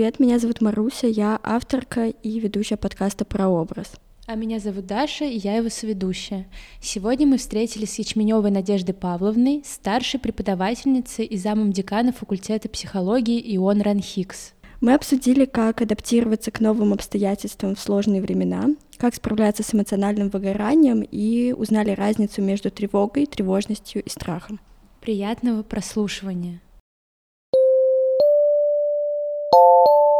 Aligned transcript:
Привет, 0.00 0.18
меня 0.18 0.38
зовут 0.38 0.62
Маруся, 0.62 1.08
я 1.08 1.38
авторка 1.42 2.06
и 2.06 2.40
ведущая 2.40 2.78
подкаста 2.78 3.26
про 3.26 3.48
образ. 3.48 3.92
А 4.26 4.34
меня 4.34 4.58
зовут 4.58 4.86
Даша, 4.86 5.26
и 5.26 5.36
я 5.36 5.56
его 5.56 5.68
соведущая. 5.68 6.46
Сегодня 6.80 7.26
мы 7.26 7.36
встретились 7.36 7.92
с 7.92 7.98
Ячменевой 7.98 8.50
Надеждой 8.50 8.94
Павловной, 8.94 9.62
старшей 9.66 10.18
преподавательницей 10.18 11.26
и 11.26 11.36
замом 11.36 11.70
декана 11.70 12.14
факультета 12.14 12.70
психологии 12.70 13.54
Ион 13.56 13.82
Ранхикс. 13.82 14.54
Мы 14.80 14.94
обсудили, 14.94 15.44
как 15.44 15.82
адаптироваться 15.82 16.50
к 16.50 16.60
новым 16.60 16.94
обстоятельствам 16.94 17.74
в 17.74 17.78
сложные 17.78 18.22
времена, 18.22 18.70
как 18.96 19.14
справляться 19.14 19.62
с 19.62 19.74
эмоциональным 19.74 20.30
выгоранием 20.30 21.02
и 21.02 21.52
узнали 21.52 21.90
разницу 21.90 22.40
между 22.40 22.70
тревогой, 22.70 23.26
тревожностью 23.26 24.02
и 24.02 24.08
страхом. 24.08 24.60
Приятного 25.02 25.62
прослушивания! 25.62 26.62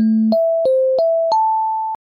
you 0.00 0.49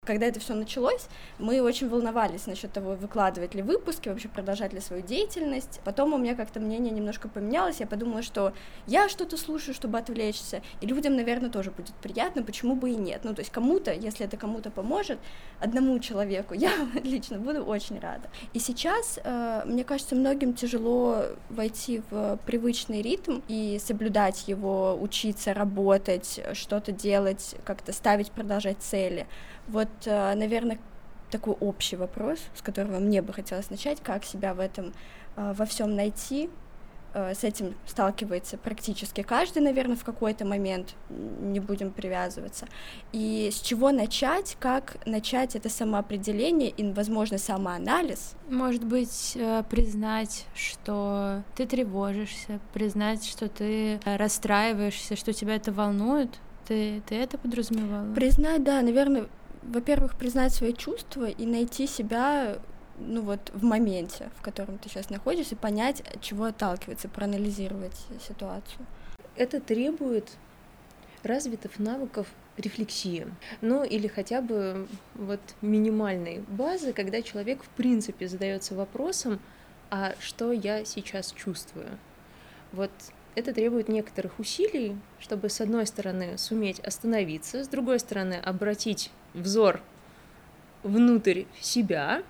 когда 0.09 0.26
это 0.26 0.40
все 0.40 0.55
началось, 0.55 1.05
мы 1.38 1.62
очень 1.62 1.88
волновались 1.88 2.48
насчет 2.48 2.73
того, 2.73 2.95
выкладывать 2.95 3.54
ли 3.54 3.62
выпуски, 3.62 4.09
вообще 4.09 4.27
продолжать 4.27 4.73
ли 4.73 4.80
свою 4.80 5.04
деятельность. 5.04 5.82
Потом 5.85 6.13
у 6.13 6.18
меня 6.18 6.34
как-то 6.34 6.59
мнение 6.59 6.91
немножко 6.91 7.30
поменялось, 7.30 7.80
я 7.80 7.85
подумала, 7.85 8.23
что 8.23 8.54
я 8.88 9.08
что-то 9.08 9.38
слушаю, 9.38 9.76
чтобы 9.76 9.99
отвлечься, 9.99 10.63
и 10.82 10.87
людям, 10.87 11.15
наверное, 11.15 11.52
тоже 11.52 11.70
будет 11.70 11.93
приятно, 12.02 12.41
почему 12.41 12.76
бы 12.76 12.90
и 12.90 12.96
нет. 12.96 13.21
Ну, 13.24 13.35
то 13.35 13.41
есть 13.41 13.52
кому-то, 13.52 13.93
если 13.93 14.26
это 14.26 14.35
кому-то 14.35 14.71
поможет, 14.71 15.20
одному 15.60 15.99
человеку, 15.99 16.54
я 16.55 16.71
лично 17.04 17.37
буду 17.37 17.63
очень 17.63 17.99
рада. 17.99 18.32
И 18.55 18.60
сейчас, 18.60 19.20
э, 19.24 19.62
мне 19.68 19.84
кажется, 19.84 20.15
многим 20.15 20.55
тяжело 20.55 21.24
войти 21.52 22.02
в 22.10 22.40
привычный 22.48 23.04
ритм 23.04 23.41
и 23.48 23.80
соблюдать 23.80 24.48
его, 24.48 24.98
учиться, 24.99 25.54
работать, 25.54 26.40
что-то 26.54 26.91
делать, 26.91 27.54
как-то 27.63 27.93
ставить, 27.93 28.32
продолжать 28.32 28.80
цели. 28.80 29.27
Вот, 29.70 29.89
э, 30.05 30.34
наверное, 30.35 30.79
такой 31.29 31.53
общий 31.59 31.95
вопрос, 31.95 32.39
с 32.55 32.62
которого 32.62 32.99
мне 32.99 33.21
бы 33.21 33.34
хотелось 33.34 33.70
начать, 33.70 34.01
как 34.01 34.25
себя 34.25 34.53
в 34.53 34.59
этом 34.59 34.93
э, 35.35 35.53
во 35.55 35.65
всем 35.65 35.95
найти. 35.95 36.49
Э, 37.13 37.35
с 37.35 37.43
этим 37.43 37.75
сталкивается 37.85 38.57
практически 38.57 39.21
каждый, 39.21 39.62
наверное, 39.62 39.95
в 39.95 40.03
какой-то 40.03 40.43
момент, 40.43 40.95
не 41.09 41.59
будем 41.59 41.91
привязываться. 41.91 42.67
И 43.12 43.51
с 43.53 43.59
чего 43.59 43.91
начать, 43.91 44.57
как 44.59 44.97
начать 45.05 45.55
это 45.55 45.70
самоопределение 45.70 46.71
и, 46.71 46.91
возможно, 46.91 47.37
самоанализ? 47.37 48.34
Может 48.49 48.84
быть, 48.84 49.37
признать, 49.70 50.45
что 50.55 51.43
ты 51.55 51.67
тревожишься, 51.67 52.59
признать, 52.73 53.23
что 53.23 53.49
ты 53.49 53.99
расстраиваешься, 54.03 55.15
что 55.15 55.31
тебя 55.31 55.55
это 55.57 55.71
волнует, 55.71 56.40
ты, 56.67 57.01
ты 57.07 57.15
это 57.15 57.37
подразумевала? 57.37 58.13
Признать, 58.13 58.63
да, 58.63 58.81
наверное, 58.81 59.27
во-первых, 59.63 60.18
признать 60.18 60.54
свои 60.54 60.74
чувства 60.74 61.29
и 61.29 61.46
найти 61.46 61.88
себя 61.88 62.60
ну 62.99 63.21
вот 63.21 63.52
в 63.54 63.63
моменте, 63.63 64.29
в 64.38 64.41
котором 64.41 64.78
ты 64.78 64.90
сейчас 64.90 65.09
находишься, 65.09 65.56
понять, 65.56 66.02
от 66.02 66.22
чего 66.22 66.46
отталкиваться, 66.46 67.07
проанализировать 67.07 67.96
ситуацию. 68.28 68.85
Это 69.35 69.62
требует 69.62 70.30
развитых 71.24 71.80
навыков 71.80 72.28
рефлексии, 72.57 73.25
ну 73.62 73.84
или 73.84 74.07
хотя 74.07 74.42
бы 74.42 74.88
вот 75.16 75.40
минимальной 75.62 76.44
базы, 76.50 76.91
когда 76.91 77.22
человек 77.22 77.64
в 77.64 77.70
принципе 77.70 78.28
задается 78.28 78.76
вопросом, 78.76 79.40
а 79.90 80.14
что 80.20 80.52
я 80.52 80.84
сейчас 80.84 81.31
чувствую? 81.31 81.88
Вот 82.74 82.91
это 83.36 83.53
требует 83.53 83.88
некоторых 83.88 84.40
усилий, 84.40 84.97
чтобы 85.20 85.50
с 85.50 85.62
одной 85.62 85.88
стороны 85.88 86.38
суметь 86.38 86.80
остановиться, 86.81 87.64
с 87.64 87.68
другой 87.68 88.00
стороны 88.00 88.34
обратить 88.34 89.09
взор 89.34 89.81
внутрь 90.84 91.44
себя 91.59 92.23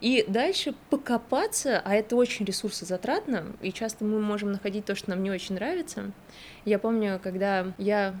и 0.00 0.24
дальше 0.26 0.74
покопаться, 0.90 1.80
а 1.84 1.94
это 1.94 2.16
очень 2.16 2.44
ресурсозатратно, 2.44 3.46
и 3.60 3.72
часто 3.72 4.04
мы 4.04 4.20
можем 4.20 4.52
находить 4.52 4.84
то, 4.84 4.94
что 4.94 5.10
нам 5.10 5.22
не 5.22 5.30
очень 5.30 5.54
нравится. 5.54 6.10
Я 6.64 6.78
помню, 6.78 7.20
когда 7.22 7.72
я 7.78 8.14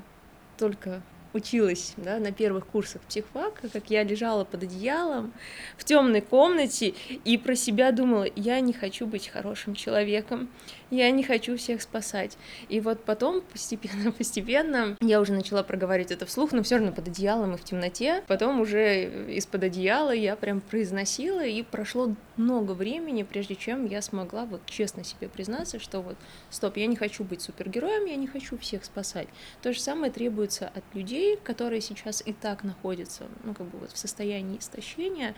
только 0.58 1.02
училась 1.34 1.94
да, 1.96 2.18
на 2.18 2.32
первых 2.32 2.66
курсах 2.66 3.02
психфака, 3.02 3.68
как 3.68 3.90
я 3.90 4.02
лежала 4.02 4.44
под 4.44 4.64
одеялом 4.64 5.32
в 5.76 5.84
темной 5.84 6.20
комнате 6.20 6.94
и 7.24 7.38
про 7.38 7.54
себя 7.54 7.92
думала, 7.92 8.26
я 8.36 8.60
не 8.60 8.72
хочу 8.72 9.06
быть 9.06 9.28
хорошим 9.28 9.74
человеком, 9.74 10.48
я 10.90 11.10
не 11.10 11.22
хочу 11.22 11.56
всех 11.56 11.80
спасать. 11.80 12.36
И 12.68 12.80
вот 12.80 13.02
потом 13.04 13.40
постепенно-постепенно 13.40 14.96
я 15.00 15.20
уже 15.20 15.32
начала 15.32 15.62
проговаривать 15.62 16.12
это 16.12 16.26
вслух, 16.26 16.52
но 16.52 16.62
все 16.62 16.76
равно 16.76 16.92
под 16.92 17.08
одеялом 17.08 17.54
и 17.54 17.56
в 17.56 17.64
темноте. 17.64 18.22
Потом 18.26 18.60
уже 18.60 19.34
из-под 19.36 19.64
одеяла 19.64 20.10
я 20.10 20.36
прям 20.36 20.60
произносила, 20.60 21.44
и 21.44 21.62
прошло 21.62 22.14
много 22.36 22.72
времени, 22.72 23.22
прежде 23.22 23.54
чем 23.54 23.86
я 23.86 24.02
смогла 24.02 24.44
вот 24.44 24.60
честно 24.66 25.02
себе 25.02 25.28
признаться, 25.28 25.78
что 25.78 26.02
вот, 26.02 26.16
стоп, 26.50 26.76
я 26.76 26.86
не 26.86 26.96
хочу 26.96 27.24
быть 27.24 27.40
супергероем, 27.40 28.04
я 28.04 28.16
не 28.16 28.26
хочу 28.26 28.58
всех 28.58 28.84
спасать. 28.84 29.28
То 29.62 29.72
же 29.72 29.80
самое 29.80 30.12
требуется 30.12 30.70
от 30.74 30.84
людей, 30.94 31.21
которые 31.42 31.80
сейчас 31.80 32.22
и 32.24 32.32
так 32.32 32.64
находятся, 32.64 33.24
ну, 33.44 33.54
как 33.54 33.66
бы 33.66 33.78
вот 33.78 33.92
в 33.92 33.98
состоянии 33.98 34.58
истощения, 34.58 35.34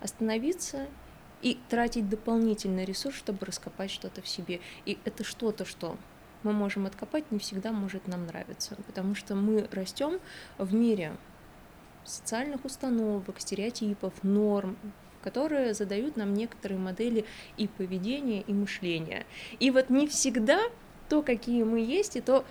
остановиться 0.00 0.86
и 1.42 1.58
тратить 1.68 2.08
дополнительный 2.08 2.84
ресурс, 2.84 3.16
чтобы 3.16 3.44
раскопать 3.46 3.90
что-то 3.90 4.22
в 4.22 4.28
себе. 4.28 4.60
И 4.84 4.98
это 5.04 5.24
что-то, 5.24 5.64
что 5.64 5.96
мы 6.42 6.52
можем 6.52 6.86
откопать, 6.86 7.30
не 7.30 7.38
всегда 7.38 7.72
может 7.72 8.06
нам 8.08 8.26
нравиться, 8.26 8.76
потому 8.86 9.14
что 9.14 9.34
мы 9.34 9.68
растем 9.72 10.20
в 10.58 10.74
мире 10.74 11.16
социальных 12.04 12.64
установок, 12.64 13.40
стереотипов, 13.40 14.12
норм, 14.22 14.76
которые 15.22 15.74
задают 15.74 16.16
нам 16.16 16.34
некоторые 16.34 16.78
модели 16.78 17.24
и 17.56 17.66
поведения, 17.66 18.42
и 18.42 18.52
мышления. 18.52 19.26
И 19.58 19.72
вот 19.72 19.90
не 19.90 20.06
всегда 20.06 20.60
то, 21.08 21.22
какие 21.22 21.64
мы 21.64 21.80
есть, 21.80 22.16
и 22.16 22.20
то, 22.20 22.44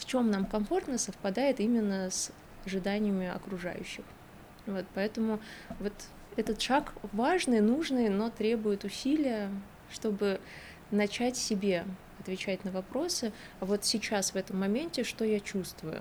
в 0.00 0.06
чем 0.06 0.30
нам 0.30 0.46
комфортно, 0.46 0.96
совпадает 0.96 1.60
именно 1.60 2.10
с 2.10 2.32
ожиданиями 2.64 3.28
окружающих. 3.28 4.04
Вот, 4.66 4.86
поэтому 4.94 5.40
вот 5.78 5.92
этот 6.36 6.60
шаг 6.60 6.94
важный, 7.12 7.60
нужный, 7.60 8.08
но 8.08 8.30
требует 8.30 8.84
усилия, 8.84 9.50
чтобы 9.90 10.40
начать 10.90 11.36
себе 11.36 11.84
отвечать 12.18 12.64
на 12.64 12.70
вопросы, 12.70 13.32
а 13.60 13.66
вот 13.66 13.84
сейчас 13.84 14.32
в 14.32 14.36
этом 14.36 14.58
моменте 14.58 15.04
что 15.04 15.24
я 15.24 15.40
чувствую, 15.40 16.00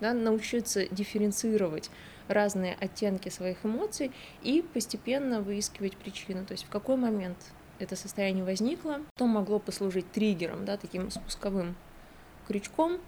да, 0.00 0.12
научиться 0.14 0.86
дифференцировать 0.86 1.90
разные 2.28 2.74
оттенки 2.74 3.28
своих 3.28 3.64
эмоций 3.64 4.12
и 4.42 4.62
постепенно 4.62 5.40
выискивать 5.40 5.96
причину, 5.96 6.44
то 6.46 6.52
есть 6.52 6.64
в 6.64 6.70
какой 6.70 6.96
момент 6.96 7.36
это 7.78 7.96
состояние 7.96 8.44
возникло, 8.44 9.00
что 9.16 9.26
могло 9.26 9.58
послужить 9.58 10.10
триггером, 10.12 10.64
да, 10.64 10.76
таким 10.76 11.10
спусковым 11.10 11.74
крючком, 12.46 12.98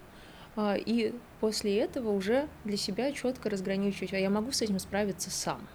а, 0.56 0.76
и 0.76 1.12
после 1.40 1.78
этого 1.78 2.10
уже 2.10 2.48
для 2.64 2.76
себя 2.76 3.12
четко 3.12 3.50
разграничивать, 3.50 4.12
а 4.12 4.18
я 4.18 4.30
могу 4.30 4.52
с 4.52 4.62
этим 4.62 4.78
справиться 4.78 5.30
сам 5.30 5.66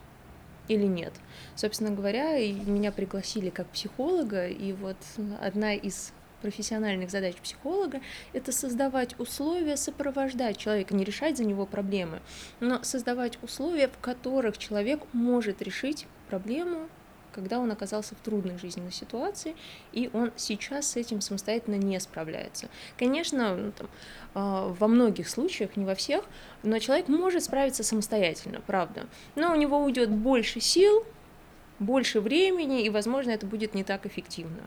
или 0.67 0.85
нет. 0.85 1.13
Собственно 1.55 1.91
говоря, 1.91 2.38
меня 2.38 2.91
пригласили 2.91 3.49
как 3.49 3.67
психолога, 3.67 4.47
и 4.47 4.73
вот 4.73 4.97
одна 5.41 5.73
из 5.73 6.13
профессиональных 6.41 7.11
задач 7.11 7.35
психолога— 7.35 8.02
это 8.34 8.52
создавать 8.52 9.19
условия, 9.19 9.78
сопровождать 9.78 10.57
человека, 10.57 10.96
не 10.96 11.03
решать 11.03 11.37
за 11.37 11.43
него 11.43 11.66
проблемы, 11.66 12.19
но 12.59 12.84
создавать 12.84 13.37
условия, 13.43 13.87
в 13.87 13.97
которых 13.99 14.57
человек 14.57 15.02
может 15.14 15.61
решить 15.61 16.07
проблему 16.29 16.90
когда 17.33 17.59
он 17.59 17.72
оказался 17.72 18.16
в 18.16 18.19
трудной 18.19 18.57
жизненной 18.57 18.91
ситуации, 18.91 19.55
и 19.91 20.09
он 20.13 20.31
сейчас 20.35 20.91
с 20.91 20.95
этим 20.95 21.22
самостоятельно 21.22 21.75
не 21.75 21.99
справляется. 21.99 22.69
Конечно, 22.97 23.55
ну, 23.55 23.72
там, 23.72 23.87
э, 24.35 24.73
во 24.79 24.87
многих 24.87 25.29
случаях, 25.29 25.75
не 25.78 25.85
во 25.85 25.95
всех, 25.95 26.25
но 26.63 26.79
человек 26.79 27.07
может 27.07 27.43
справиться 27.43 27.83
самостоятельно, 27.83 28.61
правда. 28.66 29.07
Но 29.35 29.51
у 29.51 29.55
него 29.55 29.83
уйдет 29.83 30.09
больше 30.09 30.59
сил, 30.59 31.05
больше 31.79 32.19
времени, 32.22 32.83
и, 32.83 32.89
возможно, 32.89 33.31
это 33.31 33.45
будет 33.45 33.73
не 33.73 33.83
так 33.83 34.05
эффективно. 34.05 34.61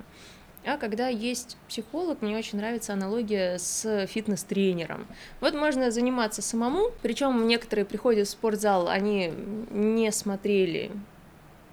А 0.66 0.78
когда 0.78 1.08
есть 1.08 1.58
психолог, 1.69 2.22
мне 2.22 2.38
очень 2.38 2.58
нравится 2.58 2.94
аналогия 2.94 3.58
с 3.58 4.06
фитнес-тренером. 4.06 5.06
Вот 5.40 5.55
можно 5.55 5.90
заниматься 5.90 6.40
самому, 6.40 6.90
причем 7.02 7.46
некоторые 7.46 7.84
приходят 7.84 8.26
в 8.26 8.31
спортзал, 8.31 8.88
они 8.88 9.31
не 9.70 10.11
смотрели 10.11 10.90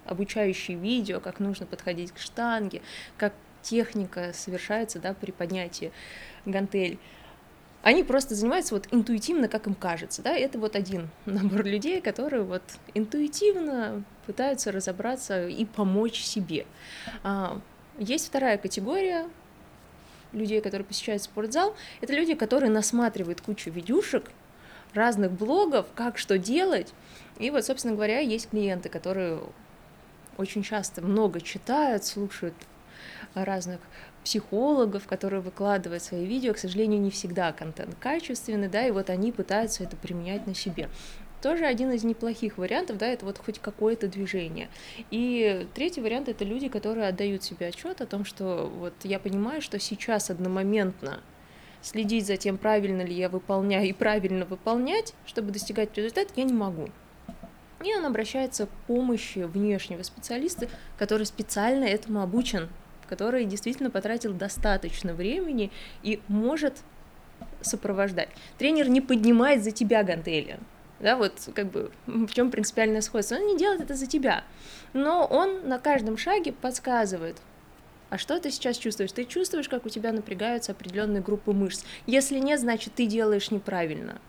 обучающие 0.06 0.78
видео, 0.78 1.20
как 1.20 1.40
нужно 1.40 1.66
подходить 1.66 2.12
к 2.12 2.18
штанге, 2.20 2.82
как 3.18 3.34
техника 3.62 4.32
совершается 4.34 5.00
да, 5.00 5.14
при 5.14 5.32
поднятии 5.32 5.92
гантель. 6.46 6.98
Они 7.84 8.04
просто 8.04 8.36
занимаются 8.36 8.76
вот 8.76 8.88
интуитивно, 8.92 9.48
как 9.48 9.66
им 9.66 9.74
кажется, 9.74 10.22
да, 10.22 10.36
это 10.36 10.60
вот 10.60 10.76
один 10.76 11.10
набор 11.26 11.66
людей, 11.66 12.02
которые 12.02 12.44
вот 12.44 12.64
интуитивно 12.94 14.04
пытаются 14.26 14.72
разобраться 14.72 15.48
и 15.48 15.66
помочь 15.66 16.22
себе. 16.22 16.66
А, 17.24 17.60
есть 17.98 18.28
вторая 18.28 18.58
категория 18.58 19.28
людей, 20.32 20.62
которые 20.62 20.86
посещают 20.86 21.24
спортзал, 21.24 21.76
это 22.02 22.14
люди, 22.14 22.36
которые 22.36 22.70
насматривают 22.70 23.42
кучу 23.42 23.70
видюшек, 23.70 24.32
разных 24.94 25.32
блогов, 25.32 25.88
как 25.96 26.18
что 26.18 26.38
делать. 26.38 26.94
И 27.40 27.50
вот, 27.50 27.66
собственно 27.66 27.96
говоря, 27.96 28.20
есть 28.20 28.50
клиенты, 28.50 28.90
которые 28.90 29.42
очень 30.38 30.64
часто 30.64 31.02
много 31.02 31.42
читают, 31.42 32.06
слушают 32.06 32.56
разных 33.34 33.80
психологов, 34.24 35.08
которые 35.08 35.42
выкладывают 35.42 36.04
свои 36.04 36.26
видео, 36.26 36.54
к 36.54 36.58
сожалению, 36.58 37.02
не 37.02 37.10
всегда 37.10 37.52
контент 37.52 37.96
качественный, 38.00 38.68
да, 38.68 38.86
и 38.86 38.92
вот 38.92 39.10
они 39.10 39.32
пытаются 39.32 39.84
это 39.84 39.96
применять 39.96 40.46
на 40.46 40.54
себе. 40.54 40.90
Тоже 41.42 41.66
один 41.66 41.92
из 41.92 42.04
неплохих 42.04 42.60
вариантов, 42.60 43.00
да, 43.00 43.08
это 43.08 43.26
вот 43.26 43.40
хоть 43.40 43.58
какое-то 43.58 44.08
движение. 44.08 44.70
И 45.10 45.68
третий 45.74 46.02
вариант 46.02 46.30
это 46.30 46.46
люди, 46.46 46.70
которые 46.70 47.08
отдают 47.08 47.44
себе 47.44 47.68
отчет 47.68 48.00
о 48.00 48.06
том, 48.06 48.26
что 48.26 48.72
вот 48.72 48.94
я 49.04 49.18
понимаю, 49.18 49.62
что 49.62 49.80
сейчас 49.80 50.30
одномоментно 50.30 51.20
следить 51.82 52.28
за 52.28 52.38
тем, 52.38 52.60
правильно 52.60 53.02
ли 53.02 53.16
я 53.16 53.28
выполняю 53.28 53.90
и 53.90 53.94
правильно 53.94 54.46
выполнять, 54.46 55.16
чтобы 55.26 55.52
достигать 55.52 55.98
результата, 55.98 56.32
я 56.36 56.44
не 56.44 56.54
могу. 56.54 56.90
И 57.84 57.96
он 57.96 58.06
обращается 58.06 58.68
к 58.68 58.70
помощи 58.88 59.40
внешнего 59.40 60.04
специалиста, 60.04 60.68
который 60.98 61.26
специально 61.26 61.86
этому 61.86 62.22
обучен, 62.22 62.70
который 63.08 63.46
действительно 63.46 63.90
потратил 63.90 64.34
достаточно 64.34 65.14
времени 65.14 65.72
и 66.04 66.22
может 66.28 66.78
сопровождать. 67.62 68.30
Тренер 68.58 68.90
не 68.90 69.02
поднимает 69.02 69.64
за 69.64 69.72
тебя 69.72 70.04
гантели, 70.04 70.60
да, 71.00 71.18
вот 71.18 71.34
как 71.56 71.72
бы 71.72 71.92
в 72.06 72.32
чем 72.34 72.52
принципиальное 72.52 73.02
сходство. 73.02 73.36
Он 73.36 73.48
не 73.48 73.58
делает 73.58 73.82
это 73.82 73.96
за 73.96 74.06
тебя, 74.06 74.44
но 74.94 75.26
он 75.26 75.68
на 75.68 75.80
каждом 75.80 76.18
шаге 76.18 76.54
подсказывает, 76.54 77.38
а 78.12 78.18
что 78.18 78.38
ты 78.40 78.52
сейчас 78.52 78.78
чувствуешь? 78.78 79.14
Ты 79.14 79.24
чувствуешь, 79.24 79.70
как 79.70 79.86
у 79.86 79.90
тебя 79.90 80.12
напрягаются 80.12 80.74
определенные 80.74 81.22
группы 81.22 81.54
мышц. 81.54 81.86
Если 82.06 82.40
нет, 82.40 82.60
значит, 82.60 82.94
ты 82.94 83.06
делаешь 83.06 83.52
неправильно. 83.52 84.20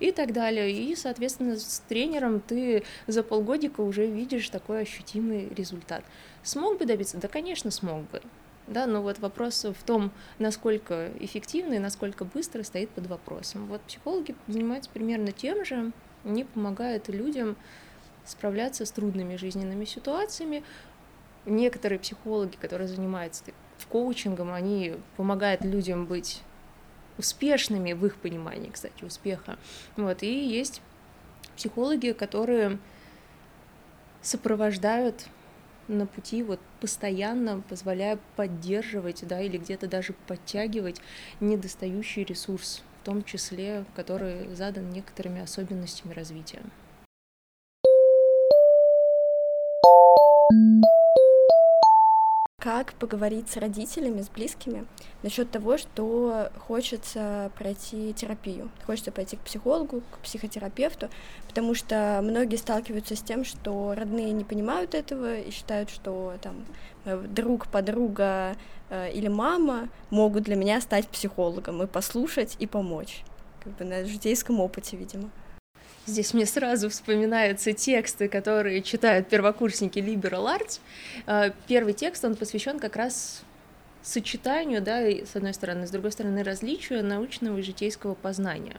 И 0.00 0.12
так 0.12 0.32
далее. 0.32 0.72
И, 0.72 0.96
соответственно, 0.96 1.56
с 1.56 1.82
тренером 1.88 2.40
ты 2.40 2.82
за 3.06 3.22
полгодика 3.22 3.82
уже 3.82 4.06
видишь 4.06 4.48
такой 4.48 4.82
ощутимый 4.82 5.48
результат. 5.50 6.02
Смог 6.42 6.78
бы 6.78 6.86
добиться? 6.86 7.18
Да, 7.18 7.28
конечно, 7.28 7.70
смог 7.70 8.10
бы. 8.10 8.22
Да, 8.66 8.86
но 8.86 9.02
вот 9.02 9.18
вопрос 9.18 9.64
в 9.64 9.82
том, 9.84 10.10
насколько 10.38 11.10
эффективно 11.18 11.74
и 11.74 11.78
насколько 11.78 12.24
быстро 12.24 12.62
стоит 12.62 12.88
под 12.90 13.08
вопросом. 13.08 13.66
Вот 13.66 13.80
психологи 13.82 14.34
занимаются 14.46 14.90
примерно 14.90 15.32
тем 15.32 15.64
же, 15.64 15.92
они 16.24 16.44
помогают 16.44 17.08
людям 17.08 17.56
справляться 18.24 18.84
с 18.86 18.92
трудными 18.92 19.36
жизненными 19.36 19.84
ситуациями, 19.84 20.62
некоторые 21.46 21.98
психологи, 21.98 22.56
которые 22.56 22.88
занимаются 22.88 23.44
коучингом, 23.90 24.52
они 24.52 24.94
помогают 25.16 25.64
людям 25.64 26.06
быть 26.06 26.42
успешными 27.20 27.92
в 27.92 28.04
их 28.04 28.16
понимании, 28.16 28.70
кстати, 28.70 29.04
успеха. 29.04 29.58
Вот, 29.96 30.22
и 30.22 30.48
есть 30.48 30.82
психологи, 31.56 32.10
которые 32.12 32.78
сопровождают 34.22 35.26
на 35.88 36.06
пути 36.06 36.42
вот 36.42 36.60
постоянно 36.80 37.62
позволяя 37.68 38.18
поддерживать, 38.36 39.26
да, 39.26 39.40
или 39.40 39.58
где-то 39.58 39.86
даже 39.86 40.14
подтягивать 40.26 41.00
недостающий 41.40 42.24
ресурс, 42.24 42.82
в 43.02 43.04
том 43.04 43.24
числе, 43.24 43.84
который 43.94 44.54
задан 44.54 44.90
некоторыми 44.90 45.40
особенностями 45.40 46.12
развития. 46.12 46.62
Как 52.70 52.92
поговорить 52.94 53.50
с 53.50 53.56
родителями, 53.56 54.22
с 54.22 54.28
близкими 54.28 54.86
насчет 55.24 55.50
того, 55.50 55.76
что 55.76 56.50
хочется 56.56 57.50
пройти 57.58 58.12
терапию, 58.12 58.70
хочется 58.86 59.10
пойти 59.10 59.36
к 59.36 59.40
психологу, 59.40 60.02
к 60.12 60.18
психотерапевту, 60.18 61.08
потому 61.48 61.74
что 61.74 62.20
многие 62.22 62.54
сталкиваются 62.56 63.16
с 63.16 63.22
тем, 63.22 63.44
что 63.44 63.94
родные 63.96 64.30
не 64.30 64.44
понимают 64.44 64.94
этого 64.94 65.38
и 65.38 65.50
считают, 65.50 65.90
что 65.90 66.34
там 66.40 66.64
друг, 67.04 67.66
подруга 67.66 68.56
э, 68.88 69.10
или 69.12 69.26
мама 69.26 69.88
могут 70.10 70.44
для 70.44 70.54
меня 70.54 70.80
стать 70.80 71.08
психологом 71.08 71.82
и 71.82 71.88
послушать 71.88 72.54
и 72.60 72.68
помочь, 72.68 73.24
как 73.64 73.76
бы 73.76 73.84
на 73.84 74.04
житейском 74.04 74.60
опыте, 74.60 74.96
видимо. 74.96 75.28
Здесь 76.06 76.34
мне 76.34 76.46
сразу 76.46 76.88
вспоминаются 76.88 77.72
тексты, 77.72 78.28
которые 78.28 78.82
читают 78.82 79.28
первокурсники 79.28 79.98
Liberal 79.98 80.46
Arts. 80.46 80.80
А, 81.26 81.50
первый 81.68 81.92
текст, 81.92 82.24
он 82.24 82.34
посвящен 82.36 82.78
как 82.78 82.96
раз 82.96 83.42
сочетанию, 84.02 84.80
да, 84.80 85.00
с 85.00 85.36
одной 85.36 85.54
стороны, 85.54 85.86
с 85.86 85.90
другой 85.90 86.12
стороны, 86.12 86.42
различию 86.42 87.04
научного 87.04 87.58
и 87.58 87.62
житейского 87.62 88.14
познания. 88.14 88.76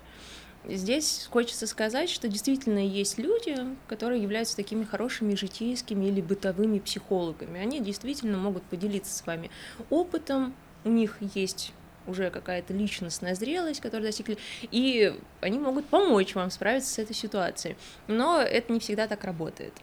Здесь 0.68 1.27
хочется 1.31 1.65
сказать, 1.65 2.09
что 2.09 2.27
действительно 2.27 2.85
есть 2.85 3.18
люди, 3.18 3.56
которые 3.88 4.21
являются 4.21 4.56
такими 4.56 4.83
хорошими 4.83 5.33
житейскими 5.33 6.06
или 6.06 6.21
бытовыми 6.21 6.79
психологами. 6.79 7.59
Они 7.59 7.79
действительно 7.79 8.38
могут 8.38 8.63
поделиться 8.63 9.12
с 9.12 9.25
вами 9.25 9.50
опытом, 9.89 10.53
у 10.83 10.89
них 10.89 11.17
есть 11.33 11.74
уже 12.07 12.30
какая-то 12.30 12.74
личностная 12.74 13.36
зрелость, 13.36 13.81
которую 13.81 14.07
достигли, 14.07 14.38
и 14.71 15.15
они 15.42 15.59
могут 15.59 15.86
помочь 15.86 16.36
вам 16.36 16.51
справиться 16.51 16.94
с 16.94 17.00
этой 17.00 17.13
ситуацией. 17.13 17.75
Но 18.07 18.42
это 18.42 18.74
не 18.74 18.80
всегда 18.80 19.07
так 19.07 19.24
работает. 19.24 19.74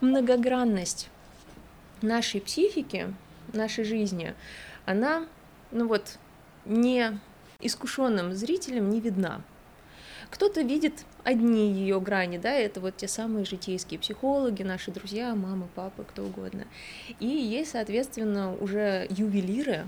Многогранность 0.00 1.08
нашей 2.02 2.40
психики, 2.40 3.14
нашей 3.52 3.84
жизни, 3.84 4.34
она, 4.84 5.26
ну 5.70 5.88
вот, 5.88 6.18
не 6.64 7.18
искушенным 7.60 8.34
зрителям 8.34 8.90
не 8.90 9.00
видна. 9.00 9.42
Кто-то 10.30 10.62
видит 10.62 11.04
одни 11.24 11.70
ее 11.72 12.00
грани, 12.00 12.38
да, 12.38 12.52
это 12.52 12.80
вот 12.80 12.96
те 12.96 13.06
самые 13.06 13.44
житейские 13.44 14.00
психологи, 14.00 14.62
наши 14.62 14.90
друзья, 14.90 15.34
мамы, 15.34 15.68
папы, 15.74 16.04
кто 16.04 16.24
угодно. 16.24 16.64
И 17.20 17.26
есть, 17.26 17.72
соответственно, 17.72 18.54
уже 18.56 19.06
ювелиры, 19.10 19.86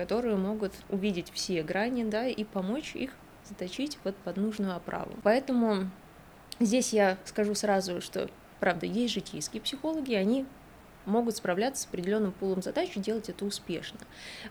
которые 0.00 0.36
могут 0.36 0.72
увидеть 0.88 1.30
все 1.30 1.62
грани, 1.62 2.04
да, 2.04 2.26
и 2.26 2.42
помочь 2.42 2.96
их 2.96 3.12
заточить 3.44 3.98
вот 4.02 4.16
под 4.16 4.38
нужную 4.38 4.74
оправу. 4.74 5.12
Поэтому 5.22 5.90
здесь 6.58 6.94
я 6.94 7.18
скажу 7.26 7.54
сразу, 7.54 8.00
что, 8.00 8.30
правда, 8.60 8.86
есть 8.86 9.12
житейские 9.12 9.60
психологи, 9.60 10.14
они 10.14 10.46
могут 11.04 11.36
справляться 11.36 11.82
с 11.82 11.86
определенным 11.86 12.32
пулом 12.32 12.62
задач 12.62 12.96
и 12.96 13.00
делать 13.00 13.28
это 13.28 13.44
успешно. 13.44 13.98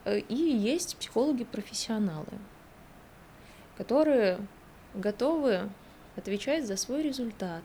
Э, 0.05 0.19
и 0.19 0.35
есть 0.35 0.95
психологи-профессионалы, 0.97 2.27
которые 3.75 4.38
готовы 4.93 5.67
отвечать 6.15 6.67
за 6.67 6.77
свой 6.77 7.01
результат, 7.01 7.63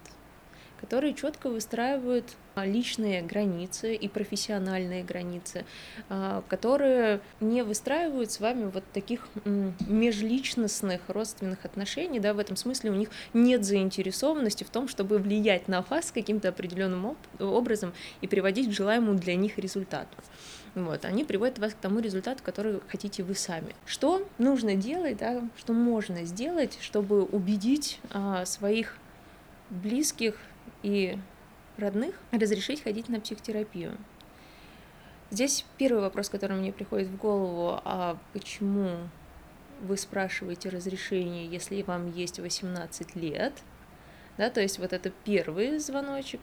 которые 0.85 1.15
четко 1.15 1.49
выстраивают 1.49 2.27
а, 2.55 2.67
личные 2.67 3.23
границы 3.23 3.95
и 3.95 4.07
профессиональные 4.07 5.03
границы, 5.03 5.65
а, 6.11 6.45
которые 6.47 7.21
не 7.41 7.65
выстраивают 7.65 8.31
с 8.31 8.39
вами 8.39 8.71
вот 8.71 8.85
таких 8.93 9.27
межличностных 9.47 11.01
родственных 11.09 11.65
отношений, 11.65 12.21
да, 12.21 12.35
в 12.35 12.39
этом 12.39 12.57
смысле 12.57 12.91
у 12.91 12.95
них 12.95 13.09
нет 13.33 13.65
заинтересованности 13.65 14.63
в 14.65 14.69
том, 14.69 14.87
чтобы 14.87 15.17
влиять 15.17 15.69
на 15.69 15.81
вас 15.81 16.13
каким-то 16.13 16.51
определенным 16.51 17.17
образом 17.39 17.95
и 18.21 18.27
приводить 18.27 18.69
к 18.69 18.73
желаемому 18.73 19.19
для 19.19 19.37
них 19.37 19.57
результату. 19.57 20.15
Вот, 20.75 21.07
они 21.07 21.25
приводят 21.25 21.59
вас 21.59 21.73
к 21.73 21.77
тому 21.77 22.01
результату, 22.01 22.43
который 22.43 22.81
хотите 22.89 23.23
вы 23.23 23.35
сами. 23.35 23.75
Что 23.87 24.29
нужно 24.37 24.75
делать, 24.75 25.17
да, 25.17 25.49
что 25.57 25.73
можно 25.73 26.25
сделать, 26.25 26.77
чтобы 26.83 27.23
убедить 27.23 28.01
а, 28.11 28.45
своих 28.45 28.99
близких 29.71 30.37
и 30.85 31.19
родных 31.79 32.15
разрешить 32.31 32.83
ходить 32.83 33.09
на 33.09 33.19
психотерапию. 33.19 33.97
Здесь 35.31 35.65
первый 35.79 36.03
вопрос, 36.03 36.29
который 36.29 36.57
мне 36.57 36.73
приходит 36.73 37.09
в 37.09 37.17
голову, 37.17 37.81
а 37.85 38.19
почему 38.33 38.99
вы 39.81 39.97
спрашиваете 39.97 40.69
разрешение, 40.69 41.47
если 41.47 41.83
вам 41.83 42.13
есть 42.13 42.39
18 42.39 43.17
лет? 43.17 43.55
Да, 44.37 44.51
то 44.51 44.61
есть 44.61 44.79
вот 44.79 44.93
это 44.93 45.11
первый 45.25 45.79
звоночек, 45.79 46.41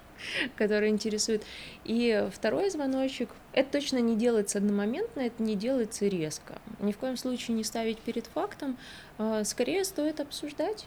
который 0.56 0.90
интересует. 0.90 1.42
И 1.84 2.28
второй 2.32 2.70
звоночек, 2.70 3.30
это 3.52 3.72
точно 3.72 3.98
не 3.98 4.14
делается 4.14 4.58
одномоментно, 4.58 5.20
это 5.20 5.42
не 5.42 5.56
делается 5.56 6.06
резко. 6.06 6.58
Ни 6.80 6.92
в 6.92 6.98
коем 6.98 7.16
случае 7.16 7.56
не 7.56 7.64
ставить 7.64 7.98
перед 7.98 8.26
фактом, 8.26 8.76
а 9.16 9.42
скорее 9.44 9.84
стоит 9.84 10.20
обсуждать 10.20 10.86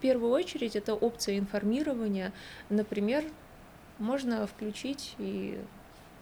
в 0.00 0.02
первую 0.02 0.32
очередь 0.32 0.76
это 0.76 0.94
опция 0.94 1.38
информирования. 1.38 2.32
Например, 2.70 3.22
можно 3.98 4.46
включить 4.46 5.14
и 5.18 5.60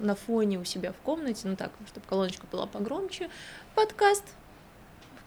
на 0.00 0.16
фоне 0.16 0.58
у 0.58 0.64
себя 0.64 0.92
в 0.92 0.96
комнате, 0.96 1.46
ну 1.46 1.54
так, 1.54 1.70
чтобы 1.86 2.04
колоночка 2.08 2.44
была 2.50 2.66
погромче, 2.66 3.30
подкаст, 3.76 4.24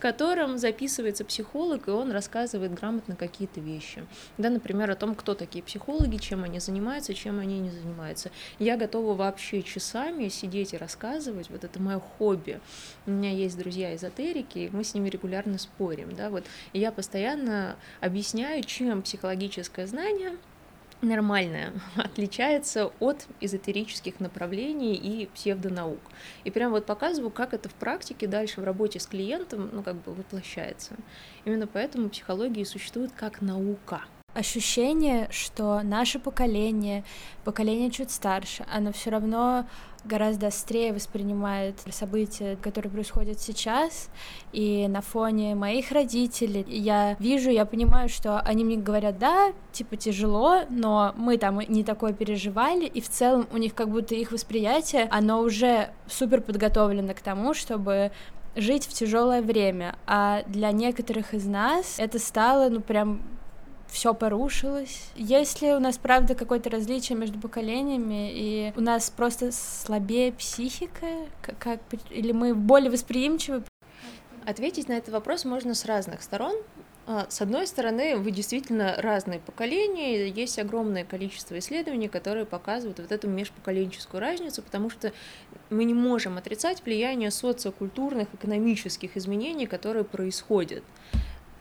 котором 0.02 0.58
записывается 0.58 1.24
психолог, 1.24 1.88
и 1.88 1.92
он 1.92 2.12
рассказывает 2.12 2.74
грамотно 2.74 3.16
какие-то 3.16 3.62
вещи. 3.62 4.04
Да, 4.38 4.50
например, 4.50 4.90
о 4.92 4.96
том, 4.96 5.16
кто 5.16 5.36
такие 5.36 5.64
психологи, 5.64 6.18
чем 6.18 6.44
они 6.44 6.60
занимаются, 6.60 7.14
чем 7.14 7.40
они 7.40 7.60
не 7.60 7.70
занимаются. 7.70 8.32
Я 8.60 8.76
готова 8.76 9.14
вообще 9.14 9.62
часами 9.62 10.28
сидеть 10.28 10.74
и 10.74 10.78
рассказывать, 10.78 11.50
вот 11.50 11.64
это 11.64 11.80
мое 11.80 12.00
хобби. 12.00 12.60
У 13.06 13.12
меня 13.12 13.32
есть 13.32 13.58
друзья-эзотерики, 13.58 14.60
и 14.60 14.70
мы 14.72 14.84
с 14.84 14.94
ними 14.94 15.08
регулярно 15.08 15.58
спорим, 15.58 16.16
да, 16.16 16.30
вот. 16.30 16.44
И 16.74 16.80
я 16.80 16.92
постоянно 16.92 17.76
объясняю, 18.02 18.64
чем 18.64 19.04
психологическое 19.04 19.86
знание— 19.86 20.36
нормальная, 21.02 21.74
отличается 21.96 22.92
от 23.00 23.28
эзотерических 23.40 24.20
направлений 24.20 24.96
и 24.96 25.28
псевдонаук. 25.28 26.02
И 26.44 26.52
прям 26.52 26.72
вот 26.72 26.86
показываю, 26.86 27.32
как 27.32 27.54
это 27.54 27.70
в 27.70 27.74
практике 27.74 28.28
дальше 28.28 28.62
в 28.62 28.64
работе 28.64 29.00
с 29.00 29.08
клиентом, 29.08 29.70
ну, 29.72 29.84
как 29.84 29.96
бы 29.96 30.14
воплощается. 30.14 30.96
Именно 31.46 31.68
поэтому 31.68 32.10
психология 32.10 32.66
существует 32.66 33.12
как 33.12 33.42
наука. 33.42 34.02
Ощущение, 34.34 35.28
что 35.30 35.82
наше 35.84 36.18
поколение, 36.18 37.04
поколение 37.44 37.92
чуть 37.92 38.12
старше, 38.12 38.66
оно 38.72 38.94
все 38.94 39.10
равно 39.10 39.68
гораздо 40.04 40.48
острее 40.48 40.94
воспринимает 40.94 41.80
события, 41.92 42.58
которые 42.62 42.92
происходят 42.92 43.40
сейчас, 43.40 44.10
и 44.52 44.88
на 44.88 45.02
фоне 45.02 45.56
моих 45.56 45.92
родителей 45.92 46.66
я 46.68 47.16
вижу, 47.20 47.50
я 47.50 47.66
понимаю, 47.66 48.10
что 48.10 48.40
они 48.40 48.64
мне 48.64 48.78
говорят, 48.78 49.20
да, 49.20 49.54
типа 49.72 49.98
тяжело, 49.98 50.62
но 50.70 51.14
мы 51.18 51.38
там 51.38 51.60
не 51.60 51.84
такое 51.84 52.14
переживали, 52.14 52.86
и 52.86 53.02
в 53.02 53.10
целом 53.10 53.48
у 53.52 53.58
них 53.58 53.76
как 53.76 53.90
будто 53.90 54.16
их 54.16 54.32
восприятие, 54.32 55.08
оно 55.12 55.42
уже 55.42 55.90
супер 56.08 56.42
подготовлено 56.42 57.14
к 57.14 57.22
тому, 57.22 57.54
чтобы 57.54 58.12
жить 58.56 58.86
в 58.86 58.94
тяжелое 58.94 59.42
время, 59.42 59.96
а 60.06 60.44
для 60.48 60.72
некоторых 60.72 61.34
из 61.34 61.46
нас 61.46 61.96
это 62.00 62.20
стало, 62.20 62.70
ну, 62.70 62.82
прям 62.82 63.22
все 63.92 64.14
порушилось. 64.14 65.10
Если 65.16 65.72
у 65.74 65.80
нас, 65.80 65.98
правда, 65.98 66.34
какое-то 66.34 66.70
различие 66.70 67.18
между 67.18 67.38
поколениями, 67.40 68.32
и 68.34 68.74
у 68.78 68.82
нас 68.82 69.10
просто 69.10 69.52
слабее 69.52 70.32
психика, 70.32 71.08
как 71.60 71.82
или 72.10 72.32
мы 72.32 72.56
более 72.56 72.90
восприимчивы? 72.90 73.64
Ответить 74.46 74.88
на 74.88 74.94
этот 74.94 75.14
вопрос 75.14 75.46
можно 75.46 75.76
с 75.76 75.86
разных 75.86 76.24
сторон. 76.24 76.56
А, 77.06 77.28
с 77.30 77.42
одной 77.42 77.68
стороны, 77.68 78.16
вы 78.16 78.32
действительно 78.32 78.96
разные 78.98 79.40
поколения, 79.40 80.28
есть 80.30 80.58
огромное 80.58 81.04
количество 81.04 81.60
исследований, 81.60 82.08
которые 82.08 82.46
показывают 82.46 83.00
вот 83.00 83.12
эту 83.12 83.28
межпоколенческую 83.28 84.22
разницу, 84.22 84.62
потому 84.62 84.90
что 84.90 85.12
мы 85.70 85.84
не 85.84 85.94
можем 85.94 86.38
отрицать 86.38 86.84
влияние 86.86 87.30
социокультурных, 87.30 88.30
экономических 88.34 89.18
изменений, 89.18 89.68
которые 89.68 90.06
происходят. 90.06 90.84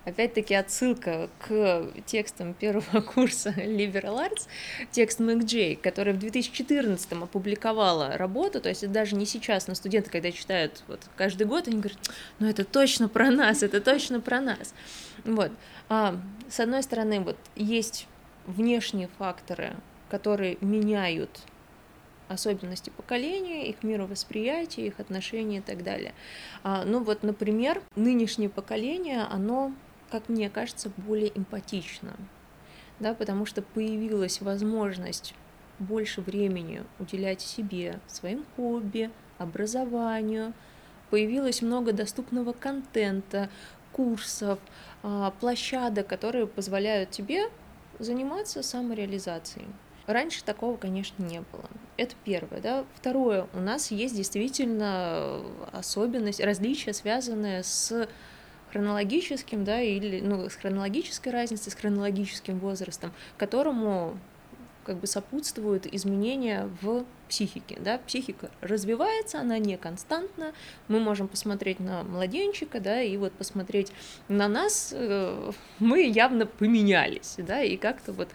Опять-таки 0.07 0.54
отсылка 0.54 1.28
к 1.38 1.88
текстам 2.07 2.54
первого 2.54 3.00
курса 3.14 3.50
Liberal 3.50 4.19
Arts, 4.19 4.49
текст 4.90 5.21
Мэг 5.21 5.45
Джей, 5.45 5.76
который 5.76 6.14
в 6.14 6.19
2014 6.19 7.12
опубликовала 7.12 8.16
работу, 8.16 8.61
то 8.61 8.71
есть 8.71 8.90
даже 8.90 9.14
не 9.14 9.26
сейчас, 9.26 9.66
но 9.66 9.75
студенты, 9.75 10.11
когда 10.11 10.33
читают 10.33 10.83
вот 10.88 11.00
каждый 11.16 11.47
год, 11.47 11.69
они 11.69 11.78
говорят, 11.78 11.99
ну 12.38 12.49
это 12.49 12.64
точно 12.64 13.09
про 13.09 13.30
нас, 13.30 13.62
это 13.62 13.80
точно 13.83 14.21
про 14.21 14.40
нас. 14.40 14.75
Вот. 15.25 15.52
А, 15.90 16.19
с 16.49 16.61
одной 16.61 16.83
стороны, 16.83 17.21
вот 17.21 17.37
есть 17.54 18.07
внешние 18.47 19.09
факторы, 19.19 19.75
которые 20.09 20.57
меняют 20.62 21.40
особенности 22.28 22.90
поколения, 22.90 23.69
их 23.69 23.83
мировосприятие, 23.83 24.87
их 24.87 25.00
отношения 25.00 25.59
и 25.59 25.61
так 25.61 25.83
далее. 25.83 26.14
А, 26.62 26.85
ну 26.85 27.02
вот, 27.02 27.23
например, 27.23 27.83
нынешнее 27.97 28.49
поколение, 28.49 29.23
оно 29.28 29.73
как 30.10 30.28
мне 30.28 30.50
кажется, 30.50 30.90
более 30.96 31.36
эмпатично, 31.36 32.16
да, 32.98 33.14
потому 33.14 33.46
что 33.46 33.62
появилась 33.62 34.40
возможность 34.40 35.34
больше 35.78 36.20
времени 36.20 36.82
уделять 36.98 37.40
себе, 37.40 38.00
своим 38.06 38.44
хобби, 38.56 39.10
образованию, 39.38 40.52
появилось 41.10 41.62
много 41.62 41.92
доступного 41.92 42.52
контента, 42.52 43.48
курсов, 43.92 44.58
а, 45.02 45.32
площадок, 45.40 46.06
которые 46.06 46.46
позволяют 46.46 47.10
тебе 47.10 47.50
заниматься 47.98 48.62
самореализацией. 48.62 49.66
Раньше 50.06 50.42
такого, 50.44 50.76
конечно, 50.76 51.22
не 51.22 51.40
было. 51.40 51.68
Это 51.96 52.14
первое. 52.24 52.60
Да? 52.60 52.84
Второе, 52.94 53.46
у 53.52 53.60
нас 53.60 53.90
есть 53.90 54.16
действительно 54.16 55.40
особенность, 55.72 56.40
различия, 56.40 56.92
связанные 56.92 57.62
с 57.62 58.08
хронологическим, 58.70 59.64
да, 59.64 59.80
или 59.80 60.20
ну, 60.20 60.48
с 60.48 60.54
хронологической 60.54 61.32
разницей, 61.32 61.72
с 61.72 61.74
хронологическим 61.74 62.58
возрастом, 62.58 63.12
которому 63.36 64.18
как 64.84 64.98
бы 64.98 65.06
сопутствуют 65.06 65.86
изменения 65.86 66.68
в 66.80 67.04
психике. 67.30 67.78
Да? 67.80 67.99
Психика 67.99 68.50
развивается, 68.60 69.40
она 69.40 69.58
не 69.58 69.76
константна. 69.76 70.52
Мы 70.88 71.00
можем 71.00 71.28
посмотреть 71.28 71.80
на 71.80 72.02
младенчика, 72.02 72.80
да, 72.80 73.00
и 73.00 73.16
вот 73.16 73.32
посмотреть 73.32 73.92
на 74.28 74.49
нас, 74.49 74.90
э, 74.92 75.52
мы 75.78 76.02
явно 76.02 76.46
поменялись, 76.46 77.37
да, 77.38 77.62
и 77.62 77.76
как-то 77.76 78.12
вот 78.12 78.28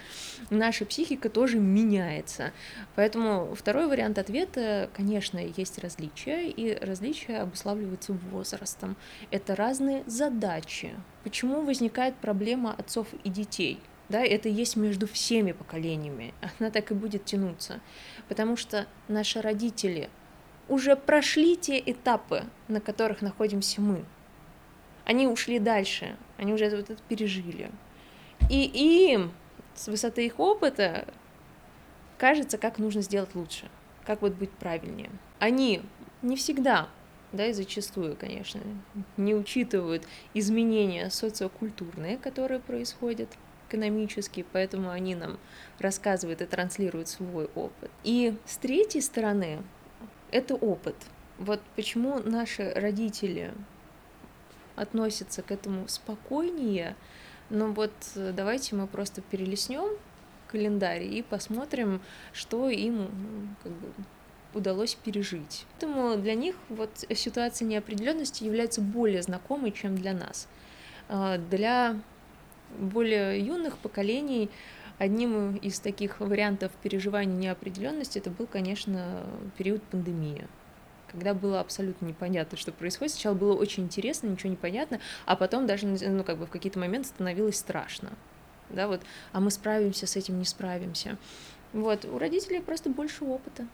наша 0.50 0.86
психика 0.86 1.30
тоже 1.30 1.60
меняется. 1.60 2.54
Поэтому 2.96 3.54
второй 3.54 3.88
вариант 3.88 4.18
ответа, 4.18 4.90
конечно, 4.94 5.40
есть 5.40 5.78
различия, 5.80 6.50
и 6.50 6.76
различия 6.84 7.40
обуславливаются 7.40 8.14
возрастом. 8.32 8.96
Это 9.30 9.56
разные 9.56 10.04
задачи. 10.08 10.96
Почему 11.24 11.62
возникает 11.62 12.16
проблема 12.16 12.74
отцов 12.74 13.08
и 13.24 13.30
детей? 13.30 13.80
Да, 14.10 14.24
это 14.24 14.50
есть 14.50 14.76
между 14.76 15.08
всеми 15.08 15.52
поколениями, 15.52 16.34
она 16.60 16.70
так 16.70 16.92
и 16.92 16.94
будет 16.94 17.26
тянуться, 17.26 17.80
потому 18.28 18.56
что 18.56 18.88
наши 19.08 19.42
родители 19.42 20.10
уже 20.68 20.96
прошли 20.96 21.56
те 21.56 21.80
этапы, 21.80 22.44
на 22.68 22.82
которых 22.82 23.22
находимся 23.22 23.82
мы. 23.82 24.04
Они 25.06 25.28
ушли 25.28 25.60
дальше, 25.60 26.16
они 26.38 26.54
уже 26.54 26.70
вот 26.70 26.90
это 26.90 27.02
пережили. 27.08 27.72
И 28.50 29.12
им 29.12 29.32
с 29.76 29.88
высоты 29.88 30.26
их 30.26 30.40
опыта 30.40 31.08
кажется, 32.18 32.58
как 32.58 32.80
нужно 32.80 33.02
сделать 33.02 33.36
лучше, 33.36 33.70
как 34.06 34.22
вот 34.22 34.34
быть 34.34 34.52
правильнее. 34.52 35.12
Они 35.40 35.82
не 36.22 36.36
всегда, 36.36 36.90
да, 37.32 37.46
и 37.46 37.54
зачастую, 37.54 38.16
конечно, 38.16 38.62
не 39.18 39.36
учитывают 39.36 40.08
изменения 40.34 41.10
социокультурные, 41.10 42.18
которые 42.18 42.60
происходят– 42.60 43.30
экономический, 43.68 44.46
поэтому 44.52 44.90
они 44.90 45.16
нам 45.16 45.38
рассказывают 45.80 46.42
и 46.42 46.46
транслируют 46.46 47.08
свой 47.08 47.50
опыт. 47.56 47.92
И 48.04 48.36
с 48.46 48.58
третьей 48.58 49.02
стороны, 49.02 49.60
это 50.32 50.56
опыт. 50.56 50.96
Вот 51.38 51.62
почему 51.76 52.20
наши 52.20 52.72
родители 52.74 53.54
относятся 54.76 55.42
к 55.42 55.52
этому 55.52 55.88
спокойнее, 55.88 56.96
но 57.50 57.68
вот 57.68 57.92
давайте 58.16 58.76
мы 58.76 58.88
просто 58.88 59.22
перелеснем 59.22 59.98
календарь 60.48 61.04
и 61.04 61.22
посмотрим, 61.22 62.02
что 62.34 62.70
им 62.70 63.56
как 63.64 63.72
бы, 63.72 63.88
удалось 64.54 64.96
пережить. 64.96 65.66
Поэтому 65.74 66.16
для 66.16 66.34
них 66.34 66.56
вот 66.70 66.90
ситуация 67.14 67.68
неопределенности 67.68 68.44
является 68.44 68.82
более 68.82 69.22
знакомой, 69.22 69.72
чем 69.72 69.96
для 69.98 70.14
нас. 70.14 70.48
А, 71.10 71.38
для 71.38 72.00
более 72.80 73.40
юных 73.40 73.78
поколений 73.78 74.50
одним 74.98 75.58
из 75.58 75.80
таких 75.80 76.20
вариантов 76.20 76.72
переживания 76.82 77.36
неопределенности 77.36 78.18
это 78.20 78.30
был, 78.30 78.48
конечно, 78.48 79.24
период 79.58 79.84
пандемии 79.84 80.48
когда 81.16 81.34
было 81.34 81.62
абсолютно 81.62 82.08
непонятно, 82.08 82.58
что 82.58 82.74
происходит. 82.74 83.14
Сначала 83.14 83.36
было 83.36 83.56
очень 83.56 83.84
интересно, 83.84 84.28
ничего 84.28 84.50
не 84.50 84.58
понятно, 84.58 85.00
а 85.26 85.38
потом 85.38 85.66
даже, 85.66 85.88
ну, 85.88 86.26
как 86.26 86.38
бы 86.38 86.46
в 86.46 86.50
какие-то 86.50 86.78
моменты 86.78 87.08
становилось 87.08 87.58
страшно. 87.58 88.12
Да, 88.70 88.90
вот, 88.90 89.02
а 89.32 89.40
мы 89.40 89.50
справимся 89.50 90.08
с 90.08 90.18
этим, 90.18 90.38
не 90.40 90.46
справимся. 90.46 91.18
Вот, 91.72 92.04
у 92.04 92.18
родителей 92.18 92.60
просто 92.60 92.90
больше 92.90 93.24
опыта. 93.24 93.66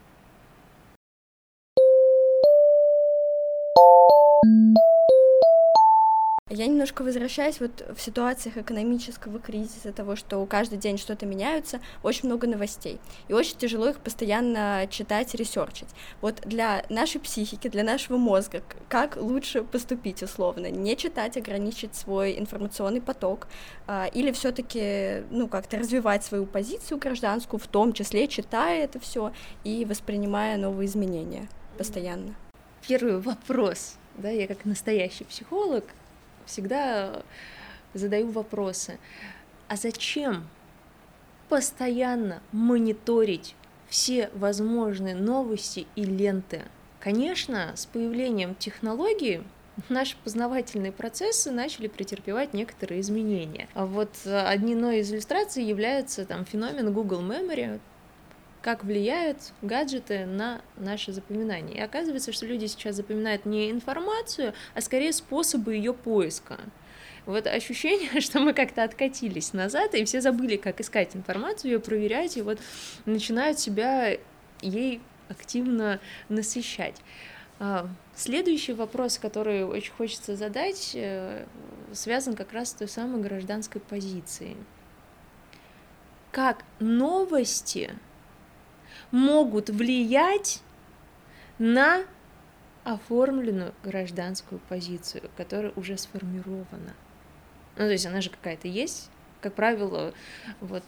Я 6.54 6.68
немножко 6.68 7.04
возвращаюсь 7.04 7.62
вот 7.62 7.82
в 7.96 8.02
ситуациях 8.02 8.58
экономического 8.58 9.40
кризиса, 9.40 9.94
того, 9.94 10.18
что 10.18 10.46
каждый 10.46 10.78
день 10.78 10.98
что-то 10.98 11.26
меняется, 11.26 11.80
очень 12.04 12.26
много 12.26 12.46
новостей, 12.46 13.00
и 13.30 13.34
очень 13.34 13.56
тяжело 13.56 13.88
их 13.88 14.00
постоянно 14.00 14.86
читать, 14.90 15.34
ресерчить. 15.34 15.88
Вот 16.20 16.42
для 16.44 16.84
нашей 16.90 17.22
психики, 17.22 17.70
для 17.70 17.86
нашего 17.86 18.18
мозга, 18.18 18.64
как 18.90 19.16
лучше 19.16 19.64
поступить 19.64 20.24
условно? 20.24 20.70
Не 20.70 20.98
читать, 20.98 21.38
ограничить 21.38 21.96
свой 21.96 22.38
информационный 22.38 23.02
поток, 23.02 23.48
а, 23.88 24.08
или 24.08 24.34
все 24.34 24.52
таки 24.52 25.24
ну, 25.32 25.48
как-то 25.48 25.78
развивать 25.78 26.26
свою 26.26 26.46
позицию 26.46 26.98
гражданскую, 26.98 27.62
в 27.62 27.68
том 27.68 27.94
числе 27.94 28.28
читая 28.28 28.84
это 28.84 29.00
все 29.00 29.32
и 29.64 29.86
воспринимая 29.86 30.58
новые 30.58 30.88
изменения 30.88 31.48
постоянно? 31.78 32.36
Первый 32.86 33.22
вопрос, 33.22 33.96
да, 34.18 34.30
я 34.30 34.48
как 34.48 34.66
настоящий 34.66 35.24
психолог 35.24 35.86
всегда 36.46 37.24
задаю 37.94 38.30
вопросы. 38.32 38.98
А 39.68 39.76
зачем 39.76 40.48
постоянно 41.50 42.42
мониторить 42.52 43.56
все 43.90 44.30
возможные 44.34 45.16
новости 45.16 45.88
и 45.96 46.04
ленты? 46.04 46.64
Конечно, 47.00 47.72
с 47.76 47.86
появлением 47.86 48.56
технологий 48.56 49.44
наши 49.90 50.16
познавательные 50.24 50.92
процессы 50.92 51.52
начали 51.52 51.88
претерпевать 51.88 52.54
некоторые 52.54 53.02
изменения. 53.02 53.68
А 53.74 53.86
вот 53.86 54.10
э, 54.26 54.38
одной 54.38 55.00
из 55.00 55.12
иллюстраций 55.12 55.64
является 55.64 56.26
там 56.26 56.46
феномен 56.46 56.94
Google 56.94 57.22
Memory, 57.22 57.80
как 58.62 58.84
влияют 58.84 59.38
гаджеты 59.62 60.26
на 60.26 60.62
наше 60.78 61.14
запоминание. 61.14 61.78
И 61.78 61.82
оказывается, 61.82 62.32
что 62.32 62.46
люди 62.46 62.68
сейчас 62.68 62.96
запоминают 62.96 63.46
не 63.46 63.72
информацию, 63.72 64.54
а 64.76 64.82
скорее 64.82 65.14
способы 65.14 65.76
ее 65.76 65.94
поиска. 65.94 66.60
Вот 67.26 67.48
ощущение, 67.48 68.22
что 68.22 68.40
мы 68.40 68.54
как-то 68.54 68.84
откатились 68.84 69.54
назад, 69.54 69.96
и 69.96 70.06
все 70.06 70.22
забыли, 70.22 70.58
как 70.58 70.80
искать 70.80 71.16
информацию, 71.16 71.72
ее 71.72 71.80
проверять, 71.80 72.38
и 72.38 72.42
вот 72.42 72.60
начинают 73.06 73.60
себя 73.60 74.18
ей 74.62 75.02
активно 75.30 76.00
насыщать. 76.30 76.98
А, 77.60 77.88
следующий 78.16 78.74
вопрос, 78.74 79.18
который 79.18 79.64
очень 79.64 79.94
хочется 79.94 80.36
задать, 80.36 80.92
э, 80.94 81.46
связан 81.94 82.36
как 82.36 82.54
раз 82.54 82.70
с 82.70 82.74
той 82.74 82.88
самой 82.88 83.22
гражданской 83.22 83.82
позицией. 83.82 84.58
Как 86.32 86.64
новости 86.80 87.92
могут 89.12 89.70
влиять 89.70 90.62
на 91.60 92.04
оформленную 92.84 93.74
гражданскую 93.84 94.60
позицию, 94.70 95.30
которая 95.38 95.72
уже 95.76 95.98
сформирована? 95.98 96.94
Ну, 97.76 97.86
то 97.86 97.92
есть 97.92 98.06
она 98.06 98.22
же 98.22 98.30
какая-то 98.30 98.68
есть. 98.68 99.10
Как 99.42 99.54
правило, 99.54 100.14
вот 100.60 100.84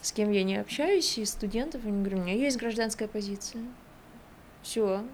с 0.00 0.12
кем 0.12 0.30
я 0.30 0.42
не 0.42 0.56
общаюсь, 0.56 1.18
из 1.18 1.30
студентов, 1.30 1.84
они 1.84 2.02
говорят, 2.02 2.20
у 2.20 2.22
меня 2.24 2.34
есть 2.34 2.58
гражданская 2.58 3.08
позиция. 3.08 3.62
Все, 4.62 5.04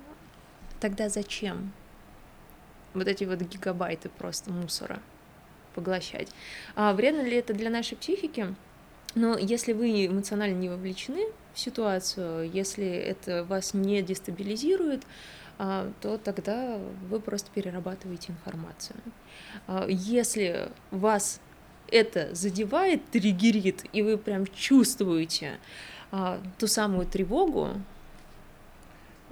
Тогда 0.80 1.08
зачем 1.08 1.73
вот 2.94 3.08
эти 3.08 3.25
вот 3.25 3.40
гигабайты 3.40 4.08
просто 4.08 4.50
мусора 4.50 5.00
поглощать? 5.75 6.28
А 6.76 6.92
вредно 6.92 7.23
ли 7.23 7.37
это 7.37 7.52
для 7.52 7.68
нашей 7.68 7.97
психики? 7.97 8.54
Но 9.14 9.37
если 9.37 9.73
вы 9.73 10.06
эмоционально 10.06 10.56
не 10.56 10.68
вовлечены 10.68 11.26
ситуацию, 11.59 12.50
если 12.50 12.87
это 12.87 13.45
вас 13.45 13.75
не 13.75 14.00
дестабилизирует, 14.03 15.03
а, 15.59 15.91
то 16.00 16.19
тогда 16.19 16.79
вы 17.11 17.21
просто 17.21 17.50
перерабатываете 17.53 18.33
информацию. 18.33 18.97
А, 19.67 19.87
если 19.88 20.71
вас 20.91 21.41
это 21.91 22.35
задевает, 22.35 23.05
триггерит, 23.11 23.85
и 23.93 24.03
вы 24.03 24.19
прям 24.19 24.47
чувствуете 24.47 25.59
а, 26.12 26.41
ту 26.59 26.69
самую 26.69 27.07
тревогу, 27.07 27.71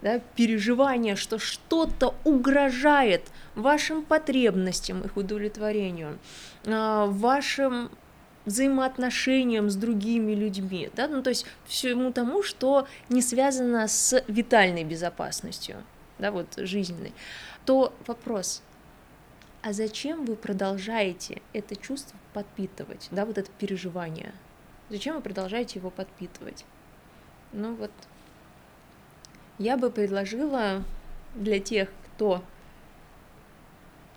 да, 0.03 0.19
переживание, 0.35 1.17
что 1.17 1.39
что-то 1.39 2.15
угрожает 2.25 3.23
вашим 3.55 4.05
потребностям, 4.05 5.01
их 5.03 5.17
удовлетворению, 5.17 6.19
вашим 6.65 7.89
взаимоотношениям 8.47 9.69
с 9.69 9.77
другими 9.77 10.33
людьми, 10.33 10.91
да, 10.95 11.09
ну 11.09 11.23
то 11.23 11.31
есть 11.31 11.45
всему 11.67 12.13
тому, 12.13 12.43
что 12.43 12.87
не 13.09 13.21
связано 13.21 13.87
с 13.89 14.25
витальной 14.29 14.85
безопасностью, 14.85 15.77
да, 16.19 16.31
вот 16.31 16.55
жизненной, 16.57 17.13
то 17.65 17.93
вопрос, 18.07 18.63
а 19.63 19.73
зачем 19.73 20.25
вы 20.25 20.37
продолжаете 20.37 21.43
это 21.53 21.75
чувство 21.77 22.17
подпитывать, 22.33 23.09
да, 23.11 23.27
вот 23.27 23.37
это 23.37 23.51
переживание? 23.59 24.33
Зачем 24.89 25.17
вы 25.17 25.21
продолжаете 25.21 25.81
его 25.81 25.91
подпитывать? 25.91 26.65
Ну 27.53 27.75
вот 27.75 27.91
я 29.59 29.77
бы 29.77 29.91
предложила 29.91 30.85
для 31.35 31.59
тех, 31.59 31.89
кто 32.15 32.45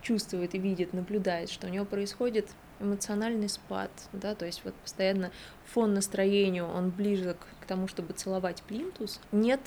чувствует 0.02 0.54
и 0.54 0.60
видит, 0.60 0.94
наблюдает, 0.94 1.50
что 1.50 1.68
у 1.68 1.70
него 1.70 1.86
происходит 1.86 2.48
эмоциональный 2.80 3.50
спад, 3.50 3.92
да, 4.14 4.36
то 4.36 4.46
есть 4.46 4.62
вот 4.64 4.74
постоянно 4.76 5.32
фон 5.66 5.94
настроению, 5.94 6.68
он 6.68 6.90
ближе 6.90 7.36
к 7.62 7.66
тому, 7.66 7.88
чтобы 7.88 8.14
целовать 8.14 8.64
плинтус, 8.64 9.20
нет 9.32 9.62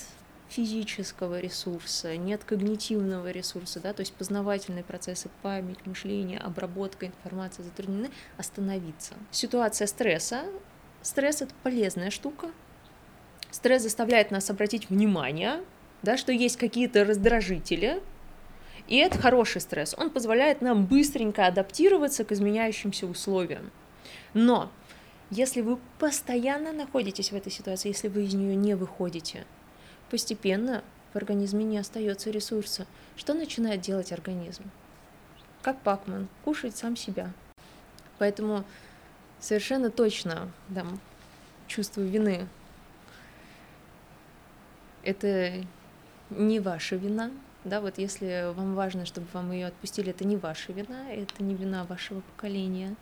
физического 0.49 1.41
ресурса, 1.41 2.17
нет 2.17 2.45
когнитивного 2.45 3.31
ресурса, 3.31 3.81
да, 3.81 3.93
то 3.93 4.01
есть 4.01 4.13
познавательные 4.15 4.85
процессы, 4.85 5.31
память, 5.43 5.87
мышление, 5.87 6.39
обработка 6.39 7.07
информации 7.07 7.63
затруднены, 7.63 8.11
остановиться. 8.37 9.15
Ситуация 9.31 9.87
стресса. 9.87 10.45
Стресс— 11.01 11.41
это 11.43 11.53
полезная 11.63 12.11
штука, 12.11 12.51
Стресс 13.53 13.83
заставляет 13.83 14.31
нас 14.31 14.49
обратить 14.49 14.89
внимание, 14.89 15.63
да, 16.03 16.17
что 16.17 16.33
есть 16.33 16.57
какие-то 16.57 17.05
раздражители, 17.05 18.03
и 18.89 18.97
это 18.97 19.19
хороший 19.19 19.61
стресс. 19.61 19.95
Он 19.97 20.11
позволяет 20.11 20.61
нам 20.61 20.87
быстренько 20.87 21.47
адаптироваться 21.47 22.25
к 22.25 22.33
изменяющимся 22.33 23.07
условиям. 23.07 23.71
Но 24.35 24.71
если 25.31 25.61
вы 25.61 25.79
постоянно 25.99 26.73
находитесь 26.73 27.33
в 27.33 27.37
этой 27.37 27.53
ситуации, 27.53 27.89
если 27.89 28.09
вы 28.09 28.25
из 28.25 28.35
нее 28.35 28.55
не 28.55 28.75
выходите, 28.75 29.47
постепенно 30.11 30.83
в 31.13 31.17
организме 31.17 31.65
не 31.65 31.79
остается 31.79 32.31
ресурса. 32.31 32.87
Что 33.17 33.35
начинает 33.35 33.81
делать 33.81 34.13
организм? 34.13 34.65
Как 35.63 35.81
Пакман, 35.81 36.29
кушать 36.45 36.77
сам 36.77 36.97
себя. 36.97 37.33
Поэтому 38.19 38.65
совершенно 39.41 39.91
точно 39.91 40.51
да, 40.69 40.87
чувство 41.67 42.01
вины 42.01 42.47
это 45.03 45.65
не 46.31 46.61
ваша 46.61 46.97
вина, 46.97 47.31
да, 47.65 47.81
вот 47.81 47.99
если 47.99 48.53
вам 48.55 48.75
важно, 48.75 49.07
чтобы 49.07 49.27
вам 49.33 49.53
ее 49.53 49.67
отпустили, 49.67 50.11
это 50.11 50.25
не 50.25 50.37
ваша 50.37 50.73
вина, 50.73 51.13
это 51.13 51.43
не 51.43 51.55
вина 51.55 51.85
вашего 51.85 52.21
поколения. 52.21 52.97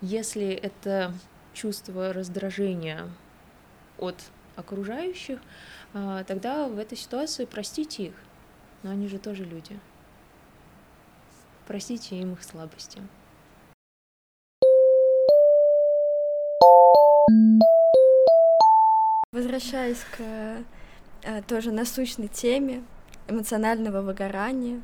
Если 0.00 0.48
это 0.48 1.12
чувство 1.52 2.12
раздражения 2.12 3.08
от 3.98 4.16
окружающих, 4.56 5.38
а, 5.92 6.24
тогда 6.24 6.68
в 6.68 6.78
этой 6.78 6.98
ситуации 6.98 7.44
простите 7.44 8.06
их, 8.06 8.14
но 8.82 8.90
они 8.90 9.08
же 9.08 9.18
тоже 9.18 9.44
люди. 9.44 9.78
Простите 11.66 12.16
им 12.16 12.32
их 12.32 12.42
слабости. 12.42 13.00
Возвращаясь 19.32 20.04
к 20.16 20.64
э, 21.22 21.42
тоже 21.48 21.72
насущной 21.72 22.28
теме 22.28 22.84
эмоционального 23.28 24.02
выгорания, 24.02 24.82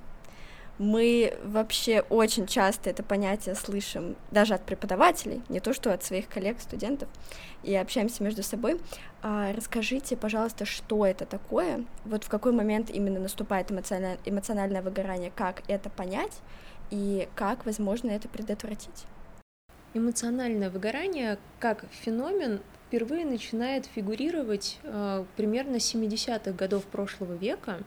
мы 0.81 1.37
вообще 1.45 2.01
очень 2.09 2.47
часто 2.47 2.89
это 2.89 3.03
понятие 3.03 3.55
слышим 3.55 4.17
даже 4.31 4.55
от 4.55 4.63
преподавателей, 4.63 5.43
не 5.51 5.61
то 5.61 5.75
что 5.75 5.93
от 5.93 6.03
своих 6.03 6.27
коллег, 6.27 6.59
студентов, 6.59 7.07
и 7.63 7.75
общаемся 7.75 8.23
между 8.23 8.43
собой. 8.43 8.81
А, 9.21 9.53
расскажите, 9.53 10.17
пожалуйста, 10.17 10.65
что 10.65 11.05
это 11.05 11.27
такое, 11.27 11.85
вот 12.07 12.25
в 12.25 12.31
какой 12.31 12.53
момент 12.53 12.89
именно 12.89 13.21
наступает 13.21 13.71
эмоциональное, 13.71 14.81
выгорание, 14.81 15.31
как 15.37 15.63
это 15.69 15.91
понять 15.91 16.41
и 16.91 17.29
как 17.35 17.67
возможно 17.67 18.11
это 18.11 18.29
предотвратить? 18.29 19.05
Эмоциональное 19.93 20.71
выгорание 20.71 21.37
как 21.59 21.85
феномен 21.91 22.63
впервые 22.87 23.27
начинает 23.27 23.85
фигурировать 23.85 24.79
э, 24.83 25.25
примерно 25.37 25.77
70-х 25.77 26.53
годов 26.53 26.85
прошлого 26.87 27.35
века. 27.35 27.81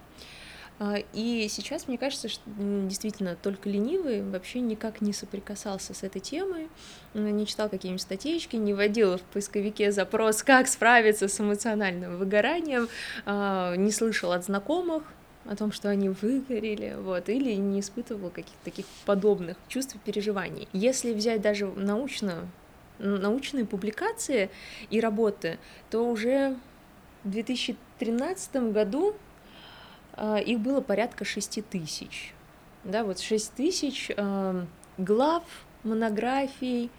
А, 0.79 0.97
и 1.13 1.47
сейчас, 1.49 1.87
мне 1.87 1.97
кажется, 1.97 2.29
что 2.29 2.41
действительно 2.47 3.35
только 3.35 3.69
ленивый 3.69 4.23
вообще 4.23 4.59
никак 4.59 5.01
не 5.01 5.13
соприкасался 5.13 5.93
с 5.93 6.03
этой 6.03 6.19
темой, 6.19 6.69
не 7.13 7.45
читал 7.45 7.69
какие-нибудь 7.69 8.01
статейки, 8.01 8.55
не 8.55 8.73
вводил 8.73 9.17
в 9.17 9.21
поисковике 9.21 9.91
запрос, 9.91 10.43
как 10.43 10.67
справиться 10.67 11.27
с 11.27 11.39
эмоциональным 11.39 12.17
выгоранием, 12.17 12.89
а, 13.25 13.75
не 13.75 13.91
слышал 13.91 14.31
от 14.31 14.45
знакомых 14.45 15.03
о 15.45 15.55
том, 15.55 15.71
что 15.71 15.89
они 15.89 16.09
выгорели, 16.09 16.95
вот, 16.97 17.27
или 17.29 17.53
не 17.53 17.81
испытывал 17.81 18.29
каких-то 18.29 18.63
таких 18.63 18.85
подобных 19.05 19.57
чувств 19.67 19.95
и 19.95 19.99
переживаний. 19.99 20.67
Если 20.71 21.13
взять 21.13 21.41
даже 21.41 21.67
научно 21.67 22.47
научные 22.99 23.65
публикации 23.65 24.49
и 24.89 24.99
работы, 24.99 25.57
то 25.89 26.07
уже 26.07 26.55
в 27.23 27.31
2013 27.31 28.71
году 28.71 29.15
их 30.17 30.59
было 30.59 30.81
порядка 30.81 31.25
6 31.25 31.65
тысяч. 31.69 32.33
Да, 32.83 33.03
вот 33.03 33.19
6 33.19 33.53
тысяч 33.53 34.11
э, 34.15 34.65
глав, 34.97 35.43
монографий, 35.83 36.91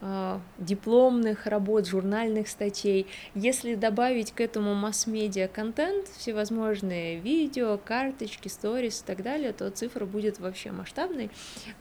э, 0.00 0.38
дипломных 0.58 1.46
работ, 1.46 1.86
журнальных 1.86 2.48
статей. 2.48 3.06
Если 3.34 3.76
добавить 3.76 4.32
к 4.32 4.40
этому 4.40 4.74
масс-медиа 4.74 5.46
контент, 5.46 6.08
всевозможные 6.08 7.20
видео, 7.20 7.78
карточки, 7.78 8.48
сторис 8.48 9.02
и 9.02 9.04
так 9.04 9.22
далее, 9.22 9.52
то 9.52 9.70
цифра 9.70 10.04
будет 10.04 10.40
вообще 10.40 10.72
масштабной. 10.72 11.30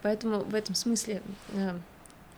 Поэтому 0.03 0.41
в 0.41 0.53
этом 0.53 0.75
смысле 0.75 1.23
э, 1.53 1.71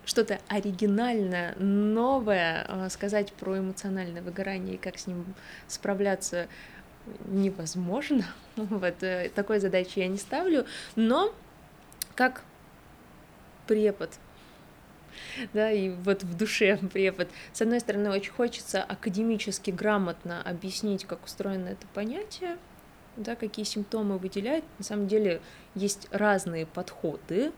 что-то 0.06 0.40
оригинальное, 0.48 1.56
новое 1.58 2.66
э, 2.68 2.90
сказать 2.90 3.34
про 3.34 3.60
эмоциональное 3.60 4.22
выгорание 4.22 4.76
и 4.76 4.78
как 4.78 4.98
с 4.98 5.08
ним 5.08 5.26
справляться 5.68 6.48
невозможно. 7.26 8.26
Вот 8.56 9.04
э, 9.04 9.30
такой 9.36 9.60
задачи 9.60 10.00
я 10.00 10.08
не 10.08 10.18
ставлю, 10.18 10.66
но 10.96 11.34
как 12.16 12.44
препод, 13.68 14.12
да, 15.54 15.72
и 15.72 15.90
вот 15.90 16.24
в 16.24 16.38
душе 16.38 16.78
препод. 16.94 17.28
С 17.54 17.62
одной 17.62 17.80
стороны, 17.80 18.10
очень 18.12 18.32
хочется 18.32 18.84
академически 18.84 19.72
грамотно 19.72 20.42
объяснить, 20.42 21.06
как 21.06 21.26
устроено 21.26 21.70
это 21.70 21.86
понятие, 21.94 22.58
да, 23.18 23.36
какие 23.36 23.66
симптомы 23.66 24.18
выделяют. 24.18 24.66
На 24.78 24.84
самом 24.84 25.08
деле 25.08 25.42
есть 25.74 26.08
разные 26.12 26.66
подходы 26.66 27.52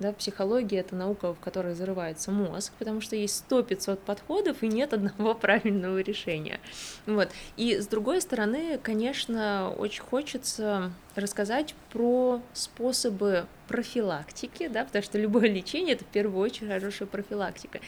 да, 0.00 0.12
психология— 0.12 0.78
это 0.80 0.96
наука, 0.96 1.34
в 1.34 1.38
которой 1.38 1.74
зарывается 1.74 2.30
мозг, 2.30 2.72
потому 2.78 3.00
что 3.00 3.16
есть 3.16 3.44
100-500 3.48 3.96
подходов, 3.96 4.62
и 4.62 4.68
нет 4.68 4.92
одного 4.92 5.34
правильного 5.40 5.98
решения. 6.00 6.58
Вот. 7.06 7.28
И 7.56 7.78
с 7.78 7.86
другой 7.86 8.20
стороны, 8.22 8.78
конечно, 8.82 9.72
очень 9.78 10.02
хочется 10.02 10.90
рассказать 11.14 11.74
про 11.92 12.40
способы 12.54 13.46
профилактики, 13.68 14.68
да, 14.68 14.84
потому 14.84 15.04
что 15.04 15.18
любое 15.18 15.48
лечение— 15.48 15.94
это 15.96 16.04
в 16.04 16.08
первую 16.08 16.42
очередь 16.42 16.68
хорошая 16.68 17.06
профилактика. 17.06 17.80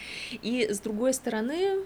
И 0.42 0.68
с 0.70 0.80
другой 0.80 1.14
стороны, 1.14 1.78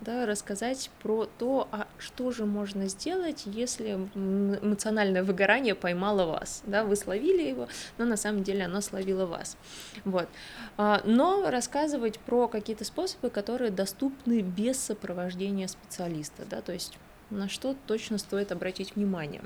да, 0.00 0.26
рассказать 0.26 0.90
про 1.02 1.26
то, 1.38 1.68
а 1.72 1.86
что 1.98 2.30
же 2.30 2.44
можно 2.44 2.88
сделать, 2.88 3.42
если 3.46 3.92
эмоциональное 4.14 5.22
выгорание 5.22 5.74
поймало 5.74 6.26
вас, 6.26 6.62
да, 6.66 6.84
вы 6.84 6.96
словили 6.96 7.42
его, 7.42 7.68
но 7.98 8.04
на 8.04 8.16
самом 8.16 8.42
деле 8.42 8.64
оно 8.64 8.80
словило 8.80 9.26
вас, 9.26 9.56
вот. 10.04 10.28
А, 10.76 11.02
но 11.04 11.50
рассказывать 11.50 12.18
про 12.18 12.48
какие-то 12.48 12.84
способы, 12.84 13.30
которые 13.30 13.70
доступны 13.70 14.40
без 14.40 14.78
сопровождения 14.78 15.68
специалиста, 15.68 16.44
да, 16.44 16.60
то 16.60 16.72
есть 16.72 16.98
на 17.30 17.48
что 17.48 17.76
точно 17.86 18.18
стоит 18.18 18.52
обратить 18.52 18.96
внимание. 18.96 19.42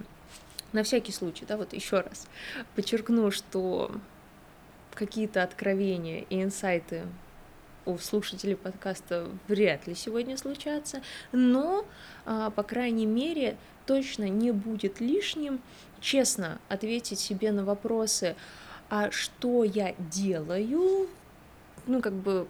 На 0.72 0.84
всякий 0.84 1.12
случай, 1.12 1.44
да, 1.46 1.56
вот 1.56 1.74
еще 1.74 2.00
раз 2.00 2.26
подчеркну, 2.74 3.30
что 3.30 3.90
какие-то 4.94 5.42
откровения 5.42 6.24
и 6.30 6.42
инсайты 6.42 7.02
у 7.86 7.98
слушателей 7.98 8.56
подкаста 8.56 9.28
вряд 9.48 9.86
ли 9.86 9.94
сегодня 9.94 10.36
случатся, 10.36 11.02
но, 11.32 11.84
а, 12.24 12.50
по 12.50 12.62
крайней 12.62 13.06
мере, 13.06 13.56
точно 13.86 14.28
не 14.28 14.52
будет 14.52 15.00
лишним 15.00 15.60
честно 16.00 16.58
ответить 16.68 17.18
себе 17.18 17.52
на 17.52 17.64
вопросы, 17.64 18.36
а 18.90 19.10
что 19.10 19.64
я 19.64 19.94
делаю, 19.98 21.08
ну, 21.86 22.00
как 22.00 22.12
бы 22.12 22.46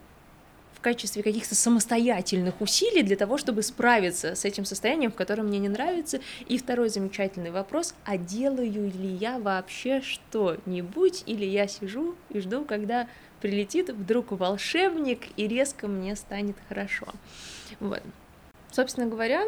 в 0.75 0.81
качестве 0.81 1.23
каких-то 1.23 1.55
самостоятельных 1.55 2.61
усилий 2.61 3.05
для 3.05 3.15
того, 3.15 3.39
чтобы 3.39 3.63
справиться 3.63 4.35
с 4.35 4.45
этим 4.45 4.65
состоянием, 4.65 5.13
в 5.13 5.15
котором 5.15 5.47
мне 5.47 5.61
не 5.61 5.69
нравится. 5.69 6.19
И 6.49 6.59
второй 6.59 6.89
замечательный 6.89 7.53
вопрос, 7.53 7.95
а 8.05 8.17
делаю 8.19 8.91
ли 8.91 9.09
я 9.15 9.39
вообще 9.39 10.01
что-нибудь, 10.01 11.23
или 11.27 11.45
я 11.45 11.69
сижу 11.69 12.17
и 12.31 12.41
жду, 12.41 12.65
когда 12.65 13.07
прилетит 13.43 13.91
вдруг 13.91 14.31
волшебник, 14.31 15.27
и 15.37 15.49
резко 15.49 15.89
мне 15.89 16.15
станет 16.17 16.57
хорошо. 16.69 17.07
Вот. 17.81 18.01
Собственно 18.71 19.09
говоря, 19.09 19.43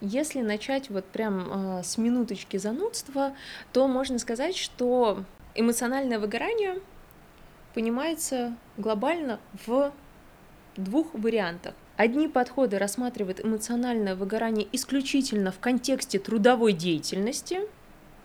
если 0.00 0.40
начать 0.40 0.88
вот 0.88 1.04
прям 1.04 1.78
э, 1.78 1.82
с 1.82 1.98
минуточки 1.98 2.56
занудства, 2.56 3.34
то 3.72 3.88
можно 3.88 4.18
сказать, 4.18 4.56
что 4.56 5.24
эмоциональное 5.54 6.18
выгорание 6.18 6.78
понимается 7.74 8.56
глобально 8.76 9.40
в 9.66 9.92
двух 10.76 11.12
вариантах. 11.12 11.74
Одни 11.96 12.28
подходы 12.28 12.78
рассматривают 12.78 13.44
эмоциональное 13.44 14.14
выгорание 14.14 14.66
исключительно 14.72 15.52
в 15.52 15.58
контексте 15.58 16.18
трудовой 16.18 16.72
деятельности, 16.72 17.60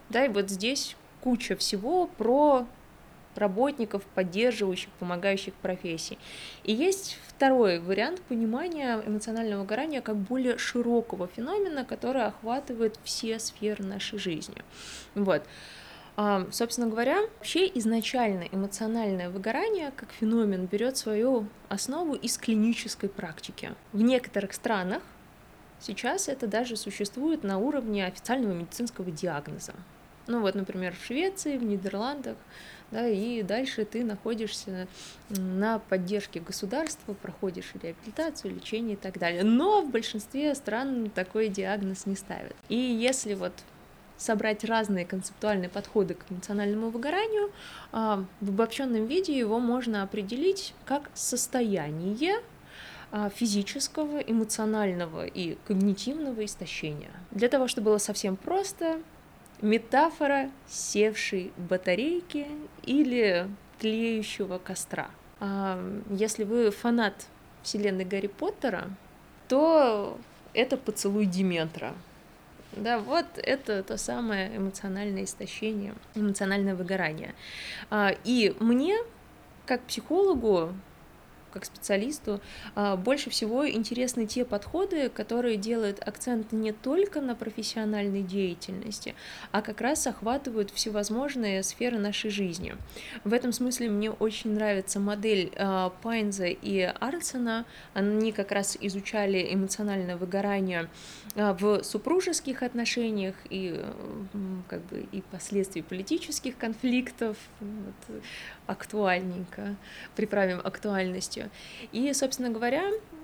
да, 0.09 0.25
и 0.25 0.29
вот 0.29 0.49
здесь 0.49 0.95
куча 1.21 1.57
всего 1.57 2.07
про 2.07 2.65
работников, 3.37 4.03
поддерживающих, 4.15 4.89
помогающих 4.99 5.53
профессий. 5.55 6.17
И 6.63 6.73
есть 6.73 7.17
второй 7.27 7.79
вариант 7.79 8.21
понимания 8.21 9.01
эмоционального 9.05 9.61
выгорания 9.61 10.01
как 10.01 10.15
более 10.15 10.57
широкого 10.57 11.27
феномена, 11.27 11.85
который 11.85 12.23
охватывает 12.23 12.99
все 13.03 13.39
сферы 13.39 13.83
нашей 13.83 14.19
жизни. 14.19 14.63
Вот. 15.15 15.43
А, 16.19 16.47
собственно 16.51 16.87
говоря, 16.87 17.21
вообще 17.21 17.67
изначально 17.75 18.45
эмоциональное 18.51 19.29
выгорание 19.29 19.91
как 19.95 20.11
феномен 20.11 20.65
берет 20.65 20.97
свою 20.97 21.45
основу 21.69 22.15
из 22.15 22.39
клинической 22.39 23.07
практики. 23.07 23.75
В 23.93 24.01
некоторых 24.01 24.53
странах 24.53 25.03
сейчас 25.79 26.27
это 26.27 26.47
даже 26.47 26.75
существует 26.75 27.43
на 27.43 27.59
уровне 27.59 28.07
официального 28.07 28.53
медицинского 28.53 29.11
диагноза. 29.11 29.73
Ну 30.25 30.41
вот, 30.41 30.55
например, 30.55 30.95
в 30.99 31.05
Швеции, 31.05 31.55
в 31.55 31.63
Нидерландах, 31.63 32.35
да, 32.91 33.07
и 33.07 33.43
дальше 33.43 33.85
ты 33.85 34.03
находишься 34.03 34.87
на 35.29 35.79
поддержке 35.79 36.39
государства, 36.39 37.13
проходишь 37.13 37.73
реабилитацию, 37.81 38.55
лечение 38.55 38.93
и 38.93 38.99
так 38.99 39.17
далее. 39.17 39.43
Но 39.43 39.81
в 39.81 39.89
большинстве 39.89 40.55
стран 40.55 41.09
такой 41.13 41.49
диагноз 41.49 42.05
не 42.05 42.15
ставят. 42.15 42.55
И 42.69 42.75
если 42.75 43.33
вот 43.33 43.53
собрать 44.17 44.63
разные 44.63 45.05
концептуальные 45.05 45.69
подходы 45.69 46.15
к 46.15 46.25
эмоциональному 46.29 46.89
выгоранию, 46.89 47.51
а, 47.91 48.25
в 48.41 48.49
обобщенном 48.49 49.05
виде 49.05 49.37
его 49.37 49.59
можно 49.59 50.03
определить 50.03 50.73
как 50.85 51.09
состояние 51.13 52.41
а, 53.11 53.29
физического, 53.29 54.19
эмоционального 54.19 55.25
и 55.25 55.57
когнитивного 55.67 56.43
истощения. 56.45 57.11
Для 57.31 57.47
того, 57.47 57.67
чтобы 57.67 57.85
было 57.85 57.99
совсем 57.99 58.35
просто, 58.35 58.99
метафора 59.61 60.51
севшей 60.67 61.51
батарейки 61.57 62.47
или 62.83 63.47
тлеющего 63.79 64.57
костра. 64.57 65.09
А, 65.39 65.79
если 66.09 66.43
вы 66.43 66.71
фанат 66.71 67.27
вселенной 67.63 68.05
Гарри 68.05 68.27
Поттера, 68.27 68.89
то 69.47 70.17
это 70.53 70.77
поцелуй 70.77 71.25
Диметра. 71.25 71.93
Да, 72.73 72.99
вот 72.99 73.25
это 73.37 73.81
то 73.83 73.97
самое 73.97 74.55
эмоциональное 74.55 75.23
истощение, 75.23 75.93
эмоциональное 76.15 76.75
выгорание. 76.75 77.33
А, 77.89 78.13
и 78.23 78.55
мне, 78.59 78.97
как 79.65 79.81
психологу, 79.81 80.73
как 81.51 81.65
специалисту, 81.65 82.41
а, 82.75 82.95
больше 82.95 83.29
всего 83.29 83.67
интересны 83.69 84.25
те 84.25 84.45
подходы, 84.45 85.09
которые 85.09 85.57
делают 85.57 86.05
акцент 86.05 86.51
не 86.51 86.71
только 86.71 87.21
на 87.21 87.35
профессиональной 87.35 88.21
деятельности, 88.21 89.15
а 89.51 89.61
как 89.61 89.81
раз 89.81 90.07
охватывают 90.07 90.71
всевозможные 90.71 91.63
сферы 91.63 91.97
нашей 91.97 92.29
жизни. 92.29 92.75
В 93.23 93.33
этом 93.33 93.51
смысле 93.51 93.89
мне 93.89 94.11
очень 94.11 94.53
нравится 94.53 94.99
модель 94.99 95.51
а, 95.55 95.89
Пайнза 96.01 96.47
и 96.47 96.81
Арсена. 96.81 97.65
Они 97.93 98.31
как 98.31 98.51
раз 98.51 98.77
изучали 98.79 99.53
эмоциональное 99.53 100.17
выгорание 100.17 100.89
а, 101.35 101.53
в 101.53 101.83
супружеских 101.83 102.63
отношениях 102.63 103.35
и 103.49 103.83
как 104.67 104.81
бы 104.85 105.05
и 105.11 105.21
последствий 105.21 105.81
политических 105.81 106.57
конфликтов. 106.57 107.37
Актуальненько, 108.67 109.75
приправим 110.15 110.61
актуальностью. 110.63 111.49
И, 111.91 112.11
собственно 112.13 112.49
говоря, 112.49 112.83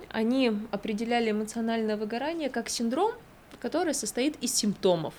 они 0.09 0.51
определяли 0.71 1.31
эмоциональное 1.31 1.97
выгорание 1.97 2.49
как 2.49 2.69
синдром, 2.69 3.13
который 3.59 3.93
состоит 3.93 4.35
из 4.41 4.53
симптомов. 4.53 5.13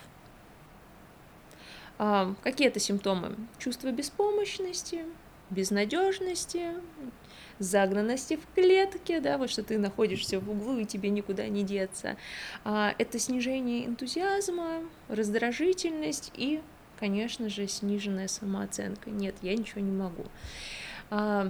А, 1.98 2.34
какие 2.42 2.68
это 2.68 2.80
симптомы? 2.80 3.36
Чувство 3.58 3.90
беспомощности, 3.90 5.04
безнадежности, 5.50 6.74
загнанности 7.58 8.36
в 8.36 8.54
клетке, 8.54 9.20
да, 9.20 9.38
вот 9.38 9.50
что 9.50 9.62
ты 9.62 9.78
находишься 9.78 10.40
в 10.40 10.50
углу 10.50 10.78
и 10.78 10.84
тебе 10.84 11.08
никуда 11.10 11.46
не 11.46 11.62
деться. 11.62 12.16
А, 12.64 12.94
это 12.98 13.18
снижение 13.18 13.86
энтузиазма, 13.86 14.80
раздражительность 15.08 16.32
и 16.34 16.60
конечно 16.98 17.48
же, 17.48 17.66
сниженная 17.66 18.28
самооценка. 18.28 19.10
Нет, 19.10 19.34
я 19.42 19.54
ничего 19.54 19.80
не 19.80 19.92
могу. 19.92 20.24
А, 21.10 21.48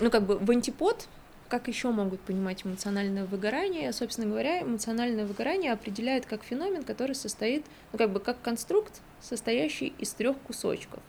ну, 0.00 0.10
как 0.10 0.24
бы 0.24 0.38
в 0.38 0.50
антипод, 0.50 1.08
как 1.48 1.68
еще 1.68 1.90
могут 1.90 2.20
понимать 2.20 2.64
эмоциональное 2.64 3.24
выгорание? 3.24 3.92
Собственно 3.92 4.28
говоря, 4.28 4.62
эмоциональное 4.62 5.26
выгорание 5.26 5.72
определяет 5.72 6.26
как 6.26 6.42
феномен, 6.42 6.82
который 6.82 7.14
состоит, 7.14 7.64
ну, 7.92 7.98
как 7.98 8.10
бы 8.10 8.20
как 8.20 8.40
конструкт, 8.42 9.00
состоящий 9.20 9.94
из 9.98 10.12
трех 10.12 10.36
кусочков. 10.38 11.02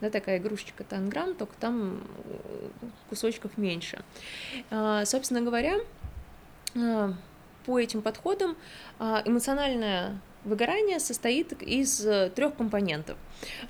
да, 0.00 0.10
такая 0.10 0.38
игрушечка 0.38 0.84
танграмм, 0.84 1.34
только 1.34 1.54
там 1.58 2.02
кусочков 3.08 3.56
меньше. 3.56 4.04
А, 4.70 5.04
собственно 5.04 5.40
говоря, 5.40 5.78
а, 6.76 7.14
по 7.64 7.78
этим 7.78 8.02
подходам 8.02 8.56
а, 8.98 9.22
эмоциональное 9.24 10.20
выгорание 10.44 11.00
состоит 11.00 11.52
из 11.62 11.98
трех 12.34 12.56
компонентов. 12.56 13.16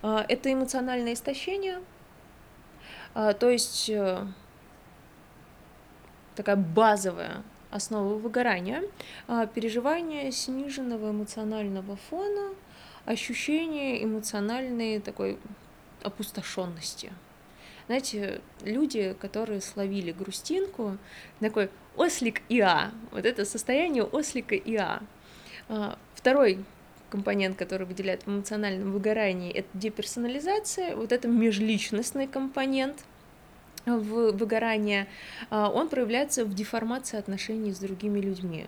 Это 0.03 0.53
эмоциональное 0.53 1.15
истощение, 1.15 1.81
то 3.15 3.51
есть 3.51 3.91
э, 3.91 4.27
такая 6.35 6.57
базовая 6.57 7.43
основа 7.71 8.15
выгорания, 8.15 8.85
переживание 9.55 10.33
сниженного 10.33 11.11
эмоционального 11.11 11.97
фона, 12.11 12.55
ощущение 13.05 14.03
эмоциональной 14.03 15.01
такой 15.01 15.39
опустошенности. 16.03 17.13
Знаете, 17.87 18.41
люди, 18.63 19.15
которые 19.21 19.61
словили 19.61 20.13
грустинку, 20.13 20.97
такой 21.41 21.69
ослик 21.97 22.43
ИА, 22.49 22.93
вот 23.11 23.27
это 23.27 23.45
состояние 23.45 24.05
ослика 24.05 24.55
ИА. 24.55 25.03
А, 26.23 26.25
второй 26.25 26.65
компонент, 27.11 27.57
который 27.57 27.87
выделяет 27.87 28.25
в 28.25 28.29
эмоциональном 28.29 28.93
выгорании, 28.93 29.53
это 29.53 29.69
деперсонализация, 29.75 30.97
вот 30.97 31.13
это 31.13 31.29
межличностный 31.29 32.27
компонент 32.27 33.05
в 33.85 34.31
выгорании, 34.33 35.07
а, 35.51 35.69
он 35.69 35.89
проявляется 35.89 36.45
в 36.45 36.55
деформации 36.55 37.19
отношений 37.19 37.73
с 37.73 37.79
другими 37.79 38.21
людьми 38.21 38.67